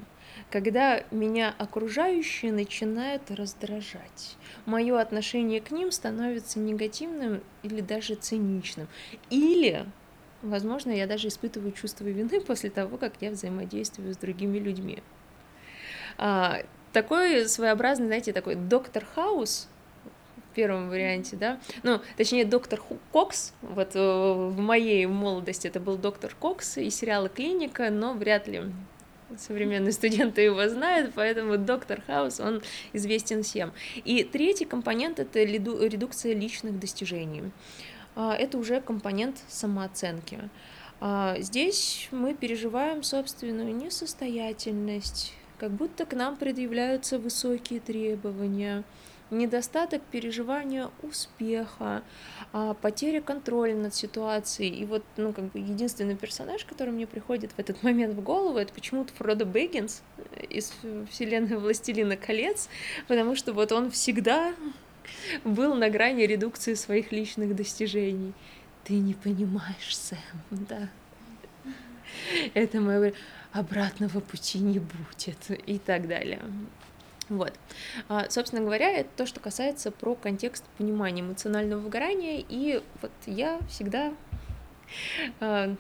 когда 0.51 1.05
меня 1.11 1.55
окружающие 1.59 2.53
начинают 2.53 3.31
раздражать. 3.31 4.37
Мое 4.67 5.01
отношение 5.01 5.61
к 5.61 5.71
ним 5.71 5.93
становится 5.93 6.59
негативным 6.59 7.41
или 7.63 7.81
даже 7.81 8.15
циничным. 8.15 8.89
Или, 9.31 9.87
возможно, 10.43 10.91
я 10.91 11.07
даже 11.07 11.29
испытываю 11.29 11.73
чувство 11.73 12.05
вины 12.05 12.41
после 12.47 12.71
того, 12.71 12.97
как 12.97 13.15
я 13.21 13.31
взаимодействую 13.31 14.13
с 14.15 14.17
другими 14.17 14.59
людьми. 14.59 15.03
Такой 16.95 17.49
своеобразный, 17.49 18.07
знаете, 18.07 18.33
такой 18.33 18.55
доктор 18.55 19.05
Хаус, 19.17 19.69
в 20.37 20.55
первом 20.55 20.89
варианте, 20.89 21.35
да, 21.35 21.59
ну, 21.83 22.01
точнее, 22.17 22.45
доктор 22.45 22.81
Кокс, 23.11 23.53
вот 23.63 23.97
э, 23.97 23.99
в 23.99 24.57
моей 24.57 25.05
молодости 25.07 25.67
это 25.67 25.81
был 25.81 25.97
доктор 25.97 26.37
Кокс 26.39 26.79
и 26.79 26.89
сериала 26.91 27.29
«Клиника», 27.29 27.91
но 27.91 28.13
вряд 28.13 28.47
ли 28.47 28.63
современные 29.37 29.91
студенты 30.01 30.43
его 30.43 30.69
знают, 30.69 31.11
поэтому 31.17 31.59
доктор 31.59 32.01
Хаус, 32.07 32.39
он 32.39 32.63
известен 32.93 33.43
всем. 33.43 33.73
И 33.97 34.23
третий 34.23 34.65
компонент— 34.65 35.19
это 35.19 35.43
редукция 35.43 36.33
личных 36.33 36.79
достижений. 36.79 37.51
А, 38.15 38.37
это 38.37 38.57
уже 38.57 38.81
компонент 38.81 39.43
самооценки. 39.49 40.39
А, 41.01 41.37
здесь 41.41 42.07
мы 42.13 42.35
переживаем 42.35 43.03
собственную 43.03 43.75
несостоятельность, 43.75 45.35
как 45.65 45.73
будто 45.73 46.05
к 46.05 46.13
нам 46.13 46.37
предъявляются 46.37 47.19
высокие 47.19 47.81
требования, 47.81 48.85
недостаток 49.31 50.03
переживания 50.03 50.91
успеха, 51.01 52.03
а, 52.53 52.75
потеря 52.75 53.23
контроля 53.23 53.75
над 53.75 53.95
ситуацией. 53.95 54.75
И 54.75 54.85
вот, 54.85 55.03
ну, 55.17 55.33
как 55.33 55.45
бы 55.53 55.61
единственный 55.61 56.17
персонаж, 56.17 56.67
который 56.67 56.91
мне 56.91 57.07
приходит 57.07 57.53
в 57.53 57.59
этот 57.59 57.83
момент 57.83 58.13
в 58.13 58.21
голову, 58.21 58.59
это 58.59 58.75
почему-то 58.75 59.15
Фродо 59.15 59.47
Бэггинс 59.47 60.03
из 60.51 60.71
вселенной 61.11 61.57
Властелина 61.57 62.19
колец, 62.19 62.69
потому 63.09 63.35
что 63.35 63.55
вот 63.55 63.73
он 63.73 63.91
всегда 63.91 64.53
был 65.45 65.75
на 65.75 65.89
грани 65.89 66.25
редукции 66.25 66.75
своих 66.75 67.11
личных 67.11 67.57
достижений. 67.57 68.35
Ты 68.85 68.93
не 68.93 69.15
понимаешь, 69.15 69.97
Сэм, 69.97 70.19
да. 70.51 70.91
Это 72.53 72.81
мое 72.83 73.15
обратного 73.55 74.21
пути 74.21 74.59
не 74.59 74.81
будет 74.81 75.39
и 75.67 75.79
так 75.79 76.09
далее. 76.09 76.43
Вот. 77.31 77.55
А, 78.09 78.29
собственно 78.29 78.63
говоря, 78.63 78.91
это 78.91 79.09
то, 79.17 79.27
что 79.27 79.41
касается 79.41 79.91
про 79.91 80.15
контекст 80.15 80.65
понимания 80.77 81.23
эмоционального 81.23 81.81
выгорания, 81.81 82.45
и 82.47 82.83
вот 83.01 83.13
я 83.25 83.61
всегда 83.69 84.13
а, 85.41 85.75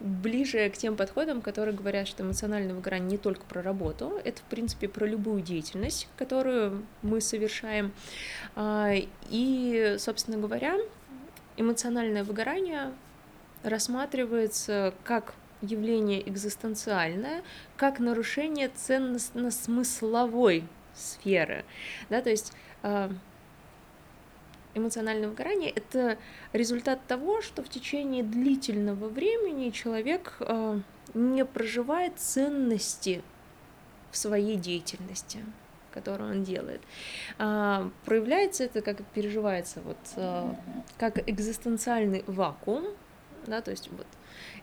ближе 0.00 0.68
к 0.68 0.76
тем 0.76 0.96
подходам, 0.96 1.40
которые 1.40 1.74
говорят, 1.74 2.08
что 2.08 2.22
эмоциональное 2.22 2.74
выгорание 2.74 3.12
не 3.12 3.18
только 3.18 3.44
про 3.46 3.62
работу, 3.62 4.20
это, 4.24 4.40
в 4.40 4.44
принципе, 4.44 4.88
про 4.88 5.06
любую 5.06 5.40
деятельность, 5.40 6.08
которую 6.18 6.84
мы 7.02 7.20
совершаем. 7.20 7.92
А, 8.56 8.92
и, 9.30 9.96
собственно 9.98 10.36
говоря, 10.36 10.76
эмоциональное 11.56 12.24
выгорание 12.24 12.92
рассматривается 13.62 14.92
как 15.04 15.34
явление 15.62 16.26
экзистенциальное, 16.28 17.42
как 17.76 17.98
нарушение 17.98 18.68
ценностно-смысловой 18.68 20.64
сферы, 20.94 21.64
да, 22.08 22.20
то 22.20 22.30
есть 22.30 22.52
а, 22.82 23.10
эмоциональное 24.74 25.28
выгорание— 25.28 25.70
это 25.74 26.18
результат 26.52 27.00
того, 27.06 27.42
что 27.42 27.62
в 27.62 27.68
течение 27.68 28.22
длительного 28.22 29.08
времени 29.08 29.70
человек 29.70 30.36
а, 30.40 30.80
не 31.14 31.44
проживает 31.44 32.18
ценности 32.18 33.22
в 34.10 34.16
своей 34.16 34.56
деятельности 34.56 35.38
которую 35.92 36.30
он 36.30 36.44
делает. 36.44 36.80
А, 37.36 37.90
проявляется 38.04 38.62
это, 38.62 38.80
как 38.80 39.04
переживается, 39.06 39.80
вот, 39.80 39.96
как 40.98 41.28
экзистенциальный 41.28 42.22
вакуум, 42.28 42.94
да, 43.46 43.60
то 43.60 43.70
есть 43.70 43.88
вот 43.90 44.06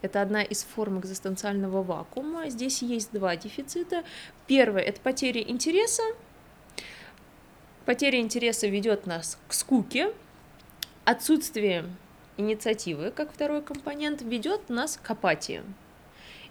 это 0.02 0.22
одна 0.22 0.42
из 0.42 0.64
форм 0.64 1.00
экзистенциального 1.00 1.84
вакуума. 1.84 2.50
Здесь 2.50 2.82
есть 2.82 3.12
два 3.12 3.36
дефицита. 3.36 4.04
Первое— 4.48 4.82
это 4.84 5.02
потеря 5.02 5.42
интереса, 5.42 6.04
Потеря 7.88 8.20
интереса 8.20 8.68
ведет 8.68 9.06
нас 9.06 9.40
к 9.48 9.54
скуке, 9.54 10.12
отсутствие 11.06 11.86
инициативы, 12.36 13.12
как 13.12 13.32
второй 13.32 13.62
компонент, 13.62 14.22
ведет 14.22 14.68
нас 14.68 15.00
к 15.02 15.10
апатии. 15.10 15.64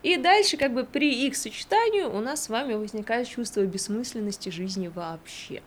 И 0.02 0.16
дальше, 0.16 0.56
как 0.56 0.72
бы 0.72 0.84
при 0.84 1.26
их 1.26 1.36
сочетании, 1.36 2.04
у 2.04 2.20
нас 2.20 2.44
с 2.44 2.48
вами 2.48 2.72
возникает 2.72 3.28
чувство 3.28 3.66
бессмысленности 3.66 4.48
жизни 4.48 4.88
вообще. 4.88 5.62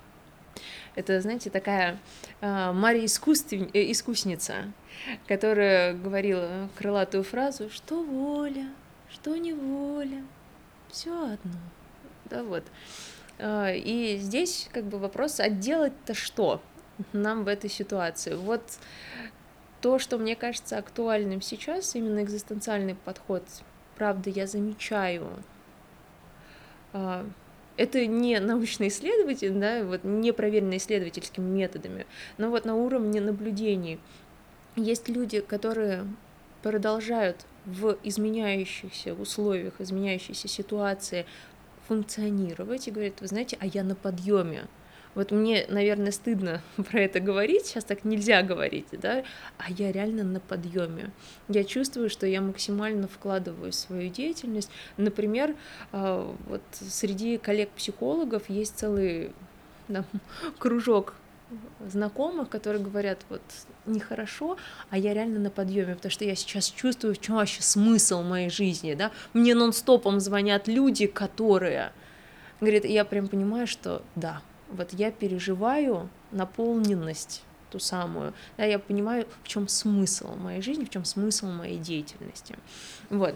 Это, 0.96 1.22
знаете, 1.22 1.52
такая 1.52 2.00
э, 2.42 2.72
Мария 2.72 3.06
искусствен... 3.06 3.70
э, 3.72 3.92
которая 5.28 5.94
говорила 5.94 6.70
крылатую 6.78 7.24
фразу 7.24 7.70
«Что 7.70 8.04
воля, 8.04 8.68
что 9.10 9.36
не 9.36 9.54
воля, 9.54 10.24
все 10.90 11.34
одно». 11.34 11.60
Да, 12.26 12.44
вот. 12.44 12.64
А, 13.40 13.72
и 13.72 14.18
здесь 14.18 14.70
как 14.72 14.86
бы 14.86 15.00
вопрос, 15.00 15.40
а 15.40 15.50
делать-то 15.50 16.14
что 16.14 16.62
нам 17.14 17.44
в 17.44 17.48
этой 17.48 17.70
ситуации? 17.70 18.36
Вот 18.36 18.62
то, 19.82 19.98
что 19.98 20.18
мне 20.18 20.36
кажется 20.36 20.78
актуальным 20.78 21.42
сейчас, 21.42 21.96
именно 21.96 22.22
экзистенциальный 22.22 22.96
подход, 22.96 23.44
правда, 23.96 24.30
я 24.30 24.46
замечаю, 24.46 25.28
а, 26.94 27.26
это 27.78 28.06
не 28.06 28.40
научный 28.40 28.90
исследователь, 28.90 29.54
да, 29.54 29.84
вот 29.86 30.04
не 30.04 30.34
проверенный 30.34 30.78
исследовательскими 30.78 31.50
методами, 31.50 32.06
но 32.38 32.50
вот 32.50 32.66
на 32.66 32.76
уровне 32.76 33.22
наблюдений. 33.22 34.00
Есть 34.80 35.10
люди, 35.10 35.42
которые 35.42 36.08
продолжают 36.62 37.46
в 37.66 37.98
изменяющихся 38.02 39.14
условиях, 39.14 39.74
изменяющейся 39.80 40.48
ситуации 40.48 41.26
функционировать 41.88 42.88
и 42.88 42.92
говорит, 42.92 43.20
вы 43.20 43.28
знаете, 43.28 43.58
а 43.60 43.66
я 43.66 43.84
на 43.84 43.96
подъеме. 43.96 44.68
Вот 45.16 45.32
мне, 45.32 45.66
наверное, 45.68 46.14
стыдно 46.14 46.62
про 46.78 47.02
это 47.02 47.20
говорить, 47.20 47.66
сейчас 47.66 47.84
так 47.84 48.06
нельзя 48.06 48.42
говорить, 48.42 48.86
да, 48.94 49.26
а 49.58 49.70
я 49.70 49.92
реально 49.92 50.24
на 50.24 50.40
подъеме. 50.40 51.12
Я 51.50 51.66
чувствую, 51.66 52.10
что 52.10 52.26
я 52.26 52.40
максимально 52.40 53.10
вкладываю 53.10 53.74
свою 53.74 54.10
деятельность. 54.10 54.70
Например, 54.96 55.56
а, 55.92 56.34
вот 56.48 56.62
среди 56.72 57.38
коллег-психологов 57.38 58.50
есть 58.50 58.78
целый 58.78 59.32
да, 59.90 60.06
кружок 60.58 61.16
знакомых, 61.88 62.50
которые 62.50 62.84
говорят, 62.84 63.20
вот 63.30 63.42
нехорошо, 63.86 64.58
а 64.90 64.98
я 64.98 65.14
реально 65.14 65.40
на 65.40 65.50
подъеме, 65.50 65.96
потому 65.96 66.12
что 66.12 66.26
я 66.26 66.36
сейчас 66.36 66.70
чувствую, 66.70 67.16
в 67.16 67.22
чем 67.22 67.36
вообще 67.36 67.62
смысл 67.62 68.22
моей 68.22 68.50
жизни, 68.50 68.94
да, 68.94 69.12
мне 69.34 69.56
нон-стопом 69.56 70.20
звонят 70.20 70.68
люди, 70.68 71.08
которые, 71.08 71.92
говорит, 72.62 72.86
я 72.86 73.06
прям 73.06 73.28
понимаю, 73.28 73.68
что 73.68 74.04
да, 74.16 74.42
вот 74.70 74.94
я 74.94 75.12
переживаю 75.12 76.10
наполненность 76.32 77.44
ту 77.72 77.80
самую, 77.80 78.34
да, 78.58 78.66
я 78.66 78.78
понимаю, 78.80 79.26
в 79.44 79.48
чем 79.48 79.68
смысл 79.68 80.36
моей 80.36 80.62
жизни, 80.62 80.86
в 80.86 80.90
чем 80.90 81.06
смысл 81.06 81.48
моей 81.48 81.78
деятельности, 81.78 82.56
вот. 83.10 83.36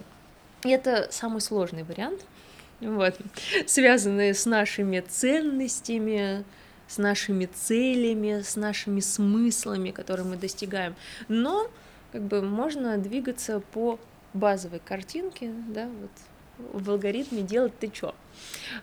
И 0.64 0.70
это 0.70 1.08
самый 1.12 1.42
сложный 1.42 1.84
вариант, 1.84 2.26
вот, 2.80 3.16
связанный 3.66 4.34
с 4.34 4.46
нашими 4.46 5.00
ценностями, 5.00 6.44
с 6.94 6.98
нашими 6.98 7.46
целями, 7.46 8.42
с 8.42 8.56
нашими 8.56 9.00
смыслами, 9.00 9.92
которые 9.92 10.28
мы 10.28 10.36
достигаем. 10.36 10.96
Но 11.28 11.70
как 12.12 12.22
бы 12.22 12.42
можно 12.42 12.98
двигаться 12.98 13.60
по 13.60 14.00
базовой 14.34 14.80
картинке, 14.80 15.52
да, 15.70 15.88
вот 15.88 16.82
в 16.84 16.92
алгоритме 16.92 17.42
делать 17.42 17.78
ты 17.80 17.88
чё. 17.88 18.14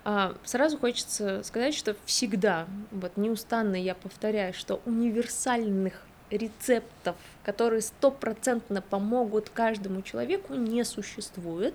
А, 0.05 0.35
сразу 0.45 0.77
хочется 0.77 1.43
сказать, 1.45 1.75
что 1.75 1.97
всегда, 2.05 2.67
вот 2.91 3.17
неустанно 3.17 3.77
я 3.77 3.95
повторяю, 3.95 4.53
что 4.55 4.81
универсальных 4.87 6.03
рецептов, 6.31 7.17
которые 7.45 7.81
стопроцентно 7.81 8.83
помогут 8.83 9.51
каждому 9.51 10.03
человеку, 10.03 10.55
не 10.55 10.85
существует. 10.85 11.75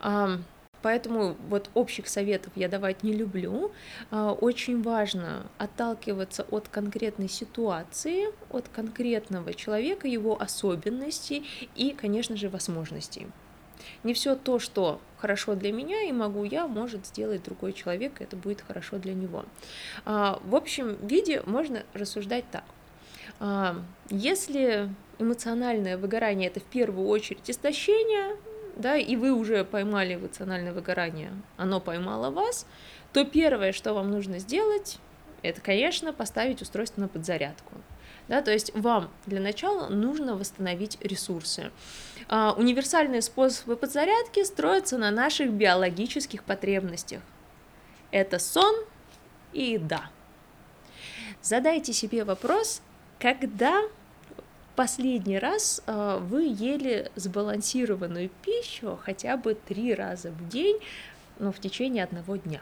А, 0.00 0.38
Поэтому 0.82 1.36
вот 1.48 1.70
общих 1.74 2.08
советов 2.08 2.52
я 2.56 2.68
давать 2.68 3.02
не 3.02 3.12
люблю. 3.12 3.72
А, 4.10 4.32
очень 4.32 4.82
важно 4.82 5.46
отталкиваться 5.58 6.44
от 6.50 6.68
конкретной 6.68 7.28
ситуации, 7.28 8.26
от 8.50 8.68
конкретного 8.68 9.54
человека, 9.54 10.08
его 10.08 10.40
особенностей 10.40 11.46
и, 11.74 11.92
конечно 11.92 12.36
же, 12.36 12.48
возможностей. 12.48 13.28
Не 14.04 14.14
все 14.14 14.36
то, 14.36 14.58
что 14.58 15.00
хорошо 15.18 15.54
для 15.54 15.72
меня 15.72 16.02
и 16.02 16.12
могу 16.12 16.44
я, 16.44 16.66
может 16.66 17.06
сделать 17.06 17.44
другой 17.44 17.72
человек, 17.72 18.20
и 18.20 18.24
это 18.24 18.36
будет 18.36 18.60
хорошо 18.60 18.98
для 18.98 19.14
него. 19.14 19.44
А, 20.04 20.40
в 20.44 20.54
общем 20.54 20.96
виде 21.06 21.42
можно 21.46 21.84
рассуждать 21.94 22.44
так. 22.50 22.64
А, 23.38 23.76
если 24.10 24.88
эмоциональное 25.18 25.96
выгорание 25.96 26.48
это 26.48 26.60
в 26.60 26.64
первую 26.64 27.08
очередь 27.08 27.48
истощение, 27.48 28.36
да, 28.76 28.96
и 28.96 29.16
вы 29.16 29.32
уже 29.32 29.64
поймали 29.64 30.14
эмоциональное 30.14 30.72
выгорание, 30.72 31.32
оно 31.56 31.80
поймало 31.80 32.30
вас, 32.30 32.66
то 33.12 33.24
первое, 33.24 33.72
что 33.72 33.94
вам 33.94 34.10
нужно 34.10 34.38
сделать, 34.38 34.98
это, 35.42 35.60
конечно, 35.60 36.12
поставить 36.12 36.62
устройство 36.62 37.00
на 37.00 37.08
подзарядку. 37.08 37.74
Да, 38.28 38.40
то 38.40 38.52
есть 38.52 38.74
вам 38.74 39.10
для 39.26 39.40
начала 39.40 39.88
нужно 39.88 40.36
восстановить 40.36 40.96
ресурсы. 41.00 41.72
А, 42.28 42.54
универсальные 42.56 43.20
способы 43.20 43.76
подзарядки 43.76 44.44
строятся 44.44 44.96
на 44.96 45.10
наших 45.10 45.52
биологических 45.52 46.44
потребностях. 46.44 47.20
Это 48.12 48.38
сон 48.38 48.74
и 49.52 49.72
еда. 49.72 50.10
Задайте 51.42 51.92
себе 51.92 52.24
вопрос, 52.24 52.80
когда 53.18 53.82
последний 54.74 55.38
раз 55.38 55.82
э, 55.86 56.18
вы 56.20 56.44
ели 56.44 57.10
сбалансированную 57.14 58.30
пищу 58.42 58.98
хотя 59.02 59.36
бы 59.36 59.54
три 59.54 59.94
раза 59.94 60.30
в 60.30 60.48
день, 60.48 60.78
ну, 61.38 61.52
в 61.52 61.58
течение 61.58 62.04
одного 62.04 62.36
дня. 62.36 62.60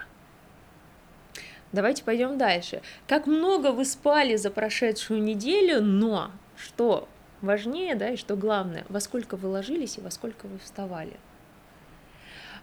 Давайте 1.72 2.02
пойдем 2.02 2.36
дальше. 2.36 2.82
Как 3.06 3.26
много 3.26 3.72
вы 3.72 3.84
спали 3.84 4.36
за 4.36 4.50
прошедшую 4.50 5.22
неделю, 5.22 5.80
но 5.80 6.32
что 6.56 7.08
важнее, 7.40 7.94
да, 7.94 8.10
и 8.10 8.16
что 8.16 8.36
главное, 8.36 8.84
во 8.88 9.00
сколько 9.00 9.36
вы 9.36 9.48
ложились 9.48 9.98
и 9.98 10.00
во 10.00 10.10
сколько 10.10 10.46
вы 10.46 10.58
вставали– 10.58 11.16
а, 11.29 11.29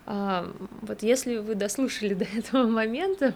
вот 0.08 1.04
если 1.04 1.38
вы 1.38 1.56
дослушали 1.56 2.14
до 2.14 2.26
этого 2.26 2.68
момента, 2.68 3.34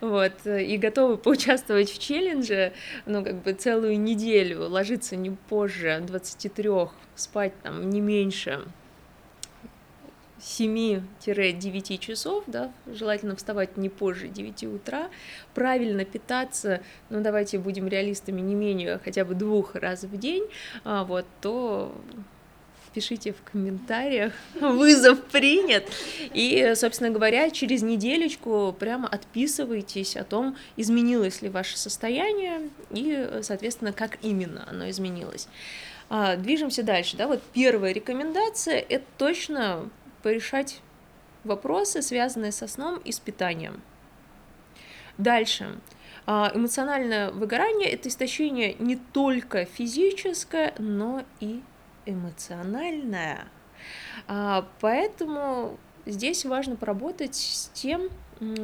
вот, 0.00 0.44
и 0.44 0.76
готовы 0.76 1.16
поучаствовать 1.16 1.90
в 1.90 1.98
челлендже, 1.98 2.72
ну, 3.06 3.24
как 3.24 3.42
бы 3.42 3.52
целую 3.52 3.98
неделю, 4.00 4.68
ложиться 4.68 5.16
не 5.16 5.30
позже 5.30 6.02
23, 6.04 6.70
спать 7.14 7.52
там 7.62 7.90
не 7.90 8.00
меньше 8.00 8.64
7-9 10.40 11.98
часов, 11.98 12.44
да, 12.46 12.72
желательно 12.86 13.36
вставать 13.36 13.76
не 13.76 13.88
позже 13.88 14.28
9 14.28 14.64
утра, 14.64 15.10
правильно 15.54 16.04
питаться, 16.04 16.80
ну 17.10 17.20
давайте 17.20 17.58
будем 17.58 17.86
реалистами, 17.88 18.40
не 18.40 18.54
менее 18.54 18.98
хотя 19.04 19.24
бы 19.24 19.34
двух 19.34 19.74
раз 19.74 20.04
в 20.04 20.18
день, 20.18 20.44
а, 20.84 21.04
вот, 21.04 21.26
то 21.40 21.94
пишите 22.94 23.32
в 23.32 23.42
комментариях, 23.50 24.32
вызов 24.60 25.22
принят. 25.24 25.84
И, 26.34 26.72
собственно 26.76 27.10
говоря, 27.10 27.50
через 27.50 27.82
неделечку 27.82 28.74
прямо 28.78 29.08
отписывайтесь 29.08 30.16
о 30.16 30.24
том, 30.24 30.56
изменилось 30.76 31.42
ли 31.42 31.48
ваше 31.48 31.78
состояние 31.78 32.70
и, 32.90 33.40
соответственно, 33.42 33.92
как 33.92 34.18
именно 34.22 34.66
оно 34.68 34.90
изменилось. 34.90 35.48
А, 36.08 36.36
движемся 36.36 36.82
дальше. 36.82 37.16
Да? 37.16 37.28
Вот 37.28 37.40
первая 37.52 37.92
рекомендация– 37.92 38.84
это 38.88 39.04
точно 39.16 39.88
порешать 40.22 40.80
вопросы, 41.44 42.02
связанные 42.02 42.52
со 42.52 42.66
сном 42.66 43.00
и 43.04 43.12
с 43.12 43.20
питанием. 43.20 43.80
Дальше. 45.16 45.78
А, 46.26 46.50
эмоциональное 46.54 47.30
выгорание– 47.30 47.88
это 47.90 48.08
истощение 48.08 48.74
не 48.78 48.96
только 48.96 49.64
физическое, 49.64 50.74
но 50.78 51.24
и 51.38 51.60
эмоциональная. 52.06 53.46
А, 54.26 54.66
поэтому 54.80 55.78
здесь 56.06 56.44
важно 56.44 56.76
поработать 56.76 57.36
с 57.36 57.70
тем, 57.72 58.10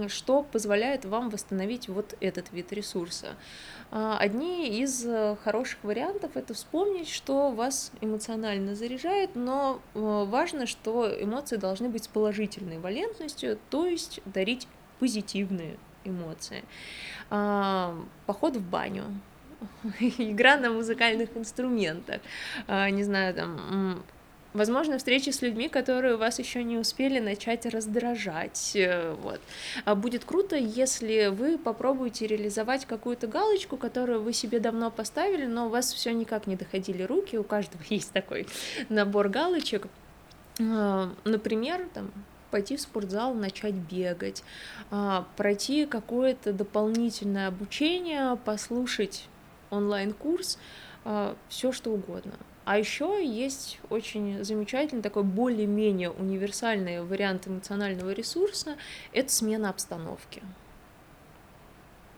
что 0.08 0.42
позволяет 0.42 1.04
вам 1.04 1.28
восстановить 1.28 1.88
вот 1.88 2.16
этот 2.20 2.50
вид 2.52 2.72
ресурса. 2.72 3.36
А, 3.90 4.16
одни 4.18 4.80
из 4.80 5.04
э, 5.04 5.36
хороших 5.44 5.78
вариантов 5.84 6.32
это 6.36 6.54
вспомнить, 6.54 7.08
что 7.08 7.50
вас 7.50 7.92
эмоционально 8.00 8.74
заряжает, 8.74 9.30
но 9.34 9.80
э, 9.94 10.24
важно, 10.28 10.66
что 10.66 11.12
эмоции 11.22 11.56
должны 11.56 11.88
быть 11.88 12.04
с 12.04 12.08
положительной 12.08 12.78
валентностью, 12.78 13.58
то 13.70 13.86
есть 13.86 14.20
дарить 14.24 14.66
позитивные 14.98 15.76
эмоции. 16.04 16.64
А, 17.30 17.94
поход 18.26 18.56
в 18.56 18.62
баню, 18.62 19.04
игра 20.00 20.56
на 20.56 20.70
музыкальных 20.70 21.36
инструментах, 21.36 22.20
а, 22.66 22.90
не 22.90 23.04
знаю, 23.04 23.34
там, 23.34 24.04
возможно, 24.56 24.98
встречи 24.98 25.30
с 25.30 25.42
людьми, 25.42 25.68
которые 25.68 26.16
вас 26.16 26.38
еще 26.38 26.64
не 26.64 26.78
успели 26.78 27.20
начать 27.20 27.66
раздражать. 27.66 28.72
Э, 28.74 29.14
вот. 29.22 29.40
А 29.84 29.94
будет 29.94 30.24
круто, 30.24 30.56
если 30.56 31.28
вы 31.28 31.58
попробуете 31.58 32.26
реализовать 32.26 32.86
какую-то 32.86 33.26
галочку, 33.26 33.76
которую 33.76 34.22
вы 34.22 34.32
себе 34.32 34.58
давно 34.58 34.90
поставили, 34.90 35.46
но 35.46 35.66
у 35.66 35.68
вас 35.68 35.92
все 35.92 36.12
никак 36.12 36.46
не 36.46 36.56
доходили 36.56 37.02
руки, 37.02 37.36
у 37.36 37.44
каждого 37.44 37.82
есть 37.88 38.12
такой 38.12 38.46
набор 38.88 39.28
галочек. 39.28 39.86
А, 40.60 41.10
например, 41.24 41.88
там, 41.92 42.10
пойти 42.50 42.76
в 42.76 42.80
спортзал, 42.80 43.34
начать 43.34 43.74
бегать, 43.74 44.42
пройти 45.36 45.84
какое-то 45.84 46.52
дополнительное 46.52 47.48
обучение, 47.48 48.38
послушать 48.44 49.28
онлайн-курс, 49.76 50.58
а, 51.04 51.36
все 51.48 51.72
что 51.72 51.90
угодно. 51.92 52.34
А 52.64 52.78
еще 52.78 53.24
есть 53.24 53.78
очень 53.90 54.42
замечательный 54.44 55.02
такой 55.02 55.22
более-менее 55.22 56.10
универсальный 56.10 57.02
вариант 57.02 57.46
эмоционального 57.46 58.10
ресурса– 58.10 58.76
это 59.12 59.32
смена 59.32 59.70
обстановки. 59.70 60.42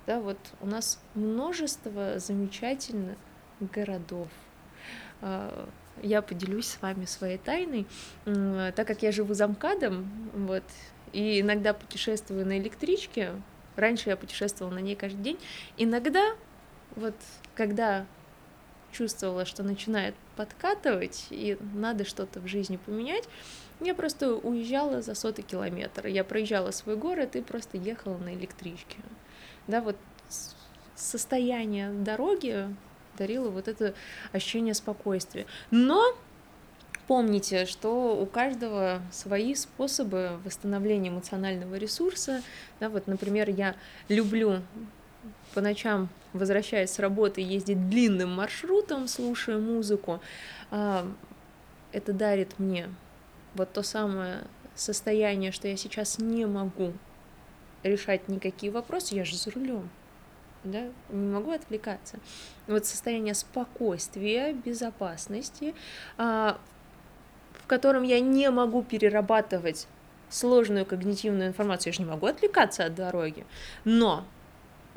Да, 0.06 0.20
вот 0.20 0.38
у 0.62 0.66
нас 0.66 0.98
множество 1.14 2.18
замечательных 2.18 3.18
городов. 3.60 4.28
А, 5.20 5.68
я 6.02 6.22
поделюсь 6.22 6.68
с 6.68 6.80
вами 6.80 7.04
своей 7.04 7.38
тайной, 7.38 7.86
так 8.24 8.86
как 8.86 9.02
я 9.02 9.12
живу 9.12 9.34
за 9.34 9.48
МКАДом, 9.48 10.08
вот, 10.32 10.64
и 11.12 11.40
иногда 11.40 11.74
путешествую 11.74 12.46
на 12.46 12.58
электричке, 12.58 13.32
раньше 13.76 14.10
я 14.10 14.16
путешествовала 14.16 14.74
на 14.74 14.78
ней 14.78 14.96
каждый 14.96 15.22
день, 15.22 15.38
иногда 15.76 16.36
вот 16.96 17.14
когда 17.58 18.06
чувствовала, 18.92 19.44
что 19.44 19.64
начинает 19.64 20.14
подкатывать, 20.36 21.26
и 21.30 21.58
надо 21.74 22.04
что-то 22.04 22.38
в 22.38 22.46
жизни 22.46 22.76
поменять, 22.76 23.24
я 23.80 23.94
просто 23.94 24.36
уезжала 24.36 25.02
за 25.02 25.16
сотый 25.16 25.42
километр. 25.42 26.06
Я 26.06 26.22
проезжала 26.22 26.70
свой 26.70 26.96
город 26.96 27.34
и 27.34 27.42
просто 27.42 27.76
ехала 27.76 28.16
на 28.16 28.32
электричке. 28.32 28.98
Да, 29.66 29.80
вот 29.80 29.96
состояние 30.94 31.90
дороги 31.90 32.68
дарило 33.18 33.50
вот 33.50 33.66
это 33.66 33.92
ощущение 34.32 34.74
спокойствия. 34.74 35.44
Но 35.72 36.16
помните, 37.08 37.66
что 37.66 38.16
у 38.16 38.26
каждого 38.26 39.02
свои 39.10 39.56
способы 39.56 40.38
восстановления 40.44 41.08
эмоционального 41.08 41.74
ресурса. 41.74 42.42
Да, 42.78 42.88
вот, 42.88 43.08
например, 43.08 43.50
я 43.50 43.74
люблю 44.08 44.62
по 45.54 45.60
ночам, 45.60 46.08
возвращаясь 46.32 46.90
с 46.90 46.98
работы, 46.98 47.40
ездить 47.40 47.88
длинным 47.88 48.34
маршрутом, 48.34 49.08
слушая 49.08 49.58
музыку, 49.58 50.20
а, 50.70 51.06
это 51.92 52.12
дарит 52.12 52.58
мне 52.58 52.88
вот 53.54 53.72
то 53.72 53.82
самое 53.82 54.44
состояние, 54.74 55.52
что 55.52 55.68
я 55.68 55.76
сейчас 55.76 56.18
не 56.18 56.46
могу 56.46 56.92
решать 57.82 58.28
никакие 58.28 58.72
вопросы, 58.72 59.14
я 59.14 59.24
же 59.24 59.36
за 59.36 59.50
рулем, 59.50 59.88
да, 60.64 60.82
не 61.10 61.28
могу 61.28 61.52
отвлекаться. 61.52 62.18
Вот 62.66 62.86
состояние 62.86 63.34
спокойствия, 63.34 64.52
безопасности, 64.52 65.74
а, 66.16 66.58
в 67.52 67.66
котором 67.66 68.02
я 68.02 68.20
не 68.20 68.50
могу 68.50 68.82
перерабатывать 68.82 69.86
сложную 70.28 70.84
когнитивную 70.84 71.48
информацию, 71.48 71.92
я 71.92 71.96
же 71.96 72.02
не 72.02 72.08
могу 72.08 72.26
отвлекаться 72.26 72.84
от 72.84 72.94
дороги, 72.94 73.46
но 73.84 74.24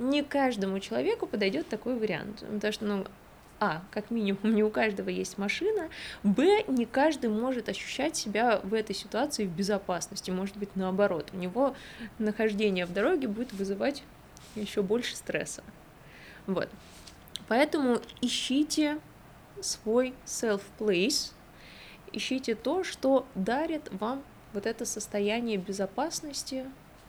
не 0.01 0.23
каждому 0.23 0.79
человеку 0.79 1.27
подойдет 1.27 1.67
такой 1.69 1.97
вариант, 1.97 2.43
потому 2.51 2.73
что, 2.73 2.85
ну, 2.85 3.05
а, 3.59 3.83
как 3.91 4.09
минимум, 4.09 4.39
не 4.55 4.63
у 4.63 4.69
каждого 4.69 5.09
есть 5.09 5.37
машина, 5.37 5.89
б, 6.23 6.63
не 6.67 6.85
каждый 6.85 7.29
может 7.29 7.69
ощущать 7.69 8.15
себя 8.15 8.59
в 8.63 8.73
этой 8.73 8.95
ситуации 8.95 9.45
в 9.45 9.51
безопасности, 9.51 10.31
может 10.31 10.57
быть, 10.57 10.75
наоборот, 10.75 11.29
у 11.33 11.37
него 11.37 11.75
нахождение 12.17 12.85
в 12.85 12.93
дороге 12.93 13.27
будет 13.27 13.53
вызывать 13.53 14.03
еще 14.55 14.81
больше 14.81 15.15
стресса. 15.15 15.63
Вот. 16.47 16.69
Поэтому 17.47 17.99
ищите 18.21 18.97
свой 19.61 20.13
self-place, 20.25 21.31
ищите 22.11 22.55
то, 22.55 22.83
что 22.83 23.27
дарит 23.35 23.89
вам 23.93 24.23
вот 24.53 24.65
это 24.65 24.85
состояние 24.85 25.57
безопасности, 25.57 26.65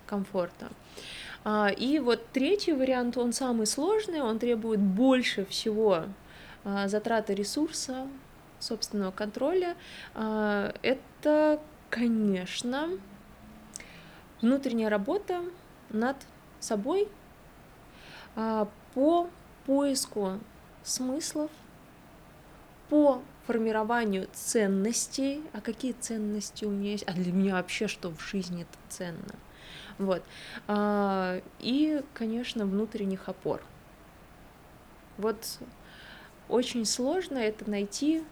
комфорта. 0.07 0.69
А, 1.45 1.69
и 1.69 1.99
вот 1.99 2.25
третий 2.33 2.73
вариант, 2.73 3.17
он 3.17 3.33
самый 3.33 3.67
сложный, 3.67 4.21
он 4.21 4.39
требует 4.39 4.81
больше 4.81 5.45
всего 5.47 6.05
а, 6.65 6.89
затраты 6.89 7.35
ресурса, 7.35 8.07
собственного 8.61 9.11
контроля. 9.11 9.77
А, 10.15 10.75
это, 10.83 11.61
конечно, 11.91 12.91
внутренняя 14.41 14.89
работа 14.89 15.41
над 15.91 16.17
собой 16.61 17.09
по 18.95 19.29
поиску 19.67 20.39
смыслов, 20.85 21.51
по 22.89 23.21
формированию 23.47 24.29
ценностей. 24.33 25.43
А 25.53 25.61
какие 25.61 25.93
ценности 25.93 26.65
у 26.65 26.71
меня 26.71 26.93
есть? 26.93 27.05
А 27.07 27.13
для 27.13 27.33
меня 27.33 27.55
вообще 27.55 27.89
что 27.89 28.11
в 28.11 28.21
жизни 28.21 28.63
это 28.63 28.79
ценно? 28.89 29.35
Вот. 30.03 30.23
А, 30.67 31.41
и, 31.61 32.03
конечно, 32.15 32.67
внутренних 32.67 33.29
опор. 33.29 33.63
Вот 35.19 35.59
очень 36.49 36.85
сложно 36.85 37.39
это 37.39 37.71
найти 37.71 38.25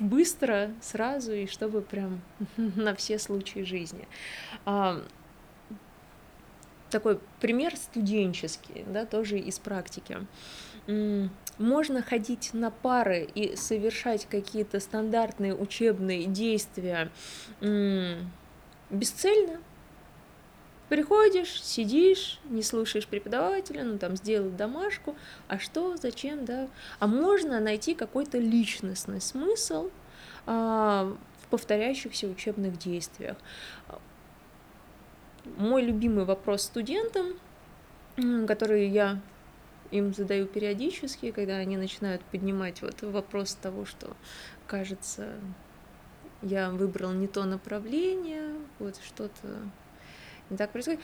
быстро, 0.00 0.70
сразу, 0.80 1.32
и 1.32 1.46
чтобы 1.46 1.82
прям 1.82 2.22
на 2.56 2.94
все 2.94 3.18
случаи 3.18 3.60
жизни. 3.60 4.08
А, 4.64 5.02
такой 6.90 7.20
пример 7.40 7.76
студенческий, 7.76 8.84
да, 8.86 9.04
тоже 9.04 9.38
из 9.38 9.58
практики. 9.58 10.18
Можно 11.58 12.02
ходить 12.02 12.54
на 12.54 12.70
пары 12.70 13.28
и 13.34 13.54
совершать 13.54 14.26
какие-то 14.26 14.80
стандартные 14.80 15.54
учебные 15.54 16.24
действия 16.24 17.10
бесцельно, 18.90 19.60
Приходишь, 20.90 21.62
сидишь, 21.62 22.40
не 22.46 22.64
слушаешь 22.64 23.06
преподавателя, 23.06 23.84
ну 23.84 23.96
там 23.96 24.16
сделал 24.16 24.50
домашку, 24.50 25.14
а 25.46 25.60
что, 25.60 25.96
зачем, 25.96 26.44
да? 26.44 26.66
А 26.98 27.06
можно 27.06 27.60
найти 27.60 27.94
какой-то 27.94 28.38
личностный 28.38 29.20
смысл 29.20 29.90
а, 30.46 31.16
в 31.42 31.46
повторяющихся 31.46 32.26
учебных 32.26 32.76
действиях. 32.76 33.36
Мой 35.56 35.84
любимый 35.84 36.24
вопрос 36.24 36.62
студентам, 36.62 37.38
который 38.48 38.88
я 38.88 39.20
им 39.92 40.12
задаю 40.12 40.46
периодически, 40.46 41.30
когда 41.30 41.58
они 41.58 41.76
начинают 41.76 42.20
поднимать 42.22 42.82
вот 42.82 43.00
вопрос 43.02 43.54
того, 43.54 43.84
что 43.84 44.16
кажется, 44.66 45.34
я 46.42 46.70
выбрал 46.70 47.12
не 47.12 47.28
то 47.28 47.44
направление, 47.44 48.56
вот 48.80 48.96
что-то 49.06 49.70
не 50.50 50.56
так 50.56 50.70
происходит. 50.70 51.00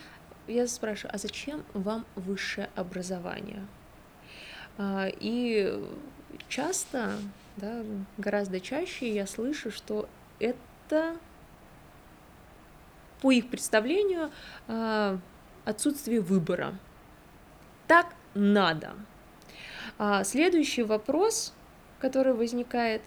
Я 0.46 0.66
спрашиваю, 0.66 1.14
а 1.14 1.18
зачем 1.18 1.64
вам 1.72 2.04
высшее 2.14 2.68
образование? 2.76 3.66
А, 4.78 5.08
и 5.08 5.82
часто, 6.48 7.12
да, 7.56 7.82
гораздо 8.18 8.60
чаще 8.60 9.12
я 9.12 9.26
слышу, 9.26 9.70
что 9.70 10.08
это 10.38 11.16
по 13.20 13.32
их 13.32 13.48
представлению 13.48 14.30
а, 14.68 15.18
отсутствие 15.64 16.20
выбора. 16.20 16.78
Так 17.86 18.14
надо. 18.34 18.92
А 19.98 20.24
следующий 20.24 20.82
вопрос, 20.82 21.54
который 21.98 22.34
возникает, 22.34 23.02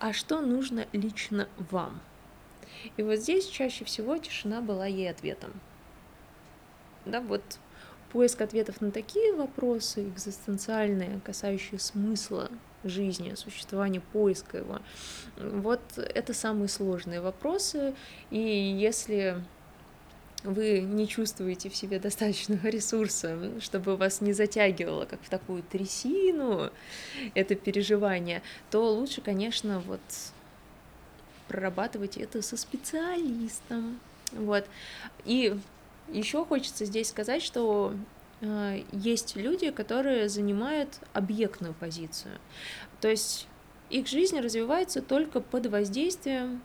а 0.00 0.12
что 0.12 0.40
нужно 0.40 0.86
лично 0.92 1.48
вам? 1.70 2.00
И 2.96 3.02
вот 3.02 3.16
здесь 3.16 3.46
чаще 3.46 3.84
всего 3.84 4.16
тишина 4.18 4.60
была 4.60 4.86
ей 4.86 5.10
ответом. 5.10 5.52
Да, 7.04 7.20
вот 7.20 7.42
поиск 8.12 8.40
ответов 8.40 8.80
на 8.80 8.90
такие 8.90 9.34
вопросы 9.34 10.08
экзистенциальные, 10.08 11.20
касающие 11.24 11.80
смысла 11.80 12.50
жизни, 12.84 13.34
существования, 13.34 14.00
поиска 14.00 14.58
его, 14.58 14.80
вот 15.36 15.80
это 15.96 16.32
самые 16.34 16.68
сложные 16.68 17.20
вопросы, 17.20 17.94
и 18.30 18.38
если 18.38 19.42
вы 20.44 20.80
не 20.80 21.08
чувствуете 21.08 21.70
в 21.70 21.76
себе 21.76 21.98
достаточного 21.98 22.66
ресурса, 22.68 23.38
чтобы 23.60 23.96
вас 23.96 24.20
не 24.20 24.32
затягивало, 24.32 25.06
как 25.06 25.20
в 25.22 25.30
такую 25.30 25.62
трясину, 25.62 26.70
это 27.34 27.54
переживание, 27.54 28.42
то 28.70 28.92
лучше, 28.94 29.22
конечно, 29.22 29.80
вот 29.80 30.00
прорабатывать 31.54 32.16
это 32.16 32.42
со 32.42 32.56
специалистом. 32.56 34.00
Вот. 34.32 34.66
И 35.24 35.56
еще 36.08 36.44
хочется 36.44 36.84
здесь 36.84 37.10
сказать, 37.10 37.42
что 37.42 37.94
э, 38.40 38.82
есть 38.90 39.36
люди, 39.36 39.70
которые 39.70 40.28
занимают 40.28 40.98
объектную 41.12 41.72
позицию. 41.72 42.40
То 43.00 43.08
есть 43.08 43.46
их 43.88 44.08
жизнь 44.08 44.40
развивается 44.40 45.00
только 45.00 45.38
под 45.38 45.66
воздействием 45.66 46.60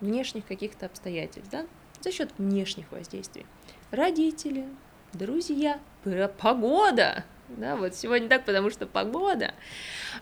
внешних 0.00 0.44
каких-то 0.46 0.86
обстоятельств, 0.86 1.52
да, 1.52 1.64
за 2.00 2.10
счет 2.10 2.30
внешних 2.36 2.90
воздействий. 2.90 3.46
Родители, 3.92 4.66
друзья, 5.12 5.78
погода, 6.38 7.24
да, 7.48 7.76
вот 7.76 7.94
сегодня 7.94 8.28
так, 8.28 8.44
потому 8.44 8.70
что 8.70 8.88
погода. 8.88 9.54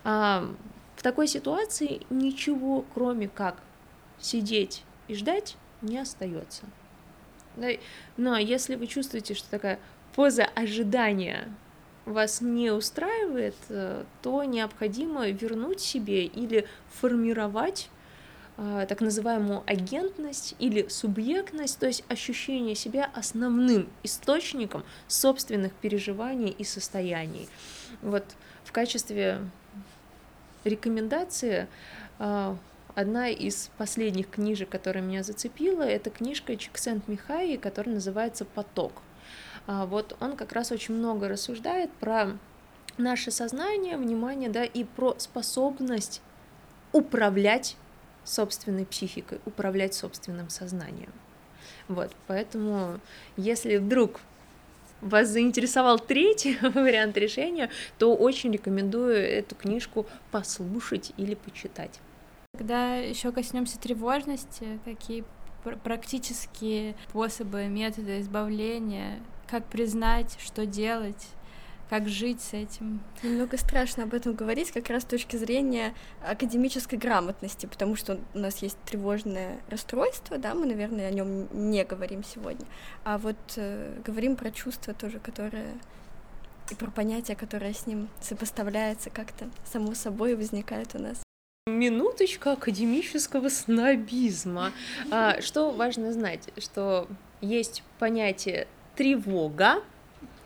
А, 0.03 0.53
в 0.95 1.01
такой 1.01 1.27
ситуации 1.27 2.01
ничего, 2.11 2.85
кроме 2.93 3.27
как 3.27 3.57
сидеть 4.23 4.83
и 5.07 5.15
ждать 5.15 5.55
не 5.81 5.97
остается. 5.97 6.63
Но 8.17 8.37
если 8.37 8.75
вы 8.75 8.87
чувствуете, 8.87 9.35
что 9.35 9.49
такая 9.49 9.79
поза 10.15 10.45
ожидания 10.45 11.53
вас 12.05 12.41
не 12.41 12.71
устраивает, 12.71 13.55
э, 13.69 14.03
то 14.21 14.43
необходимо 14.43 15.29
вернуть 15.29 15.79
себе 15.79 16.25
или 16.25 16.67
формировать 16.91 17.89
э, 18.57 18.85
так 18.89 18.99
называемую 18.99 19.63
агентность 19.65 20.55
или 20.59 20.87
субъектность, 20.89 21.79
то 21.79 21.87
есть 21.87 22.03
ощущение 22.09 22.75
себя 22.75 23.09
основным 23.13 23.87
источником 24.03 24.83
собственных 25.07 25.71
переживаний 25.73 26.49
и 26.49 26.65
состояний. 26.65 27.47
Вот 28.01 28.25
в 28.65 28.73
качестве 28.73 29.39
рекомендации 30.65 31.67
э, 32.19 32.55
Одна 32.95 33.29
из 33.29 33.71
последних 33.77 34.29
книжек, 34.29 34.69
которая 34.69 35.03
меня 35.03 35.23
зацепила, 35.23 35.81
это 35.81 36.11
книжка 36.11 36.55
Чиксент 36.55 37.07
Михаи, 37.07 37.55
которая 37.55 37.95
называется 37.95 38.45
«Поток». 38.45 39.01
А, 39.65 39.87
вот 39.87 40.15
он 40.19 40.35
как 40.35 40.51
раз 40.51 40.71
очень 40.71 40.93
много 40.93 41.27
рассуждает 41.27 41.91
про 41.93 42.37
наше 42.97 43.31
сознание, 43.31 43.97
внимание, 43.97 44.49
да, 44.49 44.63
и 44.63 44.83
про 44.83 45.15
способность 45.17 46.21
управлять 46.91 47.77
собственной 48.23 48.85
психикой, 48.85 49.39
управлять 49.45 49.95
собственным 49.95 50.49
сознанием. 50.49 51.11
Вот, 51.87 52.11
поэтому, 52.27 52.99
если 53.37 53.77
вдруг 53.77 54.19
вас 55.01 55.29
заинтересовал 55.29 55.97
третий 55.97 56.59
вариант 56.61 57.17
решения, 57.17 57.71
то 57.97 58.15
очень 58.15 58.51
рекомендую 58.51 59.15
эту 59.15 59.55
книжку 59.55 60.05
послушать 60.31 61.11
или 61.17 61.33
почитать. 61.33 61.99
Когда 62.55 62.97
еще 62.97 63.31
коснемся 63.31 63.79
тревожности, 63.79 64.79
какие 64.85 65.23
практические 65.83 66.95
способы, 67.09 67.65
методы 67.65 68.21
избавления, 68.21 69.21
как 69.47 69.65
признать, 69.65 70.37
что 70.39 70.67
делать, 70.67 71.29
как 71.89 72.07
жить 72.07 72.41
с 72.41 72.53
этим. 72.53 73.01
Немного 73.23 73.57
страшно 73.57 74.03
об 74.03 74.13
этом 74.13 74.35
говорить, 74.35 74.71
как 74.71 74.87
раз 74.91 75.01
с 75.01 75.07
точки 75.07 75.35
зрения 75.35 75.95
академической 76.23 76.97
грамотности, 76.97 77.65
потому 77.65 77.95
что 77.95 78.19
у 78.35 78.37
нас 78.37 78.61
есть 78.61 78.77
тревожное 78.85 79.57
расстройство, 79.67 80.37
да, 80.37 80.53
мы, 80.53 80.67
наверное, 80.67 81.07
о 81.07 81.11
нем 81.11 81.47
не 81.53 81.83
говорим 81.83 82.23
сегодня, 82.23 82.67
а 83.03 83.17
вот 83.17 83.37
э, 83.55 83.99
говорим 84.05 84.35
про 84.35 84.51
чувство 84.51 84.93
тоже, 84.93 85.17
которое 85.17 85.73
и 86.69 86.75
про 86.75 86.91
понятие, 86.91 87.35
которое 87.35 87.73
с 87.73 87.87
ним 87.87 88.09
сопоставляется 88.21 89.09
как-то 89.09 89.49
само 89.65 89.95
собой 89.95 90.35
возникает 90.35 90.93
у 90.93 90.99
нас. 90.99 91.22
Минуточка 91.65 92.51
академического 92.51 93.47
снобизма. 93.47 94.73
А, 95.09 95.39
что 95.39 95.71
важно 95.71 96.11
знать, 96.11 96.49
что 96.57 97.07
есть 97.39 97.83
понятие 97.99 98.67
тревога, 98.97 99.81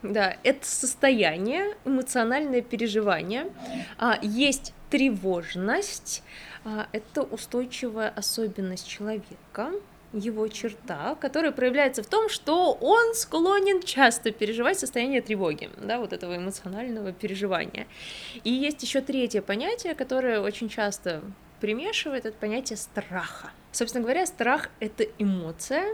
Да, 0.04 0.38
это 0.44 0.64
состояние, 0.68 1.76
эмоциональное 1.86 2.62
переживание. 2.62 3.52
А, 3.98 4.20
есть 4.22 4.76
тревожность, 4.92 6.22
а, 6.64 6.88
это 6.92 7.24
устойчивая 7.24 8.10
особенность 8.10 8.88
человека, 8.88 9.72
его 10.14 10.48
черта, 10.48 11.16
которая 11.16 11.52
проявляется 11.52 12.02
в 12.04 12.08
том, 12.08 12.30
что 12.30 12.74
он 12.74 13.14
склонен 13.14 13.82
часто 13.82 14.32
переживать 14.32 14.80
состояние 14.80 15.22
тревоги, 15.22 15.70
да, 15.78 16.00
вот 16.00 16.14
этого 16.14 16.38
эмоционального 16.38 17.12
переживания. 17.12 17.88
И 18.44 18.52
есть 18.52 18.82
еще 18.84 19.02
третье 19.02 19.42
понятие, 19.42 19.96
которое 19.96 20.40
очень 20.40 20.70
часто 20.70 21.22
примешивает, 21.60 22.26
это 22.26 22.38
понятие 22.38 22.78
страха. 22.78 23.52
Собственно 23.72 24.04
говоря, 24.04 24.26
страх— 24.26 24.70
это 24.80 25.06
эмоция, 25.18 25.86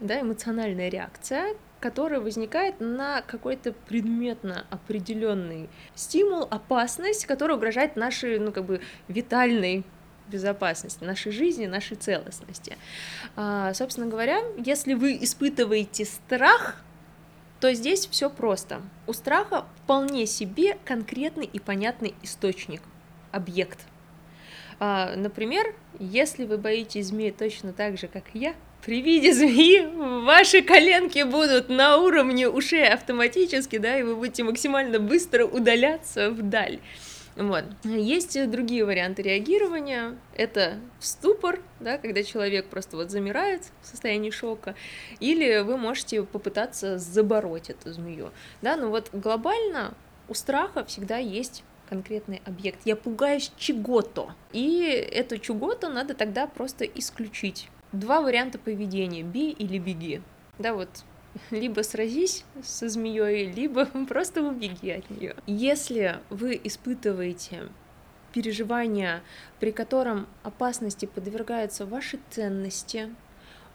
да, 0.00 0.20
эмоциональная 0.20 0.88
реакция, 0.88 1.54
которая 1.80 2.20
возникает 2.20 2.80
на 2.80 3.22
какой-то 3.22 3.72
предметно 3.72 4.66
определенный 4.70 5.68
стимул, 5.94 6.42
опасность, 6.50 7.26
которая 7.26 7.56
угрожает 7.56 7.96
нашей, 7.96 8.38
ну, 8.38 8.52
как 8.52 8.64
бы, 8.64 8.80
витальной 9.08 9.84
безопасности, 10.30 11.04
нашей 11.04 11.32
жизни, 11.32 11.66
нашей 11.66 11.96
целостности. 11.96 12.76
А, 13.36 13.74
собственно 13.74 14.06
говоря, 14.06 14.40
если 14.56 14.94
вы 14.94 15.18
испытываете 15.20 16.04
страх, 16.04 16.76
то 17.60 17.72
здесь 17.74 18.06
все 18.06 18.30
просто. 18.30 18.80
У 19.06 19.12
страха 19.12 19.66
вполне 19.82 20.26
себе 20.26 20.78
конкретный 20.84 21.46
и 21.46 21.58
понятный 21.58 22.14
источник, 22.22 22.80
объект. 23.32 23.80
А, 24.78 25.14
например, 25.14 25.74
если 25.98 26.46
вы 26.46 26.56
боитесь 26.56 27.08
змеи 27.08 27.30
точно 27.30 27.72
так 27.74 27.98
же, 27.98 28.08
как 28.08 28.24
я, 28.32 28.54
при 28.84 29.02
виде 29.02 29.34
змеи 29.34 29.86
ваши 30.24 30.62
коленки 30.62 31.22
будут 31.22 31.68
на 31.68 31.98
уровне 31.98 32.48
ушей 32.48 32.88
автоматически, 32.88 33.76
да, 33.76 33.98
и 33.98 34.02
вы 34.02 34.16
будете 34.16 34.42
максимально 34.42 34.98
быстро 34.98 35.44
удаляться 35.44 36.30
вдаль. 36.30 36.80
Вот. 37.36 37.64
Есть 37.84 38.50
другие 38.50 38.84
варианты 38.84 39.22
реагирования. 39.22 40.16
Это 40.34 40.78
ступор, 40.98 41.60
да, 41.78 41.96
когда 41.96 42.22
человек 42.22 42.66
просто 42.66 42.96
вот 42.96 43.10
замирает 43.10 43.62
в 43.82 43.86
состоянии 43.86 44.30
шока, 44.30 44.74
или 45.20 45.60
вы 45.60 45.76
можете 45.76 46.22
попытаться 46.22 46.98
забороть 46.98 47.70
эту 47.70 47.92
змею. 47.92 48.30
Да, 48.62 48.76
но 48.76 48.90
вот 48.90 49.10
глобально 49.12 49.94
у 50.28 50.34
страха 50.34 50.84
всегда 50.84 51.16
есть 51.16 51.64
конкретный 51.88 52.40
объект. 52.44 52.80
Я 52.84 52.94
пугаюсь 52.94 53.50
чего-то. 53.56 54.34
И 54.52 54.82
эту 54.82 55.38
чего-то 55.38 55.88
надо 55.88 56.14
тогда 56.14 56.46
просто 56.46 56.84
исключить. 56.84 57.68
Два 57.92 58.20
варианта 58.20 58.58
поведения. 58.58 59.22
Би 59.22 59.50
или 59.50 59.78
беги. 59.78 60.20
Да, 60.58 60.74
вот 60.74 60.88
либо 61.50 61.82
сразись 61.82 62.44
со 62.62 62.88
змеей, 62.88 63.50
либо 63.50 63.86
просто 64.08 64.42
убеги 64.42 64.90
от 64.90 65.10
нее. 65.10 65.36
Если 65.46 66.18
вы 66.30 66.60
испытываете 66.62 67.68
переживания, 68.32 69.22
при 69.58 69.72
котором 69.72 70.26
опасности 70.42 71.06
подвергаются 71.06 71.86
ваши 71.86 72.18
ценности, 72.30 73.10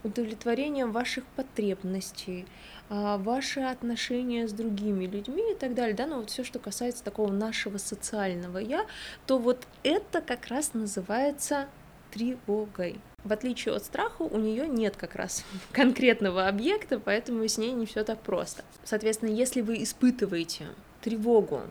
удовлетворением 0.03 0.91
ваших 0.91 1.25
потребностей, 1.35 2.45
а, 2.89 3.17
ваши 3.17 3.61
отношения 3.61 4.47
с 4.47 4.53
другими 4.53 5.05
людьми 5.05 5.51
и 5.51 5.55
так 5.55 5.73
далее, 5.73 5.95
да, 5.95 6.05
ну 6.05 6.17
вот 6.17 6.29
все, 6.29 6.43
что 6.43 6.59
касается 6.59 7.03
такого 7.03 7.31
нашего 7.31 7.77
социального 7.79 8.59
я, 8.59 8.85
то 9.25 9.39
вот 9.39 9.67
это 9.83 10.21
как 10.21 10.47
раз 10.47 10.73
называется 10.73 11.67
тревогой. 12.11 12.99
В 13.25 13.33
отличие 13.33 13.75
от 13.75 13.83
страха, 13.83 14.21
у 14.21 14.37
нее 14.37 14.67
нет 14.67 14.95
как 14.95 15.15
раз 15.15 15.43
конкретного 15.71 16.47
объекта, 16.47 16.99
поэтому 16.99 17.45
с 17.45 17.57
ней 17.57 17.71
не 17.71 17.87
все 17.87 18.03
так 18.03 18.21
просто. 18.21 18.63
Соответственно, 18.83 19.31
если 19.31 19.61
вы 19.61 19.81
испытываете 19.81 20.67
тревогу 21.01 21.63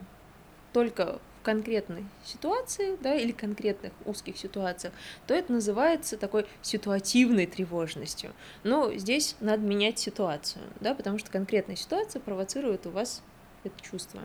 только 0.73 1.17
в 1.39 1.45
конкретной 1.45 2.03
ситуации, 2.25 2.97
да, 3.01 3.15
или 3.15 3.31
конкретных 3.31 3.93
узких 4.03 4.37
ситуациях, 4.37 4.93
то 5.27 5.33
это 5.33 5.53
называется 5.53 6.17
такой 6.17 6.45
ситуативной 6.61 7.45
тревожностью. 7.45 8.33
Но 8.63 8.93
здесь 8.93 9.37
надо 9.39 9.63
менять 9.63 9.97
ситуацию, 9.97 10.63
да, 10.81 10.93
потому 10.93 11.19
что 11.19 11.31
конкретная 11.31 11.77
ситуация 11.77 12.19
провоцирует 12.19 12.85
у 12.85 12.89
вас 12.89 13.23
это 13.63 13.81
чувство, 13.81 14.21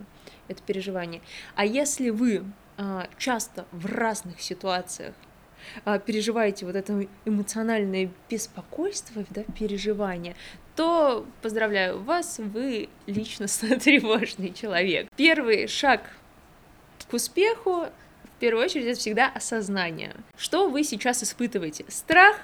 это 0.49 0.61
переживание. 0.63 1.23
А 1.55 1.65
если 1.65 2.11
вы 2.11 2.45
а, 2.77 3.09
часто 3.19 3.67
в 3.73 3.87
разных 3.87 4.41
ситуациях 4.41 5.15
переживаете 6.07 6.67
вот 6.67 6.77
это 6.77 7.07
эмоциональное 7.25 8.11
беспокойство, 8.29 9.25
да, 9.31 9.43
переживание, 9.59 10.37
то 10.77 11.27
поздравляю 11.43 12.03
вас, 12.03 12.39
вы 12.39 12.89
личностно 13.07 13.79
тревожный 13.81 14.53
человек. 14.53 15.09
Первый 15.17 15.67
шаг 15.67 16.03
к 17.11 17.13
успеху 17.13 17.87
в 18.25 18.41
первую 18.41 18.65
очередь 18.65 18.87
это 18.87 18.99
всегда 18.99 19.29
осознание. 19.29 20.15
Что 20.37 20.69
вы 20.69 20.83
сейчас 20.85 21.23
испытываете? 21.23 21.85
Страх 21.89 22.41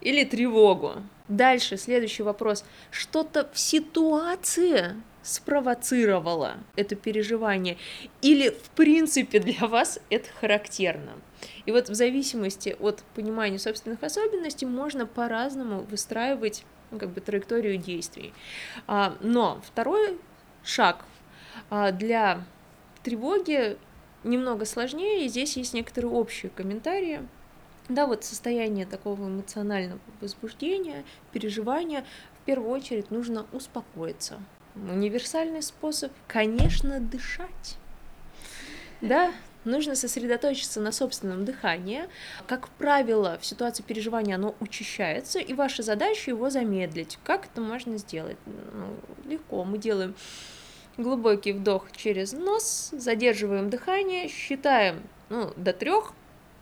или 0.00 0.24
тревогу? 0.24 1.02
Дальше 1.28 1.76
следующий 1.76 2.22
вопрос. 2.22 2.64
Что-то 2.90 3.50
в 3.52 3.58
ситуации 3.58 4.94
спровоцировало 5.24 6.58
это 6.76 6.94
переживание? 6.94 7.76
Или 8.22 8.50
в 8.50 8.70
принципе 8.70 9.40
для 9.40 9.66
вас 9.66 9.98
это 10.10 10.28
характерно? 10.40 11.12
И 11.66 11.72
вот 11.72 11.88
в 11.88 11.94
зависимости 11.94 12.76
от 12.78 13.02
понимания 13.14 13.58
собственных 13.58 14.02
особенностей 14.02 14.66
можно 14.66 15.06
по-разному 15.06 15.80
выстраивать 15.82 16.64
ну, 16.90 16.98
как 16.98 17.10
бы 17.10 17.20
траекторию 17.20 17.78
действий. 17.78 18.32
А, 18.86 19.16
но 19.20 19.60
второй 19.66 20.18
шаг 20.62 21.04
а, 21.70 21.90
для 21.90 22.44
тревоги 23.02 23.76
немного 24.22 24.64
сложнее, 24.64 25.24
и 25.24 25.28
здесь 25.28 25.56
есть 25.56 25.74
некоторые 25.74 26.12
общие 26.12 26.50
комментарии. 26.50 27.26
Да, 27.88 28.06
вот 28.06 28.24
состояние 28.24 28.86
такого 28.86 29.26
эмоционального 29.26 30.00
возбуждения, 30.20 31.04
переживания, 31.32 32.04
в 32.40 32.46
первую 32.46 32.70
очередь 32.70 33.10
нужно 33.10 33.46
успокоиться. 33.52 34.40
Универсальный 34.74 35.62
способ, 35.62 36.12
конечно, 36.26 36.98
дышать. 36.98 37.78
Да, 39.00 39.32
нужно 39.64 39.94
сосредоточиться 39.94 40.80
на 40.80 40.90
собственном 40.90 41.44
дыхании. 41.44 42.04
Как 42.46 42.68
правило, 42.70 43.38
в 43.40 43.46
ситуации 43.46 43.82
переживания 43.82 44.34
оно 44.34 44.54
учащается, 44.60 45.38
и 45.38 45.54
ваша 45.54 45.82
задача 45.82 46.30
его 46.30 46.50
замедлить. 46.50 47.18
Как 47.22 47.46
это 47.46 47.60
можно 47.60 47.98
сделать? 47.98 48.36
Ну, 48.46 49.30
легко. 49.30 49.64
Мы 49.64 49.78
делаем 49.78 50.14
глубокий 50.96 51.52
вдох 51.52 51.92
через 51.92 52.32
нос, 52.32 52.90
задерживаем 52.92 53.70
дыхание, 53.70 54.28
считаем 54.28 55.02
ну, 55.28 55.52
до 55.56 55.72
трех 55.72 56.12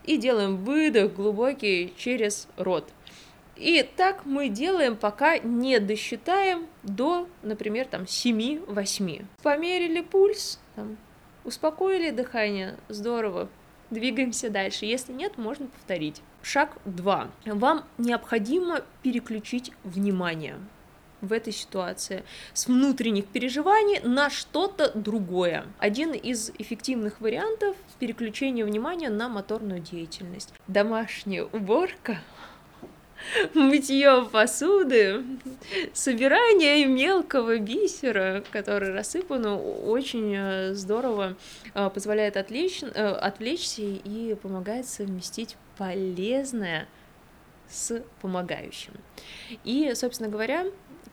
и 0.04 0.16
делаем 0.16 0.56
выдох 0.64 1.14
глубокий 1.14 1.94
через 1.96 2.48
рот. 2.56 2.88
И 3.56 3.82
так 3.82 4.24
мы 4.24 4.48
делаем, 4.48 4.96
пока 4.96 5.38
не 5.38 5.78
досчитаем 5.78 6.66
до, 6.82 7.28
например, 7.42 7.86
там 7.86 8.02
7-8. 8.02 9.24
Померили 9.42 10.00
пульс, 10.00 10.58
там, 10.74 10.96
Успокоили 11.44 12.10
дыхание? 12.10 12.76
Здорово. 12.88 13.48
Двигаемся 13.90 14.48
дальше. 14.48 14.86
Если 14.86 15.12
нет, 15.12 15.38
можно 15.38 15.66
повторить. 15.66 16.22
Шаг 16.40 16.78
2. 16.84 17.30
Вам 17.46 17.84
необходимо 17.98 18.82
переключить 19.02 19.72
внимание 19.82 20.56
в 21.20 21.32
этой 21.32 21.52
ситуации 21.52 22.24
с 22.52 22.68
внутренних 22.68 23.26
переживаний 23.26 24.00
на 24.00 24.30
что-то 24.30 24.92
другое. 24.96 25.66
Один 25.78 26.12
из 26.12 26.50
эффективных 26.58 27.20
вариантов 27.20 27.76
переключения 27.98 28.64
внимания 28.64 29.10
на 29.10 29.28
моторную 29.28 29.80
деятельность. 29.80 30.54
Домашняя 30.68 31.44
уборка 31.44 32.18
мытье 33.54 34.28
посуды, 34.30 35.24
собирание 35.92 36.86
мелкого 36.86 37.58
бисера, 37.58 38.42
который 38.50 38.92
рассыпан, 38.92 39.46
очень 39.46 40.34
э, 40.34 40.74
здорово 40.74 41.36
э, 41.74 41.90
позволяет 41.90 42.36
отвлечь, 42.36 42.82
э, 42.82 42.88
отвлечься 42.88 43.82
и 43.82 44.34
помогает 44.34 44.86
совместить 44.86 45.56
полезное 45.78 46.88
с 47.68 48.02
помогающим. 48.20 48.92
И, 49.64 49.92
собственно 49.94 50.28
говоря, 50.28 50.66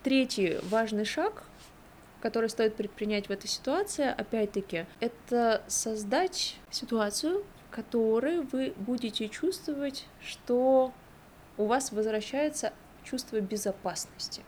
третий 0.04 0.58
важный 0.70 1.06
шаг 1.06 1.44
который 2.22 2.50
стоит 2.50 2.76
предпринять 2.76 3.28
в 3.28 3.32
этой 3.32 3.48
ситуации, 3.48 4.06
опять-таки, 4.06 4.86
это 5.00 5.64
создать 5.68 6.58
ситуацию, 6.70 7.46
в 7.68 7.76
которой 7.76 8.42
вы 8.42 8.74
будете 8.78 9.30
чувствовать, 9.30 10.06
что 10.22 10.92
у 11.60 11.66
вас 11.66 11.92
возвращается 11.92 12.74
чувство 13.04 13.40
безопасности. 13.42 14.44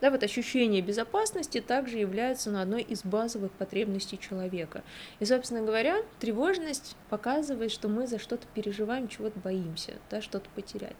Да, 0.00 0.10
вот 0.10 0.22
ощущение 0.22 0.80
безопасности 0.80 1.60
также 1.60 1.98
является 1.98 2.50
ну, 2.50 2.60
одной 2.60 2.82
из 2.82 3.04
базовых 3.04 3.52
потребностей 3.52 4.18
человека. 4.18 4.82
И, 5.20 5.26
собственно 5.26 5.60
говоря, 5.60 5.98
тревожность 6.18 6.96
показывает, 7.10 7.70
что 7.70 7.88
мы 7.88 8.06
за 8.06 8.18
что-то 8.18 8.46
переживаем, 8.54 9.06
чего-то 9.06 9.38
боимся, 9.38 9.92
да, 10.10 10.22
что-то 10.22 10.48
потерять. 10.54 10.96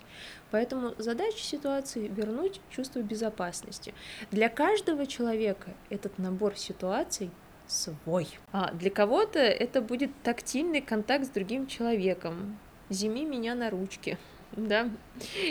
Поэтому 0.51 0.95
задача 0.99 1.39
ситуации— 1.39 2.07
вернуть 2.17 2.61
чувство 2.71 3.01
безопасности. 3.01 3.95
Для 4.31 4.51
каждого 4.51 5.07
человека 5.07 5.75
этот 5.89 6.19
набор 6.19 6.57
ситуаций 6.57 7.31
свой. 7.67 8.29
А 8.53 8.73
для 8.73 8.91
кого-то 8.91 9.39
это 9.39 9.81
будет 9.81 10.11
тактильный 10.23 10.83
контакт 10.83 11.25
с 11.25 11.31
другим 11.31 11.67
человеком. 11.67 12.59
Зими 12.89 13.25
меня 13.25 13.57
на 13.57 13.71
ручке, 13.71 14.17
да, 14.53 14.89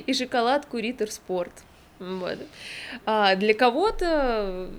и 0.05 0.13
шоколадку 0.13 0.77
Риттер 0.77 1.11
Спорт. 1.11 1.51
Вот. 1.99 2.37
А 3.05 3.35
для 3.35 3.53
кого-то 3.53 4.69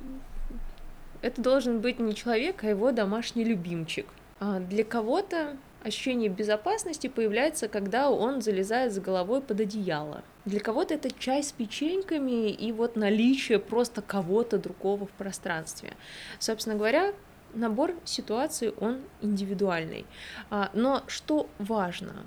это 1.22 1.40
должен 1.40 1.80
быть 1.80 1.98
не 1.98 2.14
человек, 2.14 2.62
а 2.62 2.68
его 2.68 2.92
домашний 2.92 3.44
любимчик. 3.44 4.06
А 4.38 4.60
для 4.60 4.84
кого-то 4.84 5.56
ощущение 5.82 6.28
безопасности 6.28 7.06
появляется, 7.06 7.68
когда 7.68 8.10
он 8.10 8.42
залезает 8.42 8.92
с 8.92 8.98
головой 8.98 9.40
под 9.40 9.60
одеяло. 9.60 10.22
Для 10.44 10.60
кого-то 10.60 10.94
это 10.94 11.10
чай 11.10 11.42
с 11.42 11.52
печеньками 11.52 12.50
и 12.50 12.72
вот 12.72 12.96
наличие 12.96 13.58
просто 13.58 14.02
кого-то 14.02 14.58
другого 14.58 15.06
в 15.06 15.10
пространстве. 15.10 15.94
Собственно 16.38 16.76
говоря, 16.76 17.12
набор 17.54 17.94
ситуаций, 18.04 18.70
он 18.70 19.00
индивидуальный. 19.22 20.06
А, 20.50 20.70
но 20.74 21.02
что 21.06 21.48
важно? 21.58 22.26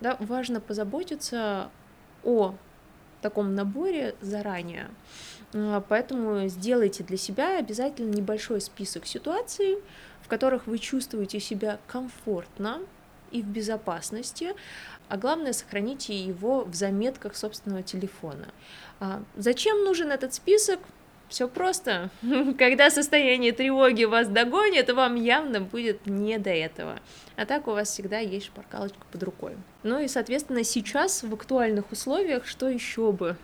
Да, 0.00 0.16
важно 0.20 0.60
позаботиться 0.60 1.70
о 2.24 2.54
таком 3.20 3.54
наборе 3.54 4.14
заранее. 4.20 4.88
А, 5.52 5.82
поэтому 5.86 6.46
сделайте 6.48 7.04
для 7.04 7.16
себя 7.16 7.58
обязательно 7.58 8.14
небольшой 8.14 8.60
список 8.60 9.06
ситуаций, 9.06 9.78
в 10.22 10.28
которых 10.28 10.66
вы 10.66 10.78
чувствуете 10.78 11.40
себя 11.40 11.78
комфортно 11.86 12.80
и 13.30 13.42
в 13.42 13.46
безопасности, 13.46 14.54
а 15.08 15.16
главное, 15.16 15.52
сохраните 15.52 16.14
его 16.14 16.64
в 16.64 16.74
заметках 16.74 17.36
собственного 17.36 17.82
телефона. 17.82 18.48
А, 19.00 19.22
зачем 19.36 19.84
нужен 19.84 20.10
этот 20.10 20.34
список? 20.34 20.80
Все 21.30 21.48
просто. 21.48 22.10
Когда 22.58 22.90
состояние 22.90 23.52
тревоги 23.52 24.04
вас 24.04 24.28
догонит, 24.28 24.90
вам 24.90 25.14
явно 25.14 25.60
будет 25.60 26.06
не 26.06 26.38
до 26.38 26.50
этого. 26.50 26.98
А 27.36 27.46
так 27.46 27.68
у 27.68 27.70
вас 27.70 27.88
всегда 27.88 28.18
есть 28.18 28.46
шпаргалочка 28.46 29.00
под 29.10 29.22
рукой. 29.22 29.56
Ну 29.84 30.00
и, 30.00 30.08
соответственно, 30.08 30.64
сейчас 30.64 31.22
в 31.22 31.32
актуальных 31.32 31.92
условиях, 31.92 32.46
что 32.46 32.68
еще 32.68 33.12
бы 33.12 33.36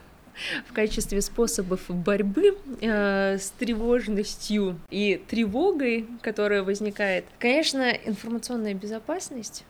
в 0.68 0.72
качестве 0.72 1.22
способов 1.22 1.80
борьбы 1.88 2.58
э, 2.80 3.38
с 3.38 3.50
тревожностью 3.50 4.78
и 4.90 5.22
тревогой, 5.28 6.06
которая 6.22 6.64
возникает. 6.64 7.24
Конечно, 7.38 7.90
информационная 7.90 8.74
безопасность. 8.74 9.64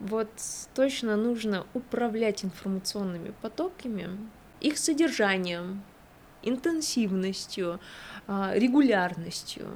Вот 0.00 0.28
точно 0.74 1.16
нужно 1.16 1.66
управлять 1.72 2.44
информационными 2.44 3.32
потоками, 3.40 4.10
их 4.60 4.76
содержанием, 4.76 5.82
интенсивностью, 6.44 7.80
а, 8.26 8.52
регулярностью. 8.54 9.66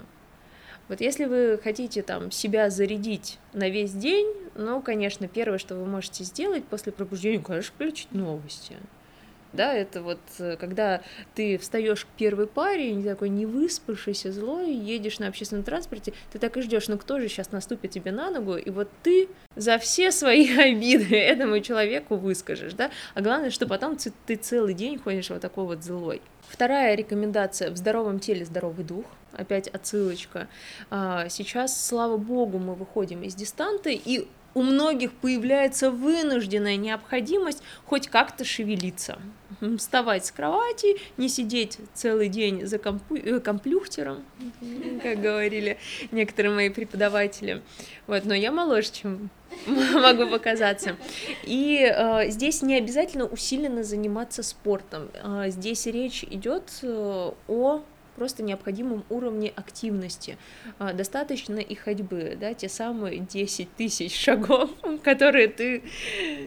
Вот 0.89 1.01
если 1.01 1.27
вы 1.27 1.61
хотите 1.63 2.03
там 2.03 2.31
себя 2.31 2.71
зарядить 2.71 3.39
на 3.53 3.69
весь 3.69 3.93
день, 3.93 4.33
ну, 4.55 4.81
конечно, 4.81 5.29
первое, 5.29 5.59
что 5.59 5.75
вы 5.75 5.85
можете 5.85 6.25
сделать 6.25 6.65
после 6.65 6.93
пробуждения, 6.93 7.41
конечно, 7.41 7.75
включить 7.75 8.13
новости 8.13 8.77
да, 9.53 9.73
это 9.73 10.03
вот 10.03 10.21
э, 10.39 10.57
когда 10.57 11.03
ты 11.35 11.59
встаешь 11.59 12.05
к 12.05 12.09
первой 12.17 12.47
паре, 12.47 12.93
не 12.93 13.05
такой 13.05 13.29
не 13.29 13.47
выспавшийся, 13.47 14.33
злой, 14.33 14.73
едешь 14.73 15.19
на 15.19 15.29
общественном 15.29 15.65
транспорте, 15.65 16.13
ты 16.33 16.39
так 16.39 16.57
и 16.57 16.63
ждешь, 16.63 16.89
ну 16.89 16.99
кто 16.99 17.19
же 17.19 17.29
сейчас 17.29 17.53
наступит 17.53 17.91
тебе 17.91 18.13
на 18.13 18.31
ногу, 18.31 18.57
и 18.57 18.71
вот 18.71 18.89
ты 19.03 19.29
за 19.57 19.79
все 19.79 20.13
свои 20.13 20.57
обиды 20.59 21.17
этому 21.17 21.61
человеку 21.61 22.17
выскажешь, 22.17 22.75
да, 22.75 22.91
а 23.15 23.21
главное, 23.21 23.51
что 23.51 23.67
потом 23.67 23.97
ты 24.27 24.37
целый 24.37 24.75
день 24.75 24.99
ходишь 24.99 25.31
вот 25.31 25.41
такой 25.41 25.65
вот 25.65 25.83
злой. 25.83 26.21
Вторая 26.49 26.95
рекомендация– 26.95 27.71
в 27.73 27.77
здоровом 27.77 28.21
теле 28.21 28.45
здоровый 28.45 28.85
дух. 28.85 29.05
Опять 29.33 29.69
отсылочка. 29.69 30.49
А, 30.91 31.29
сейчас, 31.29 31.87
слава 31.87 32.17
богу, 32.17 32.59
мы 32.59 32.75
выходим 32.75 33.23
из 33.23 33.35
дистанта, 33.35 33.91
и 33.91 34.27
у 34.59 34.63
многих 34.63 35.13
появляется 35.13 35.93
вынужденная 35.93 36.75
необходимость 36.75 37.63
хоть 37.87 38.09
как-то 38.09 38.45
шевелиться. 38.45 39.21
Вставать 39.79 40.27
с 40.27 40.33
кровати, 40.33 40.97
не 41.17 41.29
сидеть 41.29 41.79
целый 41.95 42.29
день 42.29 42.67
за 42.67 42.79
компу... 42.79 43.15
Э, 43.15 43.39
комплюхтером, 43.39 44.25
как 45.03 45.21
говорили 45.21 45.79
некоторые 46.11 46.53
мои 46.53 46.71
преподаватели. 46.71 47.63
Вот, 48.09 48.25
но 48.25 48.35
я 48.35 48.51
моложе, 48.51 48.91
чем 48.91 49.31
могу 49.95 50.29
показаться. 50.29 50.97
И 51.45 51.89
э, 51.89 52.29
здесь 52.31 52.61
не 52.61 52.75
обязательно 52.75 53.27
усиленно 53.27 53.85
заниматься 53.85 54.43
спортом. 54.43 55.09
Э, 55.23 55.51
здесь 55.51 55.87
речь 55.87 56.25
идет 56.25 56.65
э, 56.83 57.31
о 57.47 57.83
просто 58.19 58.43
необходимом 58.43 59.05
уровне 59.11 59.53
активности. 59.55 60.37
А, 60.81 60.93
достаточно 60.93 61.61
и 61.61 61.75
ходьбы, 61.77 62.37
да, 62.39 62.53
те 62.53 62.69
самые 62.69 63.21
10 63.21 63.77
тысяч 63.77 64.19
шагов, 64.21 64.71
которые 65.05 65.47
ты 65.47 65.85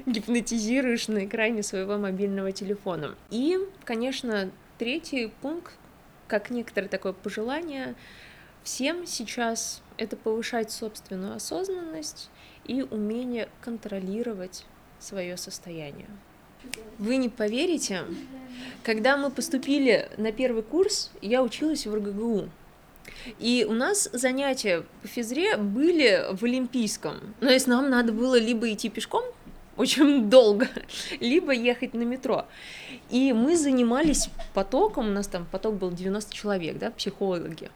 гипнотизируешь 0.05 1.07
на 1.07 1.25
экране 1.25 1.63
своего 1.63 1.97
мобильного 1.97 2.51
телефона. 2.51 3.15
И, 3.29 3.57
конечно, 3.85 4.51
третий 4.77 5.31
пункт, 5.41 5.71
как 6.27 6.49
некоторое 6.49 6.89
такое 6.89 7.13
пожелание, 7.13 7.95
всем 8.63 9.07
сейчас 9.07 9.81
это 9.95 10.17
повышать 10.17 10.71
собственную 10.71 11.35
осознанность 11.35 12.29
и 12.65 12.81
умение 12.81 13.47
контролировать 13.61 14.65
свое 14.99 15.37
состояние. 15.37 16.07
Вы 16.97 17.17
не 17.17 17.29
поверите, 17.29 18.03
когда 18.83 19.17
мы 19.17 19.31
поступили 19.31 20.09
на 20.17 20.31
первый 20.31 20.63
курс, 20.63 21.11
я 21.21 21.43
училась 21.43 21.85
в 21.85 21.93
РГГУ. 21.93 22.49
И 23.39 23.65
у 23.69 23.73
нас 23.73 24.09
занятия 24.13 24.83
по 25.01 25.07
физре 25.07 25.57
были 25.57 26.25
в 26.31 26.43
Олимпийском. 26.43 27.35
Но 27.39 27.49
если 27.49 27.69
нам 27.69 27.89
надо 27.89 28.11
было 28.11 28.39
либо 28.39 28.71
идти 28.71 28.89
пешком 28.89 29.23
очень 29.77 30.29
долго, 30.29 30.67
либо 31.19 31.51
ехать 31.51 31.93
на 31.93 32.03
метро. 32.03 32.45
И 33.09 33.33
мы 33.33 33.57
занимались 33.57 34.29
потоком, 34.53 35.07
у 35.07 35.11
нас 35.11 35.27
там 35.27 35.45
поток 35.51 35.75
был 35.75 35.91
90 35.91 36.33
человек, 36.33 36.77
да, 36.77 36.91
психологи. 36.91 37.69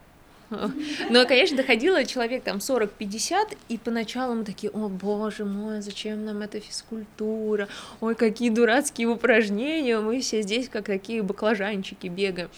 Но, 1.10 1.26
конечно, 1.26 1.58
доходило 1.58 2.06
человек 2.06 2.44
там 2.44 2.58
40-50, 2.58 3.58
и 3.70 3.78
поначалу 3.78 4.36
мы 4.36 4.44
такие, 4.44 4.72
о 4.72 4.90
боже 4.90 5.46
мой, 5.46 5.82
зачем 5.82 6.26
нам 6.26 6.42
эта 6.42 6.60
физкультура, 6.60 7.68
ой, 8.02 8.16
какие 8.16 8.50
дурацкие 8.50 9.08
упражнения, 9.08 10.00
мы 10.00 10.22
все 10.22 10.42
здесь 10.42 10.70
как 10.70 10.86
такие 10.86 11.24
баклажанчики 11.24 12.08
бегаем. 12.08 12.50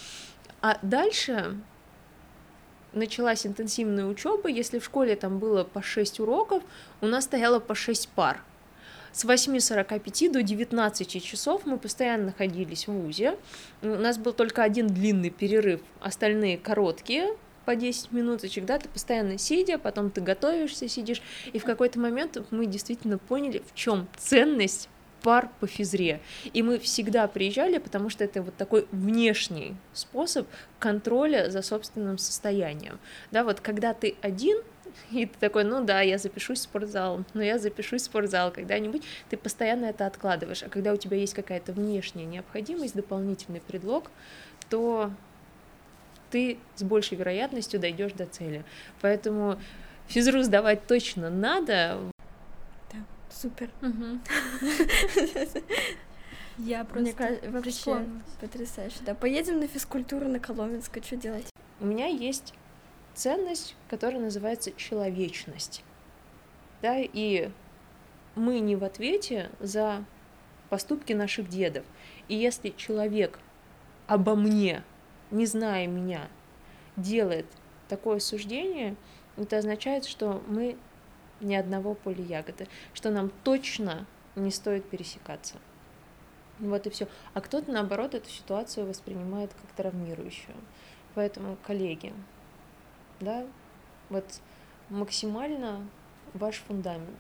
А 0.62 0.80
дальше 0.82 1.56
началась 2.94 3.46
интенсивная 3.46 4.06
учеба, 4.06 4.50
если 4.50 4.80
в 4.80 4.86
школе 4.86 5.16
там 5.16 5.40
было 5.40 5.64
по 5.64 5.82
6 5.82 6.20
уроков, 6.20 6.64
у 7.02 7.06
нас 7.06 7.26
стояло 7.26 7.60
по 7.60 7.76
6 7.76 8.10
пар. 8.10 8.42
С 9.14 9.26
8.45 9.26 10.32
до 10.32 10.44
19 10.44 11.24
часов 11.24 11.66
мы 11.66 11.78
постоянно 11.78 12.26
находились 12.26 12.88
в 12.88 12.92
ВУЗе. 12.92 13.38
У 13.82 13.88
нас 13.88 14.18
был 14.18 14.34
только 14.34 14.62
один 14.62 14.88
длинный 14.88 15.32
перерыв, 15.32 15.82
остальные 16.02 16.58
короткие, 16.58 17.30
по 17.68 17.76
10 17.76 18.14
минуточек, 18.14 18.64
да, 18.64 18.80
ты 18.80 18.88
постоянно 18.88 19.38
сидя, 19.38 19.78
потом 19.78 20.10
ты 20.10 20.22
готовишься, 20.22 20.88
сидишь, 20.88 21.22
и 21.52 21.60
в 21.60 21.66
какой-то 21.66 22.00
момент 22.00 22.38
мы 22.50 22.66
действительно 22.66 23.18
поняли, 23.18 23.62
в 23.70 23.76
чем 23.76 24.08
ценность 24.16 24.88
пар 25.22 25.50
по 25.60 25.68
физре. 25.68 26.22
И 26.54 26.64
мы 26.64 26.80
всегда 26.80 27.28
приезжали, 27.28 27.78
потому 27.80 28.10
что 28.10 28.24
это 28.24 28.42
вот 28.42 28.56
такой 28.56 28.88
внешний 28.94 29.76
способ 29.92 30.48
контроля 30.80 31.50
за 31.50 31.62
собственным 31.62 32.18
состоянием. 32.18 33.00
Да, 33.32 33.44
вот 33.44 33.60
когда 33.60 33.94
ты 33.94 34.16
один, 34.22 34.60
и 35.12 35.26
ты 35.26 35.38
такой, 35.38 35.66
ну 35.66 35.84
да, 35.84 36.00
я 36.00 36.18
запишусь 36.18 36.60
в 36.60 36.64
спортзал, 36.64 37.26
но 37.34 37.44
я 37.44 37.60
запишусь 37.60 38.04
в 38.04 38.06
спортзал 38.06 38.50
когда-нибудь, 38.50 39.04
ты 39.30 39.36
постоянно 39.36 39.88
это 39.88 40.06
откладываешь. 40.06 40.64
А 40.64 40.70
когда 40.70 40.94
у 40.94 40.98
тебя 40.98 41.18
есть 41.18 41.34
какая-то 41.34 41.74
внешняя 41.74 42.24
необходимость, 42.24 42.96
дополнительный 42.96 43.60
предлог, 43.60 44.10
то 44.70 45.12
ты 46.30 46.58
с 46.76 46.84
большей 46.84 47.18
вероятностью 47.18 47.80
дойдешь 47.80 48.14
до 48.14 48.26
цели. 48.26 48.64
Поэтому 49.02 49.60
физру 50.08 50.44
сдавать 50.44 50.88
точно 50.88 51.30
надо. 51.30 52.00
Да, 52.92 53.00
супер. 53.30 53.70
Я 56.58 56.86
просто 56.86 57.04
Мне 57.04 57.14
кажется, 57.14 57.52
вообще 57.52 58.06
потрясающе. 58.42 58.98
Да, 59.06 59.14
поедем 59.14 59.60
на 59.60 59.68
физкультуру 59.68 60.28
на 60.28 60.40
Коломенское, 60.40 61.04
что 61.04 61.16
делать? 61.16 61.48
У 61.80 61.86
меня 61.86 62.08
есть 62.08 62.56
ценность, 63.14 63.76
которая 63.90 64.20
называется 64.22 64.72
человечность. 64.72 65.84
Да, 66.82 66.96
и 66.98 67.52
мы 68.36 68.60
не 68.60 68.76
в 68.76 68.84
ответе 68.84 69.52
за 69.60 70.04
поступки 70.70 71.14
наших 71.14 71.48
дедов. 71.48 71.86
И 72.28 72.36
если 72.36 72.70
человек 72.70 73.40
обо 74.08 74.36
мне 74.36 74.84
не 75.32 75.46
зная 75.46 75.88
меня, 75.88 76.28
делает 76.96 77.46
такое 77.88 78.20
суждение, 78.20 78.96
это 79.38 79.58
означает, 79.58 80.06
что 80.06 80.44
мы 80.48 80.78
ни 81.40 81.56
одного 81.56 81.94
поля 81.94 82.24
ягоды, 82.24 82.68
что 82.94 83.12
нам 83.12 83.32
точно 83.44 84.06
не 84.36 84.52
стоит 84.52 84.90
пересекаться. 84.90 85.58
Вот 86.60 86.88
и 86.88 86.90
все. 86.90 87.08
А 87.34 87.42
кто-то, 87.42 87.72
наоборот, 87.72 88.16
эту 88.16 88.30
ситуацию 88.30 88.88
воспринимает 88.88 89.54
как 89.54 89.72
травмирующую. 89.74 90.56
Поэтому, 91.14 91.58
коллеги, 91.64 92.14
да, 93.20 93.46
вот 94.10 94.26
максимально 94.90 95.88
ваш 96.34 96.58
фундамент, 96.68 97.20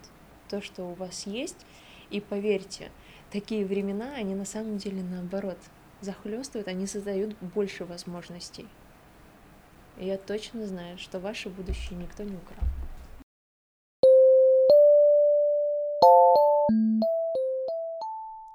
то, 0.49 0.61
что 0.61 0.83
у 0.83 0.93
вас 0.93 1.27
есть, 1.27 1.65
и 2.09 2.21
поверьте, 2.21 2.91
такие 3.31 3.65
времена, 3.65 4.13
они 4.15 4.33
на 4.33 4.45
самом 4.45 4.77
деле 4.77 5.03
наоборот 5.03 5.57
захлестывают, 6.01 6.67
они 6.67 6.87
создают 6.87 7.35
больше 7.39 7.85
возможностей. 7.85 8.67
И 9.97 10.05
я 10.05 10.17
точно 10.17 10.67
знаю, 10.67 10.97
что 10.97 11.19
ваше 11.19 11.49
будущее 11.49 11.97
никто 11.97 12.23
не 12.23 12.35
украл. 12.35 12.67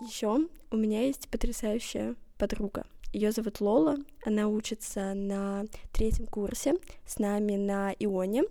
Еще 0.01 0.49
у 0.71 0.77
меня 0.77 1.03
есть 1.07 1.29
потрясающая 1.29 2.17
подруга. 2.39 2.85
Ее 3.13 3.31
зовут 3.31 3.61
Лола, 3.61 3.97
она 4.25 4.49
учится 4.49 5.15
на 5.15 5.65
третьем 5.93 6.27
курсе 6.27 6.75
с 7.07 7.19
нами 7.19 7.57
на 7.57 7.93
Ионе, 7.99 8.45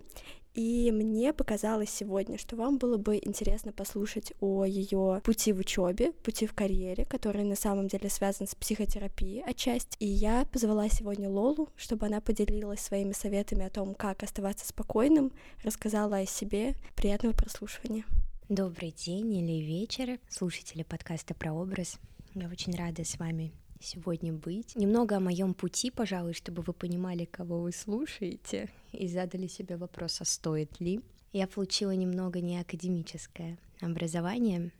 и 0.54 0.90
мне 0.92 1.32
показалось 1.32 1.90
сегодня, 1.90 2.38
что 2.38 2.56
вам 2.56 2.78
было 2.78 2.98
бы 2.98 3.16
интересно 3.16 3.72
послушать 3.72 4.32
о 4.40 4.64
ее 4.64 5.20
пути 5.24 5.52
в 5.52 5.58
учебе, 5.60 6.12
пути 6.12 6.46
в 6.46 6.54
карьере, 6.54 7.04
который 7.06 7.44
на 7.44 7.56
самом 7.56 7.88
деле 7.88 8.10
связан 8.10 8.46
с 8.46 8.54
психотерапией 8.54 9.42
отчасти. 9.42 9.96
И 9.98 10.06
я 10.06 10.44
позвала 10.44 10.88
сегодня 10.88 11.30
Лолу, 11.30 11.68
чтобы 11.76 12.06
она 12.06 12.20
поделилась 12.20 12.80
своими 12.80 13.12
советами 13.12 13.64
о 13.64 13.70
том, 13.70 13.94
как 13.94 14.22
оставаться 14.22 14.66
спокойным, 14.66 15.32
рассказала 15.62 16.18
о 16.18 16.26
себе. 16.26 16.74
Приятного 16.96 17.34
прослушивания. 17.34 18.04
Добрый 18.48 18.90
день 18.90 19.32
или 19.34 19.64
вечер, 19.64 20.18
слушатели 20.28 20.82
подкаста 20.82 21.34
про 21.34 21.52
образ. 21.52 21.98
Я 22.34 22.48
очень 22.48 22.76
рада 22.76 23.04
с 23.04 23.18
вами 23.18 23.52
сегодня 23.82 24.32
быть. 24.32 24.76
Немного 24.76 25.16
о 25.16 25.20
моем 25.20 25.54
пути, 25.54 25.90
пожалуй, 25.90 26.32
чтобы 26.32 26.62
вы 26.62 26.72
понимали, 26.72 27.24
кого 27.24 27.60
вы 27.60 27.72
слушаете, 27.72 28.70
и 28.92 29.08
задали 29.08 29.46
себе 29.46 29.76
вопрос, 29.76 30.20
а 30.20 30.24
стоит 30.24 30.80
ли. 30.80 31.00
Я 31.32 31.46
получила 31.46 31.90
немного 31.92 32.40
неакадемическое 32.40 33.58
образование, 33.80 34.70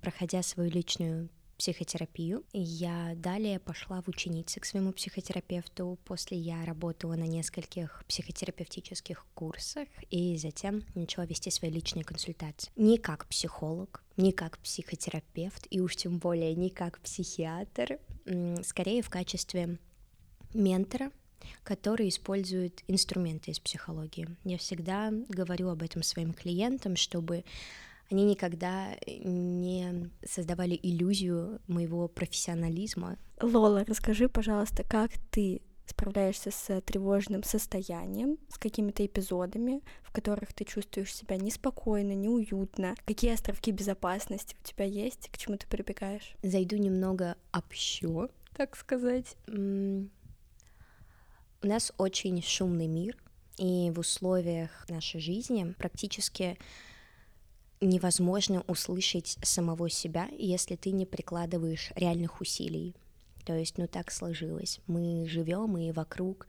проходя 0.00 0.42
свою 0.42 0.70
личную 0.70 1.28
психотерапию. 1.58 2.44
Я 2.52 3.14
далее 3.16 3.58
пошла 3.60 4.02
в 4.02 4.08
ученицы 4.08 4.60
к 4.60 4.64
своему 4.64 4.92
психотерапевту. 4.92 5.98
После 6.04 6.36
я 6.36 6.64
работала 6.64 7.14
на 7.14 7.24
нескольких 7.24 8.04
психотерапевтических 8.08 9.24
курсах 9.34 9.88
и 10.10 10.36
затем 10.36 10.82
начала 10.94 11.26
вести 11.26 11.50
свои 11.50 11.70
личные 11.70 12.04
консультации. 12.04 12.72
Не 12.76 12.98
как 12.98 13.26
психолог, 13.26 14.02
не 14.16 14.32
как 14.32 14.58
психотерапевт 14.58 15.66
и 15.70 15.80
уж 15.80 15.96
тем 15.96 16.18
более 16.18 16.54
не 16.54 16.70
как 16.70 16.98
психиатр, 17.00 17.98
скорее 18.62 19.02
в 19.02 19.10
качестве 19.10 19.78
ментора, 20.52 21.10
который 21.62 22.08
использует 22.08 22.82
инструменты 22.88 23.50
из 23.50 23.60
психологии. 23.60 24.28
Я 24.44 24.58
всегда 24.58 25.12
говорю 25.28 25.68
об 25.68 25.82
этом 25.82 26.02
своим 26.02 26.32
клиентам, 26.32 26.96
чтобы 26.96 27.44
они 28.10 28.24
никогда 28.24 28.96
не 29.06 30.10
создавали 30.24 30.78
иллюзию 30.82 31.60
моего 31.66 32.08
профессионализма. 32.08 33.18
Лола, 33.40 33.84
расскажи, 33.86 34.28
пожалуйста, 34.28 34.84
как 34.84 35.12
ты 35.30 35.62
справляешься 35.86 36.50
с 36.50 36.80
тревожным 36.82 37.42
состоянием, 37.42 38.38
с 38.48 38.58
какими-то 38.58 39.04
эпизодами, 39.04 39.82
в 40.02 40.12
которых 40.12 40.52
ты 40.52 40.64
чувствуешь 40.64 41.14
себя 41.14 41.36
неспокойно, 41.36 42.12
неуютно, 42.12 42.94
какие 43.04 43.32
островки 43.34 43.70
безопасности 43.70 44.56
у 44.60 44.66
тебя 44.66 44.84
есть, 44.84 45.28
к 45.30 45.38
чему 45.38 45.56
ты 45.56 45.66
прибегаешь? 45.66 46.34
Зайду 46.42 46.76
немного 46.76 47.36
общо, 47.52 48.28
так 48.56 48.76
сказать. 48.76 49.36
У 49.46 50.06
нас 51.66 51.92
очень 51.98 52.42
шумный 52.42 52.86
мир, 52.86 53.16
и 53.58 53.90
в 53.90 54.00
условиях 54.00 54.86
нашей 54.88 55.20
жизни 55.20 55.74
практически 55.78 56.58
невозможно 57.80 58.64
услышать 58.66 59.38
самого 59.42 59.88
себя, 59.90 60.28
если 60.38 60.76
ты 60.76 60.90
не 60.90 61.06
прикладываешь 61.06 61.92
реальных 61.94 62.40
усилий. 62.40 62.94
То 63.44 63.56
есть, 63.56 63.78
ну 63.78 63.86
так 63.86 64.10
сложилось. 64.10 64.80
Мы 64.86 65.26
живем, 65.26 65.76
и 65.76 65.92
вокруг 65.92 66.46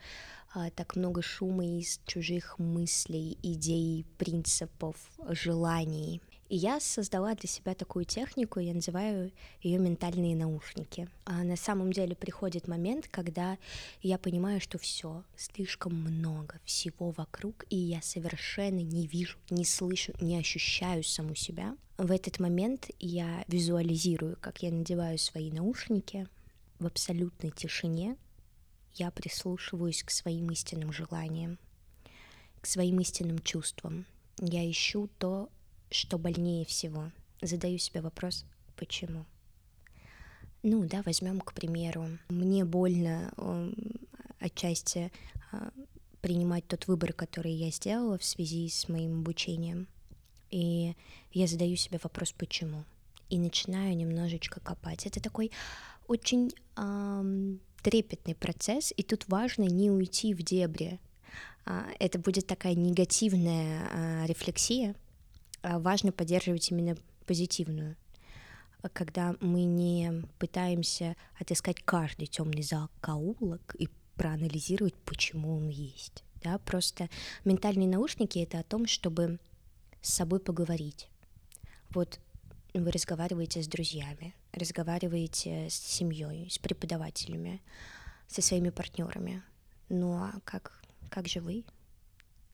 а, 0.54 0.70
так 0.70 0.96
много 0.96 1.22
шума 1.22 1.66
из 1.66 2.00
чужих 2.06 2.58
мыслей, 2.60 3.38
идей, 3.44 4.06
принципов, 4.18 4.96
желаний. 5.28 6.22
И 6.48 6.58
я 6.58 6.80
создала 6.80 7.34
для 7.34 7.50
себя 7.50 7.74
такую 7.74 8.06
технику, 8.06 8.60
я 8.60 8.74
называю 8.74 9.32
ее 9.62 9.80
ментальные 9.80 10.36
наушники. 10.36 11.10
А 11.26 11.44
на 11.44 11.56
самом 11.56 11.92
деле 11.92 12.16
приходит 12.16 12.68
момент, 12.68 13.08
когда 13.10 13.58
я 14.02 14.18
понимаю, 14.18 14.62
что 14.62 14.78
все, 14.78 15.24
слишком 15.36 15.94
много 15.94 16.60
всего 16.64 17.12
вокруг, 17.12 17.66
и 17.70 17.76
я 17.76 18.02
совершенно 18.02 18.80
не 18.80 19.08
вижу, 19.08 19.38
не 19.50 19.66
слышу, 19.66 20.14
не 20.22 20.38
ощущаю 20.38 21.04
саму 21.04 21.36
себя. 21.36 21.76
В 21.98 22.12
этот 22.12 22.40
момент 22.40 22.90
я 23.00 23.44
визуализирую, 23.48 24.38
как 24.40 24.62
я 24.62 24.72
надеваю 24.72 25.18
свои 25.18 25.52
наушники 25.52 26.28
в 26.80 26.86
абсолютной 26.86 27.52
тишине, 27.52 28.18
я 28.96 29.12
прислушиваюсь 29.12 30.04
к 30.04 30.12
своим 30.12 30.52
истинным 30.52 30.92
желаниям, 30.92 31.60
к 32.62 32.66
своим 32.66 33.00
истинным 33.00 33.40
чувствам. 33.40 34.06
Я 34.40 34.70
ищу 34.70 35.10
то, 35.18 35.50
что 35.90 36.18
больнее 36.18 36.66
всего. 36.66 37.12
Задаю 37.42 37.78
себе 37.78 38.02
вопрос, 38.02 38.46
почему? 38.76 39.26
Ну 40.64 40.84
да, 40.86 41.04
возьмем, 41.06 41.42
к 41.42 41.54
примеру, 41.54 42.08
мне 42.30 42.66
больно 42.66 43.32
э, 43.38 43.74
отчасти 44.40 45.12
э, 45.52 45.70
принимать 46.22 46.68
тот 46.68 46.88
выбор, 46.88 47.14
который 47.14 47.52
я 47.52 47.70
сделала 47.70 48.18
в 48.18 48.24
связи 48.24 48.68
с 48.68 48.90
моим 48.90 49.20
обучением. 49.20 49.88
И 50.50 50.96
я 51.34 51.48
задаю 51.48 51.76
себе 51.76 52.00
вопрос, 52.02 52.32
почему? 52.32 52.84
И 53.30 53.38
начинаю 53.38 53.96
немножечко 53.96 54.60
копать. 54.60 55.06
Это 55.06 55.22
такой 55.22 55.52
очень 56.08 56.52
э, 56.76 57.58
трепетный 57.82 58.36
процесс, 58.36 58.94
и 58.96 59.04
тут 59.04 59.28
важно 59.28 59.64
не 59.64 59.92
уйти 59.92 60.34
в 60.34 60.42
дебри. 60.42 61.00
Э, 61.66 61.84
это 62.00 62.20
будет 62.20 62.48
такая 62.48 62.76
негативная 62.76 63.88
э, 63.92 64.26
рефлексия, 64.28 64.96
а, 65.66 65.80
важно 65.80 66.12
поддерживать 66.12 66.70
именно 66.70 66.96
позитивную, 67.26 67.96
когда 68.94 69.36
мы 69.40 69.64
не 69.64 70.24
пытаемся 70.38 71.16
отыскать 71.40 71.82
каждый 71.84 72.28
темный 72.28 72.62
закоулок 72.62 73.76
и 73.80 73.90
проанализировать, 74.16 74.94
почему 75.06 75.58
он 75.58 75.70
есть. 75.70 76.24
Да? 76.44 76.60
Просто 76.60 77.10
ментальные 77.46 77.88
наушники— 77.88 78.38
это 78.40 78.60
о 78.60 78.64
том, 78.64 78.86
чтобы 78.86 79.40
с 80.02 80.14
собой 80.14 80.40
поговорить. 80.40 81.10
Вот 81.90 82.20
вы 82.80 82.92
разговариваете 82.92 83.62
с 83.62 83.68
друзьями, 83.68 84.36
разговариваете 84.52 85.70
с 85.70 85.74
семьей, 85.74 86.50
с 86.50 86.58
преподавателями, 86.60 87.62
со 88.28 88.42
своими 88.42 88.70
партнерами. 88.70 89.44
Ну 89.90 90.14
а 90.14 90.40
как, 90.44 90.82
как 91.10 91.28
же 91.28 91.42
вы? 91.42 91.64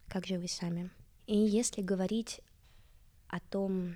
Как 0.07 0.25
же 0.25 0.37
вы 0.37 0.47
сами? 0.47 0.89
И 1.27 1.37
если 1.37 1.81
говорить 1.81 2.41
о 3.27 3.39
том, 3.39 3.95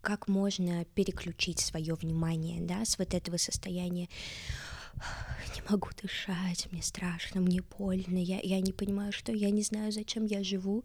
как 0.00 0.28
можно 0.28 0.84
переключить 0.84 1.60
свое 1.60 1.94
внимание, 1.94 2.60
да, 2.60 2.84
с 2.84 2.98
вот 2.98 3.12
этого 3.14 3.36
состояния 3.36 4.08
не 5.54 5.62
могу 5.68 5.88
дышать, 6.00 6.68
мне 6.70 6.82
страшно, 6.82 7.40
мне 7.40 7.62
больно, 7.78 8.18
я, 8.18 8.40
я 8.40 8.60
не 8.60 8.72
понимаю, 8.72 9.12
что 9.12 9.32
я 9.32 9.50
не 9.50 9.62
знаю, 9.62 9.92
зачем 9.92 10.24
я 10.24 10.42
живу, 10.42 10.84